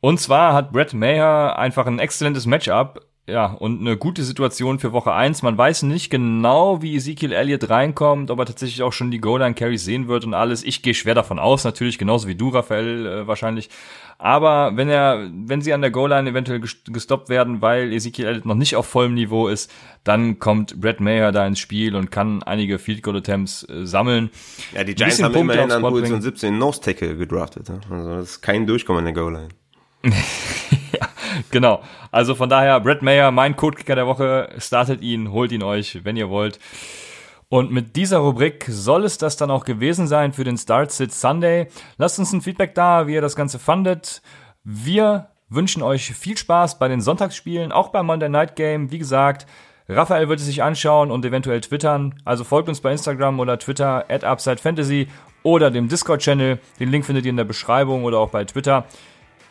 Und 0.00 0.20
zwar 0.20 0.52
hat 0.52 0.72
Brett 0.72 0.94
Maher 0.94 1.58
einfach 1.58 1.86
ein 1.86 1.98
exzellentes 1.98 2.44
Matchup 2.46 3.06
ja, 3.28 3.46
und 3.46 3.80
eine 3.80 3.96
gute 3.96 4.22
Situation 4.22 4.78
für 4.78 4.92
Woche 4.92 5.12
eins. 5.12 5.42
Man 5.42 5.58
weiß 5.58 5.82
nicht 5.82 6.10
genau, 6.10 6.80
wie 6.80 6.94
Ezekiel 6.94 7.32
Elliott 7.32 7.68
reinkommt, 7.68 8.30
ob 8.30 8.38
er 8.38 8.46
tatsächlich 8.46 8.84
auch 8.84 8.92
schon 8.92 9.10
die 9.10 9.18
Goal-Line-Carries 9.18 9.84
sehen 9.84 10.06
wird 10.06 10.24
und 10.24 10.32
alles. 10.32 10.62
Ich 10.62 10.80
gehe 10.82 10.94
schwer 10.94 11.16
davon 11.16 11.40
aus, 11.40 11.64
natürlich, 11.64 11.98
genauso 11.98 12.28
wie 12.28 12.36
du, 12.36 12.50
Raphael, 12.50 13.04
äh, 13.04 13.26
wahrscheinlich. 13.26 13.68
Aber 14.18 14.76
wenn 14.76 14.88
er, 14.88 15.28
wenn 15.32 15.60
sie 15.60 15.72
an 15.72 15.80
der 15.80 15.90
Goal-Line 15.90 16.30
eventuell 16.30 16.60
gestoppt 16.60 17.28
werden, 17.28 17.60
weil 17.60 17.92
Ezekiel 17.92 18.26
Elliott 18.26 18.46
noch 18.46 18.54
nicht 18.54 18.76
auf 18.76 18.86
vollem 18.86 19.14
Niveau 19.14 19.48
ist, 19.48 19.72
dann 20.04 20.38
kommt 20.38 20.80
Brad 20.80 21.00
Mayer 21.00 21.32
da 21.32 21.44
ins 21.48 21.58
Spiel 21.58 21.96
und 21.96 22.12
kann 22.12 22.44
einige 22.44 22.78
Field 22.78 23.02
Goal 23.02 23.16
Attempts 23.16 23.68
äh, 23.68 23.86
sammeln. 23.86 24.30
Ja, 24.72 24.84
die 24.84 24.94
Giants 24.94 25.20
haben 25.20 25.32
Punkte 25.32 25.54
immerhin 25.54 25.72
an 25.72 25.82
Position 25.82 26.22
17 26.22 26.56
Nose 26.56 26.80
Tackle 26.80 27.16
gedraftet. 27.16 27.70
Also 27.90 28.10
das 28.10 28.30
ist 28.30 28.40
kein 28.42 28.68
Durchkommen 28.68 29.00
an 29.00 29.12
der 29.12 29.20
Goal-Line. 29.20 29.48
genau. 31.50 31.82
Also 32.10 32.34
von 32.34 32.48
daher, 32.48 32.80
Brett 32.80 33.02
Mayer, 33.02 33.30
mein 33.30 33.56
Codekicker 33.56 33.94
der 33.94 34.06
Woche, 34.06 34.48
startet 34.58 35.02
ihn, 35.02 35.32
holt 35.32 35.52
ihn 35.52 35.62
euch, 35.62 36.04
wenn 36.04 36.16
ihr 36.16 36.30
wollt. 36.30 36.58
Und 37.48 37.70
mit 37.70 37.94
dieser 37.94 38.18
Rubrik 38.18 38.66
soll 38.68 39.04
es 39.04 39.18
das 39.18 39.36
dann 39.36 39.50
auch 39.50 39.64
gewesen 39.64 40.08
sein 40.08 40.32
für 40.32 40.44
den 40.44 40.58
Start 40.58 40.90
Sit 40.90 41.12
Sunday. 41.12 41.68
Lasst 41.96 42.18
uns 42.18 42.32
ein 42.32 42.42
Feedback 42.42 42.74
da, 42.74 43.06
wie 43.06 43.14
ihr 43.14 43.20
das 43.20 43.36
Ganze 43.36 43.58
fandet. 43.58 44.20
Wir 44.64 45.28
wünschen 45.48 45.82
euch 45.82 46.12
viel 46.12 46.36
Spaß 46.36 46.80
bei 46.80 46.88
den 46.88 47.00
Sonntagsspielen, 47.00 47.70
auch 47.70 47.90
beim 47.90 48.06
Monday 48.06 48.28
Night 48.28 48.56
Game. 48.56 48.90
Wie 48.90 48.98
gesagt, 48.98 49.46
Raphael 49.88 50.28
wird 50.28 50.40
es 50.40 50.46
sich 50.46 50.64
anschauen 50.64 51.12
und 51.12 51.24
eventuell 51.24 51.60
twittern. 51.60 52.14
Also 52.24 52.42
folgt 52.42 52.68
uns 52.68 52.80
bei 52.80 52.90
Instagram 52.90 53.38
oder 53.38 53.58
Twitter 53.60 54.04
at 54.08 54.24
Upside 54.24 54.58
Fantasy 54.58 55.06
oder 55.44 55.70
dem 55.70 55.86
Discord-Channel. 55.88 56.58
Den 56.80 56.90
Link 56.90 57.04
findet 57.04 57.24
ihr 57.24 57.30
in 57.30 57.36
der 57.36 57.44
Beschreibung 57.44 58.02
oder 58.02 58.18
auch 58.18 58.30
bei 58.30 58.44
Twitter. 58.44 58.86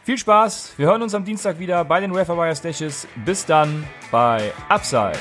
Viel 0.05 0.19
Spaß, 0.19 0.73
wir 0.77 0.85
hören 0.85 1.01
uns 1.01 1.15
am 1.15 1.25
Dienstag 1.25 1.57
wieder 1.57 1.83
bei 1.83 1.99
den 1.99 2.13
Wire 2.37 2.55
Stashes. 2.55 3.07
Bis 3.25 3.43
dann 3.43 3.87
bei 4.11 4.53
Upside, 4.69 5.17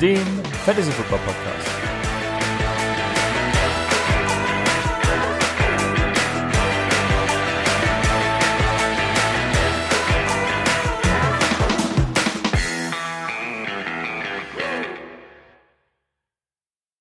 dem 0.00 0.24
Fantasy 0.64 0.90
Football 0.90 1.18
Podcast. 1.18 1.91